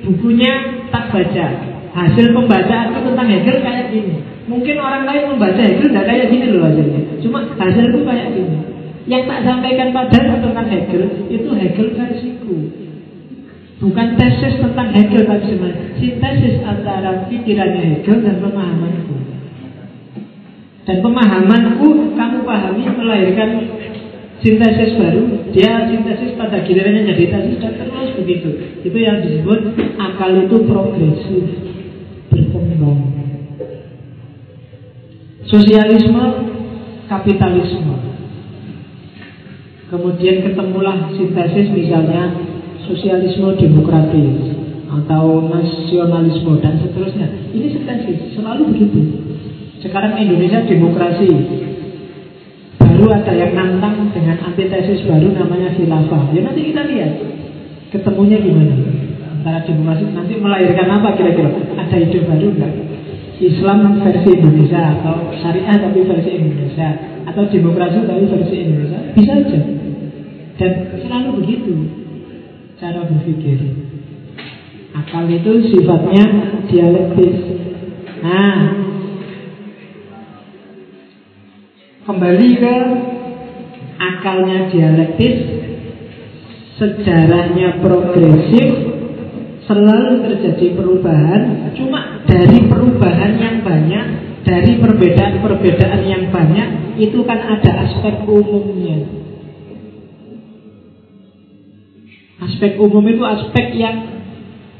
[0.00, 0.52] bukunya
[0.88, 1.46] tak baca.
[1.92, 4.16] Hasil pembacaan itu tentang Hegel kayak gini.
[4.48, 7.20] Mungkin orang lain membaca Hegel tidak kayak gini loh hasilnya.
[7.20, 8.56] Cuma hasilku kayak gini.
[9.04, 12.87] Yang tak sampaikan pada tentang Hegel itu Hegel versiku.
[13.78, 19.14] Bukan tesis tentang Hegel tapi sebenarnya sintesis antara pikirannya Hegel dan pemahamanku.
[20.82, 23.50] Dan pemahamanku kamu pahami melahirkan
[24.42, 25.22] sintesis baru,
[25.54, 28.50] dia sintesis pada gilirannya jadi tesis dan terus begitu.
[28.82, 31.46] Itu yang disebut akal itu progresif,
[32.34, 32.98] berkembang.
[35.46, 36.24] Sosialisme,
[37.06, 37.94] kapitalisme.
[39.88, 42.47] Kemudian ketemulah sintesis misalnya
[42.88, 44.56] sosialisme demokratis
[44.88, 47.28] atau nasionalisme dan seterusnya.
[47.52, 49.00] Ini sintesis, selalu begitu.
[49.84, 51.28] Sekarang Indonesia demokrasi.
[52.80, 56.34] Baru ada yang nantang dengan antitesis baru namanya khilafah.
[56.34, 57.12] Ya nanti kita lihat
[57.94, 58.74] ketemunya gimana.
[59.38, 61.52] Antara demokrasi nanti melahirkan apa kira-kira?
[61.78, 62.72] Ada ide baru enggak?
[63.38, 66.88] Islam versi Indonesia atau syariah tapi versi Indonesia
[67.22, 69.60] atau demokrasi tapi versi Indonesia bisa aja
[70.58, 70.72] dan
[71.06, 71.74] selalu begitu
[72.78, 73.58] cara berpikir.
[74.94, 76.24] Akal itu sifatnya
[76.70, 77.36] dialektis.
[78.22, 78.58] Nah,
[82.06, 82.76] kembali ke
[83.98, 85.36] akalnya dialektis,
[86.78, 88.68] sejarahnya progresif,
[89.66, 91.74] selalu terjadi perubahan.
[91.74, 94.06] Cuma dari perubahan yang banyak,
[94.46, 99.27] dari perbedaan-perbedaan yang banyak, itu kan ada aspek umumnya.
[102.38, 104.22] Aspek umum itu aspek yang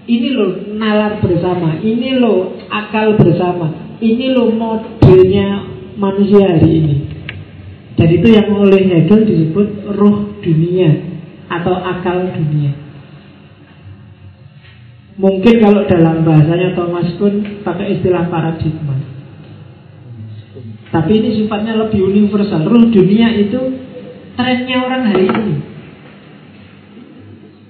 [0.09, 5.66] ini loh nalar bersama, ini loh akal bersama, ini loh modelnya
[5.98, 6.97] manusia hari ini.
[7.98, 10.90] Dan itu yang oleh Hegel disebut roh dunia
[11.51, 12.72] atau akal dunia.
[15.18, 18.94] Mungkin kalau dalam bahasanya Thomas pun pakai istilah paradigma.
[20.94, 22.62] Tapi ini sifatnya lebih universal.
[22.70, 23.60] Roh dunia itu
[24.39, 25.55] trennya orang hari ini.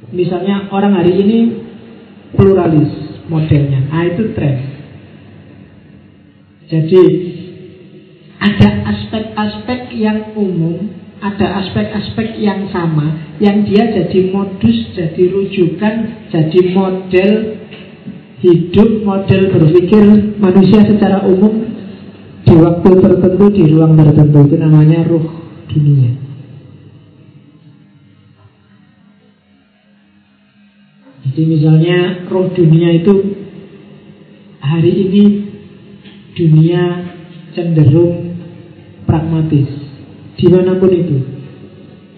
[0.08, 1.38] Misalnya orang hari ini
[2.32, 2.92] pluralis
[3.28, 3.92] modelnya.
[3.92, 4.56] Ah itu tren.
[6.68, 7.02] Jadi
[8.38, 10.88] ada aspek-aspek yang umum,
[11.20, 15.94] ada aspek-aspek yang sama, yang dia jadi modus, jadi rujukan,
[16.28, 17.30] jadi model
[18.44, 20.04] hidup, model berpikir
[20.38, 21.72] manusia secara umum
[22.44, 24.38] di waktu tertentu, di ruang tertentu.
[24.52, 25.26] Itu namanya ruh
[25.72, 26.27] dunia.
[31.28, 33.36] Jadi misalnya roh dunia itu
[34.64, 35.24] hari ini
[36.32, 36.82] dunia
[37.52, 38.32] cenderung
[39.04, 39.68] pragmatis
[40.40, 41.18] di mana pun itu.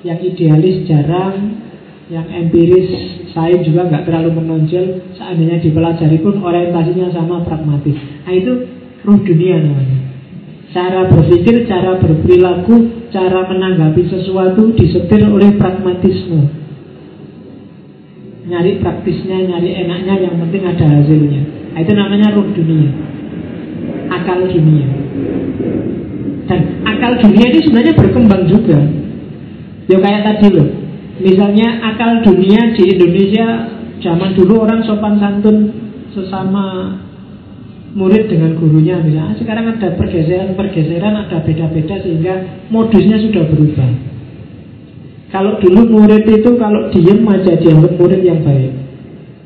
[0.06, 1.58] Yang idealis jarang,
[2.06, 2.88] yang empiris
[3.34, 5.18] saya juga nggak terlalu menonjol.
[5.18, 7.98] Seandainya dipelajari pun orientasinya sama pragmatis.
[7.98, 8.52] Nah itu
[9.02, 9.98] roh dunia namanya.
[10.70, 16.59] Cara berpikir, cara berperilaku, cara menanggapi sesuatu disetir oleh pragmatisme
[18.50, 21.42] nyari praktisnya, nyari enaknya, yang penting ada hasilnya.
[21.70, 22.90] Nah, itu namanya ruh dunia,
[24.10, 24.86] akal dunia.
[26.50, 28.78] Dan akal dunia ini sebenarnya berkembang juga.
[29.86, 30.68] Ya kayak tadi loh,
[31.22, 33.46] misalnya akal dunia di Indonesia
[34.02, 35.70] zaman dulu orang sopan santun
[36.10, 36.98] sesama
[37.94, 42.34] murid dengan gurunya misalnya sekarang ada pergeseran-pergeseran ada beda-beda sehingga
[42.70, 43.90] modusnya sudah berubah
[45.30, 48.74] kalau dulu murid itu kalau diem aja dianggap murid yang baik.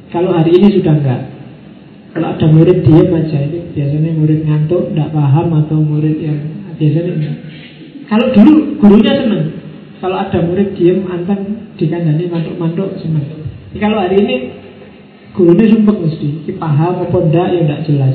[0.09, 1.20] Kalau hari ini sudah enggak.
[2.16, 6.40] Kalau ada murid diam aja itu biasanya murid ngantuk, tidak paham atau murid yang
[6.81, 7.32] biasanya.
[8.09, 9.44] Kalau dulu gurunya senang.
[10.01, 13.28] Kalau ada murid diam, anteng dikandani mantuk-mantuk senang.
[13.28, 14.36] Tapi kalau hari ini
[15.36, 18.15] gurunya sumpah mesti, paham apa enggak ya tidak jelas.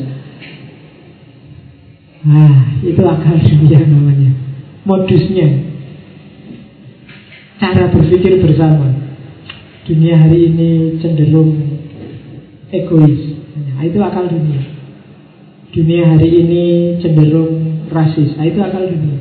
[2.20, 4.32] Nah, itu akal dunia namanya.
[4.88, 5.69] Modusnya.
[7.60, 8.88] Cara berpikir bersama.
[9.84, 11.60] Dunia hari ini cenderung
[12.72, 13.36] egois.
[13.52, 14.64] Nah, itu akal dunia.
[15.76, 16.64] Dunia hari ini
[17.04, 18.32] cenderung rasis.
[18.40, 19.20] Nah, itu akal dunia.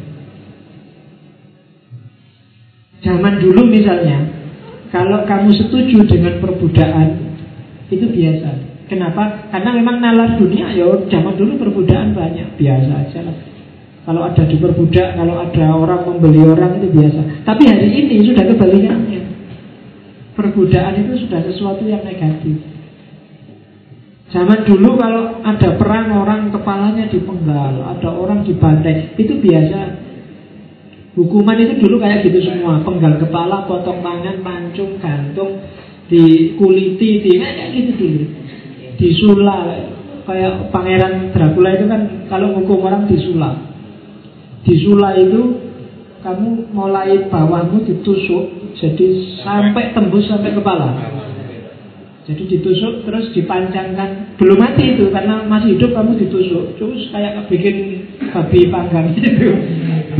[3.02, 4.22] Zaman dulu misalnya,
[4.94, 7.08] kalau kamu setuju dengan perbudakan,
[7.90, 8.50] itu biasa.
[8.86, 9.50] Kenapa?
[9.50, 13.47] Karena memang nalar dunia, ya zaman dulu perbudakan banyak, biasa aja lah.
[14.08, 17.44] Kalau ada diperbudak, kalau ada orang membeli orang itu biasa.
[17.44, 19.20] Tapi hari ini sudah kebalikannya.
[20.32, 22.56] Perbudakan itu sudah sesuatu yang negatif.
[24.32, 29.80] Zaman dulu kalau ada perang orang kepalanya dipenggal, ada orang dibantai, itu biasa.
[31.12, 35.60] Hukuman itu dulu kayak gitu semua, penggal kepala, potong tangan, pancung, gantung,
[36.08, 38.24] dikuliti, di kayak gitu dulu.
[38.96, 39.58] Disula,
[40.24, 42.00] kayak pangeran Dracula itu kan
[42.32, 43.68] kalau hukum orang disula.
[44.68, 45.64] Disula itu
[46.20, 49.06] kamu mulai bawahmu ditusuk, jadi
[49.40, 50.92] sampai tembus sampai kepala.
[52.28, 54.36] Jadi ditusuk terus dipancangkan.
[54.36, 56.76] Belum mati itu karena masih hidup kamu ditusuk.
[56.76, 59.56] Terus kayak bikin babi panggang gitu.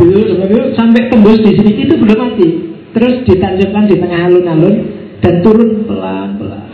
[0.01, 2.49] Belum sampai tembus di sini itu belum mati.
[2.97, 4.75] Terus ditancapkan di tengah alun-alun
[5.21, 6.65] Dan turun pelan-pelan.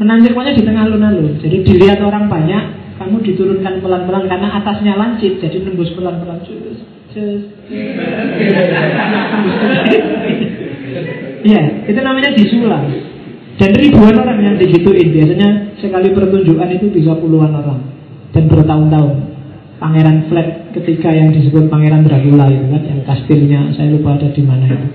[0.00, 1.36] Menancapkannya di tengah alun-alun.
[1.44, 2.64] Jadi dilihat orang banyak
[2.98, 6.42] Kamu diturunkan pelan-pelan karena atasnya lancip Jadi tembus pelan-pelan.
[11.46, 12.84] Iya, itu namanya disulam.
[13.58, 15.14] Dan ribuan orang yang digituin.
[15.14, 17.80] Biasanya sekali pertunjukan itu bisa puluhan orang.
[18.34, 19.14] Dan bertahun-tahun.
[19.78, 24.42] Pangeran Flat ketika yang disebut Pangeran Dracula itu kan Yang kastilnya saya lupa ada di
[24.42, 24.88] mana itu.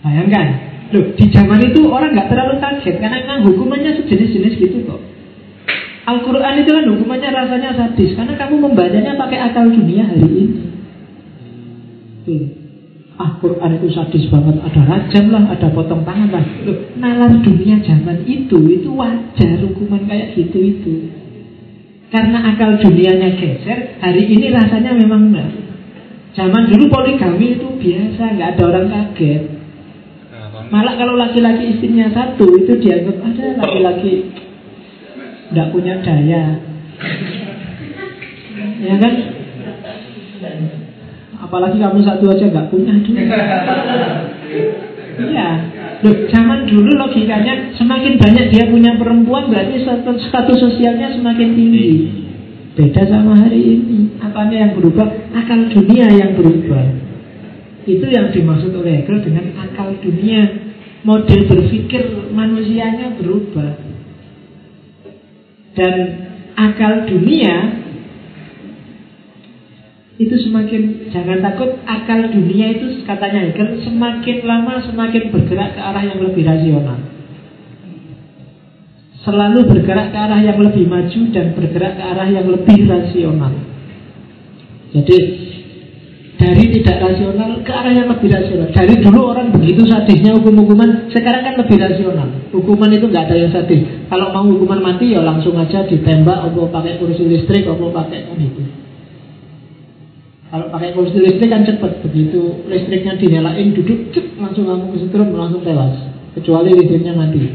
[0.00, 0.46] Bayangkan.
[0.90, 5.00] Loh, di zaman itu orang nggak terlalu kaget Karena memang hukumannya sejenis-jenis gitu kok
[6.00, 10.44] Al-Quran itu kan hukumannya rasanya sadis Karena kamu membacanya pakai akal dunia hari ini.
[12.24, 12.44] Tuh.
[13.20, 14.64] Ah Quran itu sadis banget.
[14.64, 16.44] Ada rajam lah ada potong tangan lah.
[16.64, 20.94] Loh, nalar dunia zaman itu itu wajar hukuman kayak gitu itu.
[22.08, 25.52] Karena akal dunianya geser hari ini rasanya memang enggak.
[26.32, 29.42] Zaman dulu poligami itu biasa nggak ada orang kaget.
[30.72, 34.14] Malah kalau laki-laki istrinya satu itu dianggap ada laki-laki
[35.50, 36.42] nggak punya daya
[38.80, 39.14] ya kan
[41.40, 42.94] Apalagi kamu satu aja nggak punya
[45.20, 45.48] Iya
[46.00, 51.88] Loh, zaman dulu logikanya semakin banyak dia punya perempuan berarti status sosialnya semakin tinggi.
[52.72, 54.16] Beda sama hari ini.
[54.16, 55.04] Apanya yang berubah?
[55.36, 56.88] Akal dunia yang berubah.
[57.84, 60.72] Itu yang dimaksud oleh Hegel dengan akal dunia.
[61.04, 63.89] Model berpikir manusianya berubah.
[65.80, 65.96] Dan
[66.60, 67.80] akal dunia
[70.20, 76.04] itu semakin jangan takut akal dunia itu katanya Hegel semakin lama semakin bergerak ke arah
[76.04, 77.00] yang lebih rasional.
[79.24, 83.52] Selalu bergerak ke arah yang lebih maju dan bergerak ke arah yang lebih rasional.
[84.92, 85.18] Jadi
[86.40, 88.72] dari tidak rasional ke arah yang lebih rasional.
[88.72, 92.28] Dari dulu orang begitu sadisnya hukum-hukuman, sekarang kan lebih rasional.
[92.48, 93.84] Hukuman itu nggak ada yang sadis.
[94.08, 98.40] Kalau mau hukuman mati ya langsung aja ditembak, atau pakai kursi listrik, atau pakai kan
[98.40, 98.64] itu.
[100.48, 105.62] Kalau pakai kursi listrik kan cepat Begitu listriknya dinyalain duduk cep, Langsung kamu kesetrum langsung
[105.62, 105.94] tewas
[106.34, 107.54] Kecuali listriknya mati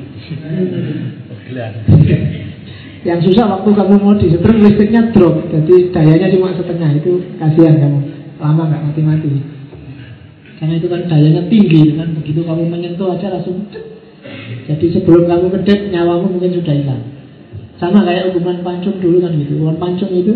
[3.04, 8.15] Yang susah waktu kamu mau disetrum listriknya drop Jadi dayanya cuma setengah Itu kasihan kamu
[8.46, 9.32] Lama nggak mati-mati.
[10.62, 12.14] Karena itu kan dayanya tinggi kan?
[12.22, 13.66] Begitu kamu menyentuh aja langsung.
[14.70, 17.02] Jadi sebelum kamu kedek Nyawamu mungkin sudah hilang.
[17.82, 19.58] Sama kayak hukuman pancung dulu kan gitu.
[19.58, 20.34] Hukuman pancung itu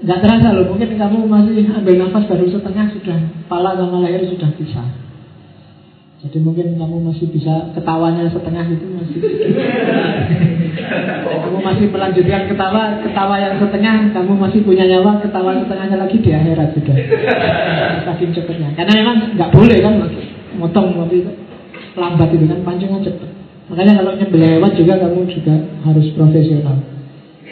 [0.00, 3.20] Nggak terasa loh, mungkin kamu masih ambil nafas baru setengah sudah
[3.52, 4.88] Pala sama leher sudah pisah.
[6.24, 9.20] Jadi mungkin kamu masih bisa ketawanya setengah itu masih
[11.30, 16.30] Kamu masih melanjutkan ketawa Ketawa yang setengah, kamu masih punya nyawa Ketawa setengahnya lagi di
[16.34, 16.96] akhirat sudah.
[18.10, 19.94] Saking cepatnya Karena memang nggak boleh kan
[20.58, 21.32] Motong tapi itu.
[21.94, 23.30] Lambat itu kan pancingnya cepat
[23.70, 25.54] Makanya kalau nyembelih juga kamu juga
[25.86, 26.74] harus profesional.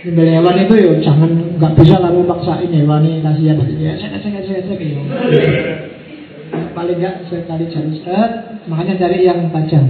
[0.03, 1.31] Nyembelih hewan itu ya jangan
[1.63, 3.63] nggak bisa lalu paksain hewan ini kasihan.
[3.79, 4.99] Ya saya saya saya saya.
[6.75, 8.33] Paling nggak sekali seret,
[8.67, 9.87] makanya cari yang tajam.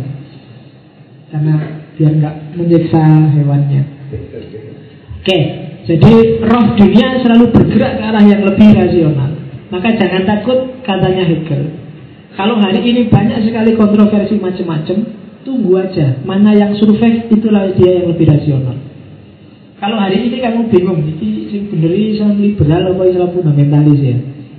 [1.33, 1.55] Karena
[1.99, 3.03] biar nggak menyiksa
[3.35, 3.83] hewannya.
[5.19, 5.39] Oke,
[5.85, 6.13] jadi
[6.47, 9.35] roh dunia selalu bergerak ke arah yang lebih rasional.
[9.69, 11.75] Maka jangan takut katanya Hegel.
[12.39, 14.97] Kalau hari ini banyak sekali kontroversi macam-macam,
[15.43, 16.23] tunggu aja.
[16.23, 18.79] Mana yang survive itulah dia yang lebih rasional.
[19.83, 24.17] Kalau hari ini kamu bingung, ini sing bener Islam liberal apa Islam fundamentalis ya?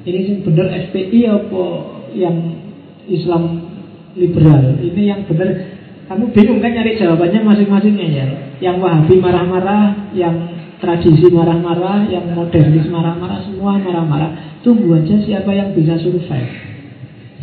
[0.07, 1.63] Ini sing bener FPI apa
[2.15, 2.35] yang
[3.07, 3.43] Islam
[4.15, 4.79] liberal?
[4.79, 5.78] Ini yang bener
[6.09, 8.25] kamu bingung kan nyari jawabannya masing-masingnya ya?
[8.57, 10.35] Yang Wahabi marah-marah Yang
[10.81, 14.57] tradisi marah-marah Yang modernis marah-marah Semua marah-marah.
[14.65, 16.49] Tunggu aja siapa yang bisa survive.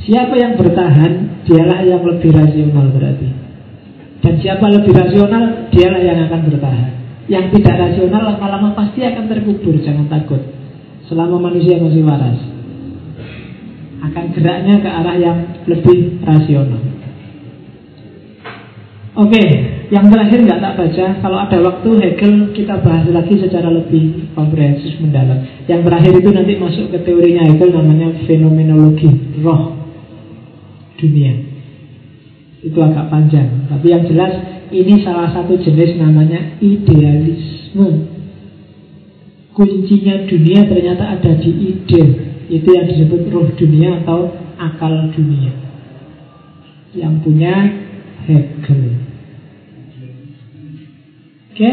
[0.03, 3.31] Siapa yang bertahan Dialah yang lebih rasional berarti.
[4.27, 6.91] Dan siapa lebih rasional Dialah yang akan bertahan.
[7.31, 10.43] Yang tidak rasional lama-lama pasti akan terkubur Jangan takut.
[11.07, 12.35] Selama manusia masih waras.
[14.03, 15.39] Akan geraknya ke arah yang
[15.71, 16.96] lebih rasional
[19.17, 19.41] Oke,
[19.89, 21.07] yang terakhir nggak tak baca.
[21.25, 25.41] Kalau ada waktu Hegel kita bahas lagi secara lebih komprehensif mendalam.
[25.65, 29.09] Yang terakhir itu nanti masuk ke teorinya Hegel namanya fenomenologi
[29.41, 29.73] roh
[31.01, 31.33] dunia.
[32.61, 33.73] Itu agak panjang.
[33.73, 34.37] Tapi yang jelas
[34.69, 38.13] ini salah satu jenis namanya idealisme.
[39.57, 42.03] Kuncinya dunia ternyata ada di ide.
[42.53, 44.29] Itu yang disebut roh dunia atau
[44.61, 45.57] akal dunia.
[46.93, 47.55] Yang punya
[48.27, 48.83] Hegel.
[51.55, 51.73] Oke,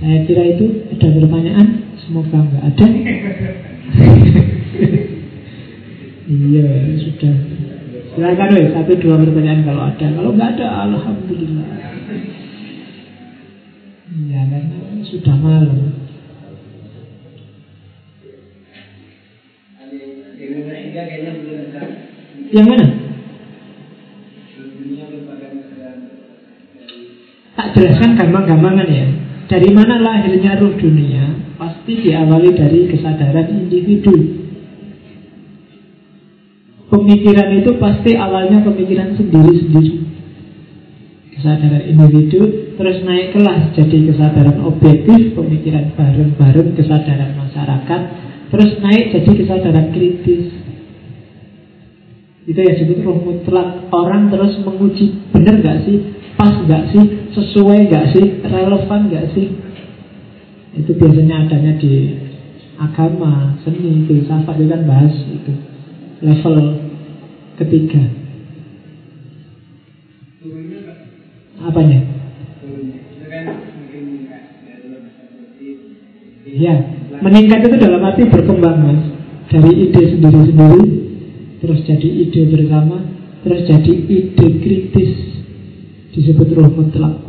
[0.00, 1.68] saya kira itu ada pertanyaan.
[2.00, 2.86] Semoga nggak ada.
[6.32, 6.66] iya,
[6.96, 7.36] sudah.
[8.16, 10.06] Silakan weh, satu dua pertanyaan kalau ada.
[10.16, 11.68] Kalau nggak ada, alhamdulillah.
[14.16, 14.80] Iya, karena
[15.12, 15.92] sudah malam.
[22.54, 23.03] Yang mana?
[27.74, 29.06] Jelaskan gampang-gampangan ya.
[29.50, 31.26] Dari mana lahirnya ruh dunia?
[31.58, 34.14] Pasti diawali dari kesadaran individu.
[36.86, 40.06] Pemikiran itu pasti awalnya pemikiran sendiri-sendiri.
[41.34, 48.00] Kesadaran individu Terus naik kelas jadi kesadaran objektif Pemikiran bareng-bareng Kesadaran masyarakat
[48.54, 50.54] Terus naik jadi kesadaran kritis.
[52.46, 53.90] Itu ya disebut roh mutlak.
[53.90, 56.00] Orang terus menguji Benar gak sih?
[56.38, 59.50] Pas gak sih sesuai gak sih, relevan gak sih?
[60.74, 62.14] Itu biasanya adanya di
[62.78, 65.52] agama, seni, filsafat itu kan bahas itu
[66.22, 66.56] level
[67.58, 68.02] ketiga.
[71.64, 72.00] Apanya?
[76.54, 76.74] Ya,
[77.18, 79.02] meningkat itu dalam arti berkembang mas
[79.50, 80.86] Dari ide sendiri-sendiri
[81.58, 83.02] Terus jadi ide bersama
[83.42, 85.34] Terus jadi ide kritis
[86.14, 87.23] disebut roh mutlak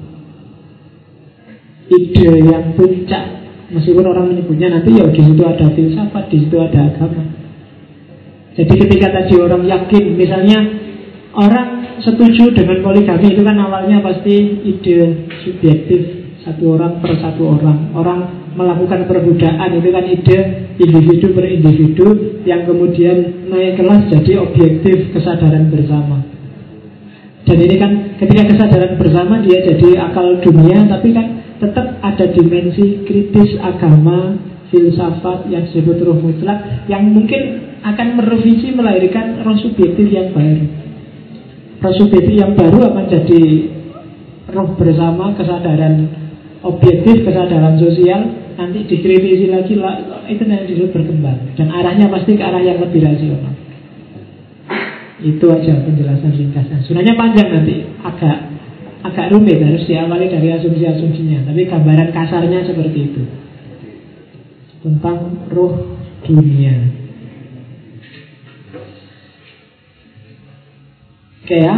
[1.89, 3.25] ide yang puncak.
[3.65, 7.23] Meskipun orang menyebutnya nanti ya di situ ada filsafat di situ ada agama.
[8.55, 10.57] Jadi ketika tadi orang yakin misalnya
[11.35, 16.01] orang setuju dengan poligami itu kan awalnya pasti ide subjektif
[16.45, 17.91] satu orang per satu orang.
[17.97, 18.19] Orang
[18.55, 20.37] melakukan perbudakan itu kan ide
[20.79, 22.07] individu per individu
[22.47, 26.23] yang kemudian naik kelas jadi objektif kesadaran bersama.
[27.45, 33.05] Dan ini kan ketika kesadaran bersama dia jadi akal dunia Tapi kan tetap ada dimensi
[33.07, 34.35] kritis agama
[34.73, 37.41] Filsafat yang disebut roh mutlak Yang mungkin
[37.85, 40.65] akan merevisi melahirkan roh subjektif yang baru.
[41.85, 43.41] Roh subjektif yang baru akan jadi
[44.49, 46.09] roh bersama kesadaran
[46.65, 49.99] objektif, kesadaran sosial Nanti dikritisi lagi lah,
[50.31, 51.59] itu yang disebut berkembang.
[51.59, 53.51] Dan arahnya pasti ke arah yang lebih rasional.
[55.19, 56.79] Itu aja penjelasan ringkasnya.
[56.87, 58.54] Sebenarnya panjang nanti, agak
[59.05, 61.45] agak rumit harus diawali dari asumsi-asumsinya.
[61.45, 63.23] Tapi gambaran kasarnya seperti itu
[64.81, 67.05] tentang roh dunia.
[71.45, 71.77] Oke ya,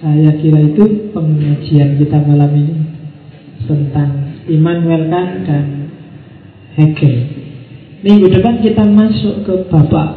[0.00, 2.76] saya kira itu pengajian kita malam ini
[3.68, 5.66] tentang Immanuel Kant dan
[6.72, 7.16] Hegel.
[8.00, 10.08] Minggu depan kita masuk ke bapak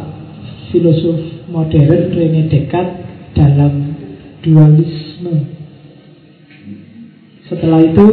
[0.72, 1.20] filosof
[1.52, 3.04] modern Rene Descartes
[3.36, 3.98] dalam
[4.40, 5.59] dualisme.
[7.50, 8.06] Setelah itu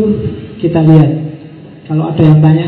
[0.65, 1.11] kita lihat
[1.87, 2.67] kalau ada yang tanya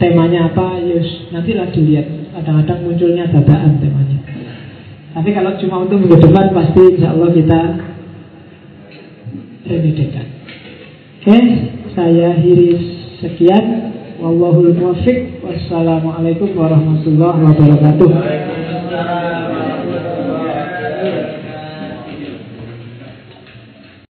[0.00, 2.06] temanya apa, yus nantilah dilihat.
[2.32, 4.18] Kadang-kadang munculnya dadaan temanya.
[5.12, 7.60] Tapi kalau cuma untuk minggu depan pasti insya Allah kita
[9.68, 10.32] Descartes.
[11.20, 11.38] Oke,
[11.92, 12.80] saya Hiris
[13.20, 13.92] sekian.
[14.16, 15.44] Wallahul muwaffiq.
[15.44, 18.08] Wassalamualaikum warahmatullahi wabarakatuh.